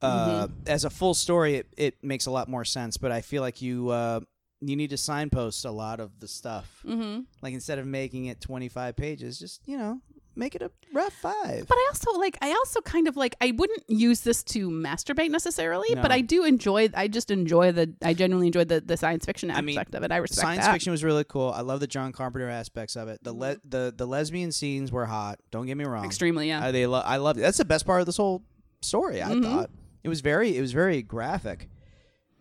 Uh, 0.00 0.46
Mm-hmm. 0.46 0.54
As 0.66 0.84
a 0.84 0.90
full 0.90 1.14
story, 1.14 1.56
it, 1.56 1.66
it 1.76 1.94
makes 2.02 2.26
a 2.26 2.30
lot 2.30 2.48
more 2.48 2.64
sense. 2.64 2.96
But 2.96 3.12
I 3.12 3.20
feel 3.20 3.40
like 3.40 3.62
you 3.62 3.88
uh, 3.90 4.20
you 4.60 4.76
need 4.76 4.90
to 4.90 4.96
signpost 4.96 5.64
a 5.64 5.70
lot 5.70 6.00
of 6.00 6.18
the 6.20 6.28
stuff. 6.28 6.82
Mm-hmm. 6.86 7.20
Like 7.40 7.54
instead 7.54 7.78
of 7.78 7.86
making 7.86 8.26
it 8.26 8.40
twenty 8.40 8.68
five 8.68 8.96
pages, 8.96 9.38
just 9.38 9.60
you 9.66 9.78
know 9.78 10.00
make 10.34 10.54
it 10.54 10.62
a 10.62 10.70
rough 10.92 11.12
five. 11.12 11.66
But 11.68 11.74
I 11.76 11.86
also 11.90 12.18
like. 12.18 12.38
I 12.42 12.50
also 12.50 12.80
kind 12.80 13.06
of 13.08 13.16
like. 13.16 13.36
I 13.40 13.52
wouldn't 13.56 13.84
use 13.88 14.20
this 14.20 14.42
to 14.44 14.70
masturbate 14.70 15.30
necessarily, 15.30 15.94
but 15.94 16.10
I 16.12 16.20
do 16.20 16.44
enjoy. 16.44 16.88
I 16.94 17.08
just 17.08 17.30
enjoy 17.30 17.72
the. 17.72 17.92
I 18.02 18.14
genuinely 18.14 18.46
enjoy 18.48 18.64
the 18.64 18.80
the 18.80 18.96
science 18.96 19.24
fiction 19.26 19.50
I 19.50 19.60
mean, 19.60 19.76
aspect 19.78 19.94
of 19.94 20.02
it. 20.02 20.12
I 20.12 20.16
respect 20.16 20.40
Science 20.40 20.64
that. 20.64 20.72
fiction 20.72 20.90
was 20.90 21.02
really 21.04 21.24
cool. 21.24 21.50
I 21.54 21.60
love 21.60 21.80
the 21.80 21.86
John 21.86 22.12
Carpenter 22.12 22.48
aspects 22.48 22.96
of 22.96 23.08
it. 23.08 23.22
The 23.22 23.32
le- 23.32 23.58
the 23.64 23.92
the 23.96 24.06
lesbian 24.06 24.52
scenes 24.52 24.90
were 24.92 25.06
hot. 25.06 25.38
Don't 25.50 25.66
get 25.66 25.76
me 25.76 25.84
wrong. 25.84 26.04
Extremely, 26.04 26.48
yeah. 26.48 26.66
Uh, 26.66 26.72
they 26.72 26.86
lo- 26.86 27.02
I 27.04 27.16
love 27.18 27.36
it. 27.38 27.40
That's 27.40 27.58
the 27.58 27.64
best 27.64 27.84
part 27.86 28.00
of 28.00 28.06
this 28.06 28.16
whole 28.16 28.42
story. 28.80 29.22
I 29.22 29.28
Mhm. 29.30 29.42
thought 29.44 29.70
it 30.02 30.08
was 30.08 30.20
very 30.20 30.56
it 30.56 30.60
was 30.60 30.72
very 30.72 31.02
graphic, 31.02 31.68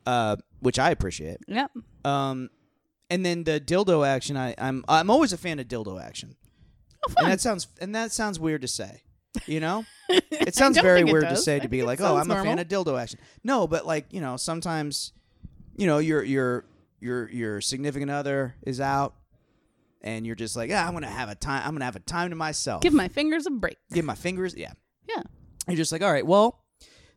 uh, 0.05 0.35
which 0.59 0.79
I 0.79 0.91
appreciate. 0.91 1.37
yep. 1.47 1.71
Um, 2.05 2.49
and 3.09 3.25
then 3.25 3.43
the 3.43 3.59
dildo 3.59 4.07
action. 4.07 4.37
I 4.37 4.55
I'm 4.57 4.83
I'm 4.87 5.09
always 5.09 5.33
a 5.33 5.37
fan 5.37 5.59
of 5.59 5.67
dildo 5.67 6.01
action. 6.01 6.35
Oh. 7.09 7.13
And 7.17 7.31
that 7.31 7.41
sounds 7.41 7.67
and 7.79 7.95
that 7.95 8.11
sounds 8.11 8.39
weird 8.39 8.61
to 8.61 8.67
say. 8.67 9.01
You 9.45 9.61
know, 9.61 9.85
it 10.09 10.55
sounds 10.55 10.79
very 10.79 11.03
weird 11.03 11.29
to 11.29 11.37
say 11.37 11.59
to 11.59 11.69
be 11.69 11.83
like, 11.83 12.01
"Oh, 12.01 12.17
I'm 12.17 12.29
a 12.29 12.43
fan 12.43 12.59
of 12.59 12.67
dildo 12.67 13.01
action." 13.01 13.19
No, 13.43 13.65
but 13.65 13.85
like 13.85 14.07
you 14.11 14.19
know, 14.19 14.35
sometimes, 14.35 15.13
you 15.77 15.87
know, 15.87 15.99
your 15.99 16.21
your 16.21 16.65
your 16.99 17.29
your 17.29 17.61
significant 17.61 18.11
other 18.11 18.55
is 18.63 18.81
out, 18.81 19.15
and 20.01 20.25
you're 20.25 20.35
just 20.35 20.57
like, 20.57 20.69
"Ah, 20.73 20.85
I'm 20.85 20.93
gonna 20.93 21.07
have 21.07 21.29
a 21.29 21.35
time. 21.35 21.63
I'm 21.65 21.73
gonna 21.73 21.85
have 21.85 21.95
a 21.95 22.01
time 22.01 22.29
to 22.31 22.35
myself. 22.35 22.81
Give 22.81 22.93
my 22.93 23.07
fingers 23.07 23.45
a 23.45 23.51
break. 23.51 23.77
give 23.93 24.03
my 24.03 24.15
fingers, 24.15 24.53
yeah." 24.55 24.73
Yeah. 25.07 25.23
You're 25.67 25.77
just 25.77 25.91
like, 25.91 26.01
"All 26.01 26.11
right, 26.11 26.25
well." 26.25 26.57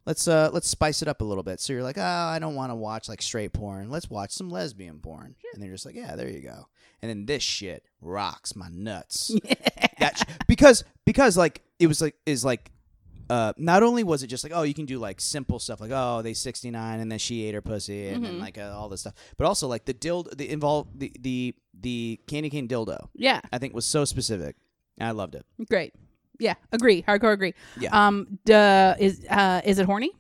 Let's 0.07 0.29
uh 0.29 0.51
let's 0.53 0.69
spice 0.69 1.01
it 1.01 1.09
up 1.09 1.23
a 1.23 1.25
little 1.25 1.43
bit. 1.43 1.61
So 1.61 1.73
you're 1.73 1.83
like, 1.83 1.97
oh, 1.97 2.03
I 2.03 2.39
don't 2.39 2.55
want 2.55 2.71
to 2.71 2.75
watch 2.75 3.09
like 3.09 3.23
straight 3.23 3.55
porn. 3.55 3.89
Let's 3.89 4.11
watch 4.11 4.33
some 4.33 4.51
lesbian 4.51 4.99
porn. 4.99 5.35
And 5.55 5.63
they're 5.63 5.73
just 5.73 5.87
like, 5.87 5.95
yeah, 5.95 6.15
there 6.15 6.29
you 6.29 6.43
go. 6.43 6.69
And 7.01 7.09
then 7.09 7.25
this 7.25 7.43
shit 7.43 7.87
rocks 8.05 8.55
my 8.55 8.69
nuts 8.71 9.35
that 9.99 10.23
because 10.47 10.85
because 11.07 11.37
like 11.37 11.63
it 11.79 11.87
was 11.87 12.01
like 12.01 12.15
is 12.27 12.45
like 12.45 12.71
uh 13.31 13.53
not 13.57 13.83
only 13.83 14.05
was 14.05 14.23
it 14.23 14.27
just 14.27 14.45
like 14.45 14.53
oh 14.55 14.63
you 14.63 14.75
can 14.75 14.85
do 14.85 14.99
like 14.99 15.21
simple 15.21 15.59
stuff 15.59 15.81
like 15.81 15.91
oh 15.93 16.21
they 16.23 16.35
69 16.35 17.01
and 17.01 17.11
then 17.11 17.19
she 17.19 17.45
ate 17.45 17.55
her 17.55 17.63
pussy 17.63 18.09
and 18.09 18.25
then 18.25 18.39
like 18.39 18.59
uh, 18.59 18.75
all 18.77 18.89
this 18.89 19.01
stuff 19.01 19.15
but 19.39 19.47
also 19.47 19.67
like 19.67 19.87
the 19.87 19.95
dild 19.95 20.37
the 20.37 20.51
involved 20.51 21.01
the 21.01 21.11
the 21.21 21.55
the 21.81 22.21
candy 22.27 22.51
cane 22.51 22.69
dildo 22.69 23.09
Yeah. 23.15 23.41
I 23.51 23.59
think 23.59 23.75
was 23.75 23.87
so 23.87 24.05
specific 24.05 24.57
I 25.01 25.11
loved 25.13 25.35
it 25.35 25.45
Great. 25.69 25.95
Yeah. 26.39 26.55
Agree. 26.73 27.03
Hardcore 27.03 27.33
agree. 27.33 27.55
Yeah. 27.79 27.91
Um. 28.07 28.39
Duh, 28.45 28.95
is 28.99 29.25
uh 29.31 29.61
is 29.65 29.79
it 29.79 29.87
horny? 29.87 30.11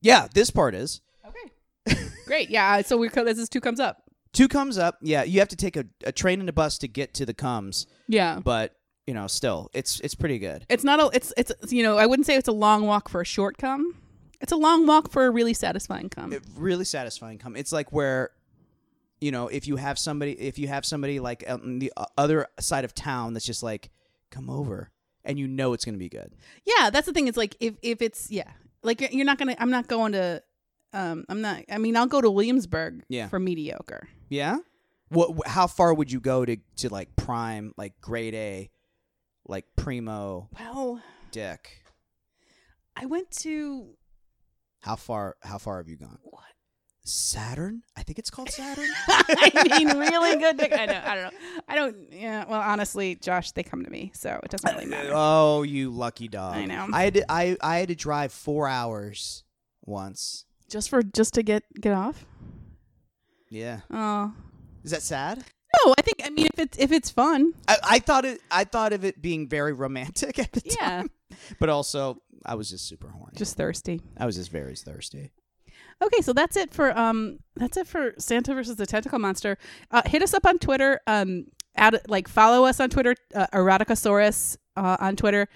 yeah 0.00 0.28
this 0.32 0.50
part 0.50 0.74
is 0.74 1.00
Okay. 1.26 1.96
Great. 2.26 2.50
Yeah. 2.50 2.82
So 2.82 2.98
we're 2.98 3.08
this 3.10 3.38
is 3.38 3.48
two 3.48 3.60
comes 3.60 3.80
up. 3.80 4.02
Two 4.32 4.48
comes 4.48 4.78
up 4.78 4.96
yeah 5.02 5.22
you 5.22 5.38
have 5.40 5.48
to 5.48 5.56
take 5.56 5.76
a, 5.76 5.84
a 6.04 6.12
train 6.12 6.40
and 6.40 6.48
a 6.48 6.52
bus 6.52 6.78
to 6.78 6.88
get 6.88 7.14
to 7.14 7.24
the 7.26 7.34
comes 7.34 7.86
Yeah. 8.08 8.40
but 8.44 8.74
you 9.06 9.14
know 9.14 9.26
still 9.26 9.70
it's 9.72 10.00
it's 10.00 10.14
pretty 10.14 10.38
good 10.38 10.64
It's 10.68 10.84
not 10.84 11.00
a. 11.00 11.10
It's 11.14 11.32
it's 11.36 11.52
you 11.72 11.82
know 11.82 11.96
I 11.96 12.06
wouldn't 12.06 12.26
say 12.26 12.36
it's 12.36 12.48
a 12.48 12.52
long 12.52 12.86
walk 12.86 13.08
for 13.08 13.20
a 13.20 13.24
short 13.24 13.56
come. 13.58 13.94
It's 14.40 14.52
a 14.52 14.56
long 14.56 14.86
walk 14.86 15.10
for 15.10 15.26
a 15.26 15.30
really 15.30 15.54
satisfying 15.54 16.08
come. 16.10 16.32
it 16.32 16.42
really 16.56 16.84
satisfying 16.84 17.38
come 17.38 17.56
it's 17.56 17.72
like 17.72 17.90
where 17.92 18.30
you 19.20 19.32
know 19.32 19.48
if 19.48 19.66
you 19.66 19.76
have 19.76 19.98
somebody 19.98 20.32
if 20.32 20.58
you 20.58 20.68
have 20.68 20.84
somebody 20.84 21.18
like 21.20 21.42
on 21.48 21.78
the 21.80 21.92
o- 21.96 22.04
other 22.16 22.46
side 22.60 22.84
of 22.84 22.94
town 22.94 23.32
that's 23.34 23.46
just 23.46 23.62
like 23.62 23.90
come 24.30 24.48
over 24.50 24.90
and 25.24 25.38
you 25.38 25.48
know 25.48 25.72
it's 25.72 25.84
going 25.84 25.94
to 25.94 25.98
be 25.98 26.08
good 26.08 26.34
yeah. 26.64 26.90
That's 26.90 27.06
the 27.06 27.12
thing. 27.12 27.28
It's 27.28 27.36
like 27.38 27.56
if 27.60 27.74
if 27.82 28.00
it's 28.02 28.30
yeah 28.30 28.50
like 28.82 29.00
you're- 29.00 29.14
you're 29.16 29.26
not 29.26 29.38
gonna. 29.38 29.56
I'm 29.58 29.70
not 29.70 29.88
going 29.88 30.12
to. 30.12 30.42
Um. 30.92 31.24
I'm 31.28 31.40
not. 31.40 31.64
I 31.70 31.78
mean 31.78 31.96
I'll 31.96 32.06
go 32.06 32.20
to 32.20 32.30
Williamsburg. 32.30 33.04
Yeah. 33.08 33.28
For 33.28 33.38
mediocre. 33.38 34.08
yeah 34.28 34.58
what 35.10 35.30
wh- 35.36 35.48
how 35.50 35.66
far 35.66 35.94
would 35.94 36.12
you 36.12 36.20
go 36.20 36.44
to 36.44 36.56
to 36.76 36.88
like 36.90 37.16
prime 37.16 37.72
like 37.78 37.98
grade 38.02 38.34
a 38.34 38.70
like 39.46 39.64
primo 39.76 40.50
Well, 40.58 41.00
dick 41.32 41.82
I 42.94 43.06
went 43.06 43.30
to 43.42 43.94
how 44.80 44.96
far 44.96 45.36
how 45.42 45.56
far 45.56 45.78
have 45.78 45.88
you 45.88 45.96
gone 45.96 46.18
what? 46.24 46.42
saturn 47.04 47.82
i 47.96 48.02
think 48.02 48.18
it's 48.18 48.28
called 48.28 48.50
saturn 48.50 48.84
I 49.08 49.78
mean, 49.78 49.96
really 49.98 50.36
good. 50.36 50.56
Dick. 50.62 50.72
I 50.78 50.84
know. 50.86 51.00
I 51.02 51.14
don't 51.14 51.24
know. 51.24 51.40
I 51.68 51.74
don't. 51.74 52.12
Yeah. 52.12 52.44
Well, 52.46 52.60
honestly, 52.60 53.14
Josh, 53.14 53.52
they 53.52 53.62
come 53.62 53.82
to 53.84 53.90
me, 53.90 54.10
so 54.14 54.38
it 54.42 54.50
doesn't 54.50 54.70
really 54.74 54.84
matter. 54.86 55.12
oh 55.14 55.62
you 55.62 55.90
lucky 55.90 56.28
dog 56.28 56.56
I 56.56 56.66
know. 56.66 56.86
i 56.92 57.04
had 57.04 57.14
to, 57.14 57.32
i 57.32 57.56
i 57.62 57.78
had 57.78 57.88
to 57.88 57.94
drive 57.94 58.30
four 58.32 58.68
hours 58.68 59.44
once 59.86 60.44
Just 60.68 60.90
for 60.90 61.02
just 61.02 61.34
to 61.34 61.42
get 61.42 61.64
get 61.80 61.92
off. 61.92 62.26
yeah 63.50 63.80
Oh 63.90 64.32
is 64.84 64.90
that 64.90 65.02
sad 65.02 65.44
no, 65.84 65.94
I 65.98 66.02
think. 66.02 66.22
I 66.24 66.30
mean, 66.30 66.46
if 66.46 66.58
it's 66.58 66.78
if 66.78 66.92
it's 66.92 67.10
fun, 67.10 67.52
I, 67.66 67.76
I 67.82 67.98
thought 67.98 68.24
it. 68.24 68.40
I 68.50 68.64
thought 68.64 68.92
of 68.92 69.04
it 69.04 69.20
being 69.20 69.48
very 69.48 69.72
romantic 69.72 70.38
at 70.38 70.52
the 70.52 70.62
yeah. 70.64 70.74
time, 70.74 71.10
but 71.60 71.68
also 71.68 72.22
I 72.44 72.54
was 72.54 72.70
just 72.70 72.88
super 72.88 73.08
horny. 73.08 73.32
Just 73.36 73.56
thirsty. 73.56 74.00
I 74.16 74.26
was 74.26 74.36
just 74.36 74.50
very 74.50 74.74
thirsty. 74.74 75.32
Okay, 76.02 76.22
so 76.22 76.32
that's 76.32 76.56
it 76.56 76.72
for 76.72 76.96
um 76.96 77.38
that's 77.56 77.76
it 77.76 77.86
for 77.86 78.14
Santa 78.18 78.54
versus 78.54 78.76
the 78.76 78.86
Tentacle 78.86 79.18
Monster. 79.18 79.58
Uh, 79.90 80.02
hit 80.06 80.22
us 80.22 80.32
up 80.32 80.46
on 80.46 80.58
Twitter. 80.58 81.00
Um, 81.06 81.46
add 81.76 82.00
like 82.08 82.28
follow 82.28 82.64
us 82.64 82.80
on 82.80 82.88
Twitter, 82.88 83.14
uh, 83.34 83.46
Eroticosaurus 83.52 84.56
uh, 84.76 84.96
on 85.00 85.16
Twitter. 85.16 85.48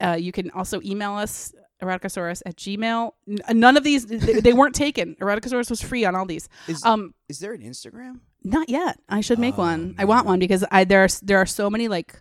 Uh, 0.00 0.16
you 0.18 0.32
can 0.32 0.50
also 0.52 0.80
email 0.82 1.14
us 1.14 1.52
eroticosaurus 1.80 2.42
at 2.46 2.56
gmail. 2.56 3.12
None 3.26 3.76
of 3.76 3.84
these 3.84 4.06
they, 4.06 4.40
they 4.40 4.52
weren't 4.52 4.74
taken. 4.74 5.14
Eroticosaurus 5.20 5.70
was 5.70 5.80
free 5.82 6.04
on 6.04 6.14
all 6.14 6.26
these. 6.26 6.48
Is 6.68 6.84
Um, 6.84 7.14
is 7.28 7.38
there 7.38 7.52
an 7.52 7.62
Instagram? 7.62 8.20
not 8.42 8.68
yet. 8.70 8.98
I 9.08 9.20
should 9.20 9.38
make 9.38 9.54
Oh, 9.58 9.62
one. 9.62 9.94
I 9.98 10.04
want 10.06 10.26
one 10.26 10.38
because 10.38 10.64
I 10.70 10.84
there 10.84 11.04
are 11.04 11.08
there 11.22 11.38
are 11.38 11.46
so 11.46 11.68
many 11.70 11.88
like 11.88 12.20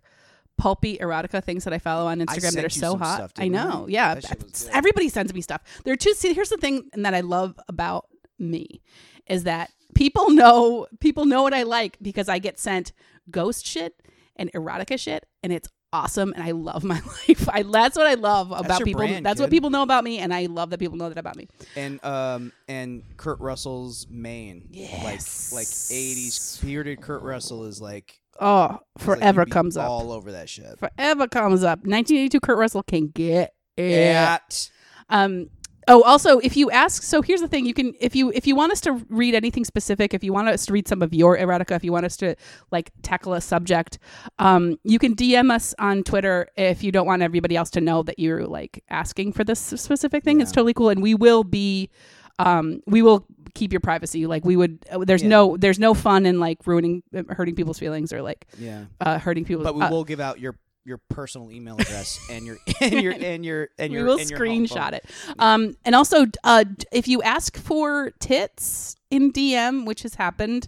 pulpy 0.57 0.97
erotica 0.97 1.41
things 1.41 1.63
that 1.63 1.73
I 1.73 1.79
follow 1.79 2.07
on 2.07 2.19
Instagram 2.19 2.53
that 2.55 2.65
are 2.65 2.69
so 2.69 2.97
hot. 2.97 3.15
stuff, 3.15 3.31
I 3.37 3.47
know. 3.47 3.85
Yeah. 3.89 4.15
That 4.15 4.25
shit 4.25 4.43
was 4.43 4.63
good. 4.63 4.71
Everybody 4.73 5.07
sends 5.09 5.33
me 5.33 5.41
stuff. 5.41 5.61
There 5.85 5.93
are 5.93 5.97
two 5.97 6.13
see, 6.13 6.33
here's 6.33 6.49
the 6.49 6.57
thing 6.57 6.89
that 6.95 7.13
I 7.13 7.21
love 7.21 7.57
about 7.69 8.07
me 8.37 8.81
is 9.27 9.43
that 9.45 9.71
people 9.95 10.29
know 10.31 10.87
people 10.99 11.25
know 11.25 11.43
what 11.43 11.53
I 11.53 11.63
like 11.63 11.97
because 12.01 12.27
I 12.27 12.39
get 12.39 12.59
sent 12.59 12.91
ghost 13.31 13.65
shit 13.65 13.95
and 14.35 14.51
erotica 14.53 14.99
shit 14.99 15.25
and 15.43 15.53
it's 15.53 15.69
awesome 15.91 16.33
and 16.33 16.43
I 16.43 16.51
love 16.51 16.83
my 16.83 16.99
life. 17.27 17.49
I 17.49 17.63
that's 17.63 17.97
what 17.97 18.07
I 18.07 18.13
love 18.15 18.51
about 18.51 18.83
people. 18.83 18.99
brand, 18.99 19.25
that's 19.25 19.39
what 19.41 19.49
people 19.49 19.69
know 19.69 19.81
about 19.83 20.03
me 20.03 20.19
and 20.19 20.33
I 20.33 20.45
love 20.45 20.69
that 20.69 20.77
people 20.79 20.97
know 20.97 21.09
that 21.09 21.17
about 21.17 21.35
me. 21.35 21.47
And 21.75 22.03
um 22.05 22.51
and 22.67 23.03
Kurt 23.17 23.39
Russell's 23.39 24.07
mane, 24.09 24.67
like 24.69 24.69
Yes. 24.71 25.51
like 25.51 25.59
like 25.61 25.67
eighties 25.97 26.59
bearded 26.63 27.01
Kurt 27.01 27.23
Russell 27.23 27.65
is 27.65 27.81
like 27.81 28.19
Oh, 28.41 28.67
like 28.69 28.79
forever 28.99 29.41
you'd 29.41 29.51
comes 29.51 29.75
up. 29.77 29.89
all 29.89 30.11
over 30.11 30.31
that 30.33 30.47
shit. 30.47 30.79
Forever 30.79 31.27
comes 31.27 31.63
up. 31.63 31.79
1982 31.79 32.39
Kurt 32.39 32.57
Russell 32.57 32.83
can 32.83 33.07
get 33.07 33.53
it. 33.75 33.91
At 34.15 34.69
Um 35.09 35.49
oh 35.89 36.01
also 36.03 36.39
if 36.39 36.55
you 36.55 36.71
ask 36.71 37.03
so 37.03 37.21
here's 37.21 37.41
the 37.41 37.47
thing 37.47 37.65
you 37.65 37.73
can 37.73 37.93
if 37.99 38.15
you 38.15 38.31
if 38.33 38.47
you 38.47 38.55
want 38.55 38.71
us 38.71 38.79
to 38.79 38.93
read 39.09 39.35
anything 39.35 39.65
specific 39.65 40.13
if 40.13 40.23
you 40.23 40.31
want 40.31 40.47
us 40.47 40.65
to 40.65 40.71
read 40.73 40.87
some 40.87 41.01
of 41.01 41.13
your 41.13 41.37
erotica 41.37 41.75
if 41.75 41.83
you 41.83 41.91
want 41.91 42.05
us 42.05 42.15
to 42.15 42.35
like 42.71 42.91
tackle 43.01 43.33
a 43.33 43.41
subject 43.41 43.99
um 44.39 44.77
you 44.83 44.97
can 44.99 45.15
DM 45.15 45.51
us 45.51 45.73
on 45.79 46.03
Twitter 46.03 46.47
if 46.55 46.83
you 46.83 46.91
don't 46.91 47.05
want 47.07 47.21
everybody 47.21 47.55
else 47.55 47.69
to 47.71 47.81
know 47.81 48.03
that 48.03 48.17
you're 48.19 48.45
like 48.45 48.83
asking 48.89 49.33
for 49.33 49.43
this 49.43 49.59
specific 49.59 50.23
thing. 50.23 50.39
It's 50.41 50.51
totally 50.51 50.73
cool 50.73 50.89
and 50.89 51.01
we 51.01 51.15
will 51.15 51.43
be 51.43 51.89
um 52.39 52.81
we 52.87 53.01
will 53.01 53.25
keep 53.55 53.73
your 53.73 53.79
privacy. 53.81 54.27
Like 54.27 54.45
we 54.45 54.55
would 54.55 54.85
uh, 54.91 55.03
there's 55.05 55.23
Yeah. 55.23 55.29
no 55.29 55.57
there's 55.57 55.79
no 55.79 55.93
fun 55.93 56.25
in 56.25 56.39
like 56.39 56.59
ruining 56.65 57.03
uh, 57.15 57.23
hurting 57.29 57.55
people's 57.55 57.79
feelings 57.79 58.13
or 58.13 58.21
like 58.21 58.45
yeah, 58.57 58.85
uh 59.01 59.17
hurting 59.19 59.43
people 59.45 59.63
but 59.63 59.75
we 59.75 59.81
uh, 59.81 59.89
will 59.89 60.03
give 60.03 60.19
out 60.19 60.39
your 60.39 60.55
your 60.89 60.97
personal 61.07 61.51
email 61.51 61.75
address 61.79 62.19
and 62.29 62.45
your 62.45 62.57
and 62.81 63.01
your 63.01 63.13
and 63.13 63.45
your 63.45 63.69
and 63.77 63.93
your 63.93 64.03
we 64.03 64.09
will 64.09 64.19
and 64.19 64.29
your 64.29 64.39
screenshot 64.39 64.91
it. 64.93 65.05
Um, 65.37 65.77
and 65.85 65.95
also, 65.95 66.25
uh, 66.43 66.65
if 66.91 67.07
you 67.07 67.21
ask 67.21 67.55
for 67.55 68.11
tits 68.19 68.97
in 69.09 69.31
DM, 69.31 69.85
which 69.85 70.01
has 70.01 70.15
happened, 70.15 70.67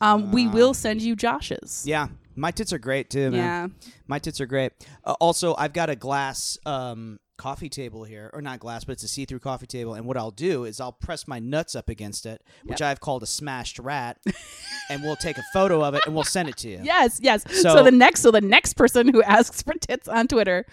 um, 0.00 0.32
we 0.32 0.46
will 0.46 0.72
send 0.72 1.02
you 1.02 1.16
Josh's. 1.16 1.84
Yeah, 1.86 2.08
my 2.36 2.52
tits 2.52 2.72
are 2.72 2.78
great 2.78 3.10
too, 3.10 3.30
man. 3.32 3.32
Yeah. 3.32 3.90
My 4.06 4.18
tits 4.18 4.40
are 4.40 4.46
great. 4.46 4.72
Uh, 5.04 5.14
also, 5.20 5.54
I've 5.56 5.72
got 5.72 5.90
a 5.90 5.96
glass 5.96 6.56
um, 6.64 7.18
coffee 7.36 7.68
table 7.68 8.04
here, 8.04 8.30
or 8.32 8.40
not 8.42 8.58
glass, 8.60 8.84
but 8.84 8.92
it's 8.92 9.02
a 9.02 9.08
see-through 9.08 9.38
coffee 9.40 9.66
table. 9.66 9.94
And 9.94 10.06
what 10.06 10.16
I'll 10.16 10.30
do 10.30 10.64
is 10.64 10.80
I'll 10.80 10.92
press 10.92 11.26
my 11.28 11.38
nuts 11.38 11.74
up 11.74 11.88
against 11.88 12.26
it, 12.26 12.42
which 12.64 12.80
I've 12.82 13.00
called 13.00 13.22
a 13.22 13.26
smashed 13.26 13.78
rat, 13.78 14.18
and 14.90 15.02
we'll 15.02 15.16
take 15.16 15.38
a 15.38 15.44
photo 15.52 15.84
of 15.84 15.94
it 15.94 16.02
and 16.06 16.14
we'll 16.14 16.24
send 16.24 16.48
it 16.48 16.56
to 16.58 16.68
you. 16.68 16.80
Yes, 16.82 17.18
yes. 17.22 17.44
So, 17.50 17.76
So- 17.76 17.82
the 17.84 17.90
next, 17.90 18.20
so 18.20 18.30
the 18.30 18.40
next 18.40 18.74
person 18.74 19.08
who 19.08 19.22
asks 19.22 19.62
for 19.62 19.74
tits 19.74 20.08
on 20.08 20.28
Twitter 20.28 20.64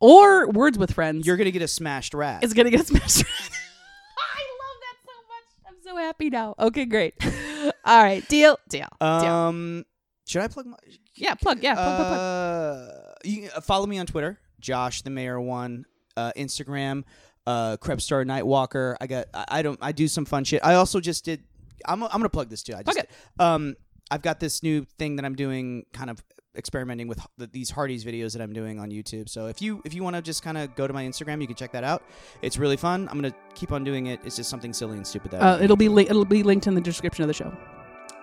or 0.00 0.48
words 0.50 0.78
with 0.78 0.92
friends 0.92 1.26
You're 1.26 1.36
gonna 1.36 1.50
get 1.50 1.62
a 1.62 1.68
smashed 1.68 2.14
rat. 2.14 2.42
is 2.44 2.54
gonna 2.54 2.70
get 2.70 2.80
a 2.80 2.84
smash. 2.84 3.18
I 3.22 4.42
love 4.60 4.78
that 4.80 4.96
so 5.04 5.12
much. 5.28 5.66
I'm 5.68 5.74
so 5.82 5.96
happy 5.96 6.30
now. 6.30 6.54
Okay, 6.58 6.84
great. 6.84 7.14
All 7.84 8.02
right, 8.02 8.26
deal, 8.28 8.58
deal, 8.68 8.88
deal. 9.00 9.06
um, 9.08 9.84
should 10.26 10.42
I 10.42 10.48
plug 10.48 10.66
my? 10.66 10.76
Yeah, 11.16 11.34
plug. 11.34 11.62
Yeah, 11.62 11.74
plug, 11.74 11.96
plug, 11.96 12.08
plug. 12.08 12.18
Uh, 12.20 13.12
you 13.24 13.48
uh, 13.54 13.60
follow 13.60 13.86
me 13.86 13.98
on 13.98 14.06
Twitter, 14.06 14.38
Josh 14.60 15.02
the 15.02 15.10
Mayor 15.10 15.40
One, 15.40 15.84
uh, 16.18 16.32
Instagram, 16.36 17.04
uh, 17.46 17.76
Krebstar 17.78 18.24
Nightwalker. 18.26 18.96
I 19.00 19.06
got. 19.06 19.26
I, 19.32 19.44
I 19.58 19.62
don't. 19.62 19.78
I 19.80 19.92
do 19.92 20.08
some 20.08 20.24
fun 20.24 20.44
shit. 20.44 20.60
I 20.64 20.74
also 20.74 21.00
just 21.00 21.24
did. 21.24 21.42
I'm. 21.86 22.02
I'm 22.02 22.10
gonna 22.10 22.28
plug 22.28 22.48
this 22.50 22.62
too. 22.62 22.74
I 22.74 22.82
just. 22.82 22.98
It. 22.98 23.10
Um, 23.38 23.74
I've 24.10 24.22
got 24.22 24.40
this 24.40 24.62
new 24.62 24.86
thing 24.98 25.16
that 25.16 25.24
I'm 25.24 25.34
doing, 25.34 25.84
kind 25.92 26.10
of 26.10 26.22
experimenting 26.56 27.06
with 27.08 27.20
th- 27.38 27.50
these 27.52 27.70
Hardy's 27.70 28.04
videos 28.04 28.32
that 28.32 28.42
I'm 28.42 28.52
doing 28.54 28.80
on 28.80 28.90
YouTube. 28.90 29.28
So 29.28 29.46
if 29.46 29.60
you 29.62 29.80
if 29.84 29.92
you 29.94 30.02
want 30.02 30.16
to 30.16 30.22
just 30.22 30.42
kind 30.42 30.58
of 30.58 30.74
go 30.74 30.86
to 30.86 30.92
my 30.94 31.04
Instagram, 31.04 31.40
you 31.40 31.46
can 31.46 31.56
check 31.56 31.72
that 31.72 31.84
out. 31.84 32.02
It's 32.42 32.58
really 32.58 32.76
fun. 32.76 33.06
I'm 33.10 33.16
gonna 33.20 33.34
keep 33.54 33.70
on 33.70 33.84
doing 33.84 34.06
it. 34.06 34.18
It's 34.24 34.36
just 34.36 34.50
something 34.50 34.72
silly 34.72 34.96
and 34.96 35.06
stupid 35.06 35.30
that. 35.32 35.42
Uh, 35.42 35.58
it'll 35.62 35.76
be 35.76 35.88
li- 35.88 36.08
it'll 36.08 36.24
be 36.24 36.42
linked 36.42 36.66
in 36.66 36.74
the 36.74 36.80
description 36.80 37.22
of 37.22 37.28
the 37.28 37.34
show. 37.34 37.52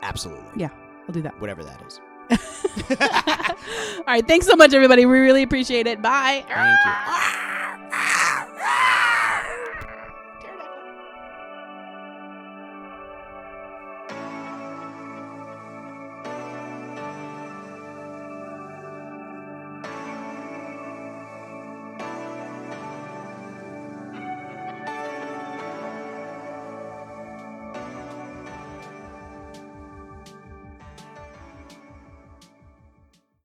absolutely. 0.02 0.46
Yeah, 0.58 0.70
I'll 1.08 1.14
do 1.14 1.22
that. 1.22 1.40
Whatever 1.40 1.64
that 1.64 1.82
is. 1.88 2.00
All 4.00 4.04
right, 4.08 4.28
thanks 4.28 4.48
so 4.48 4.56
much, 4.56 4.74
everybody. 4.74 5.06
We 5.06 5.20
really 5.20 5.44
appreciate 5.44 5.88
it. 5.88 6.02
Bye. 6.02 6.44
Thank 6.48 7.46
you. 7.48 7.52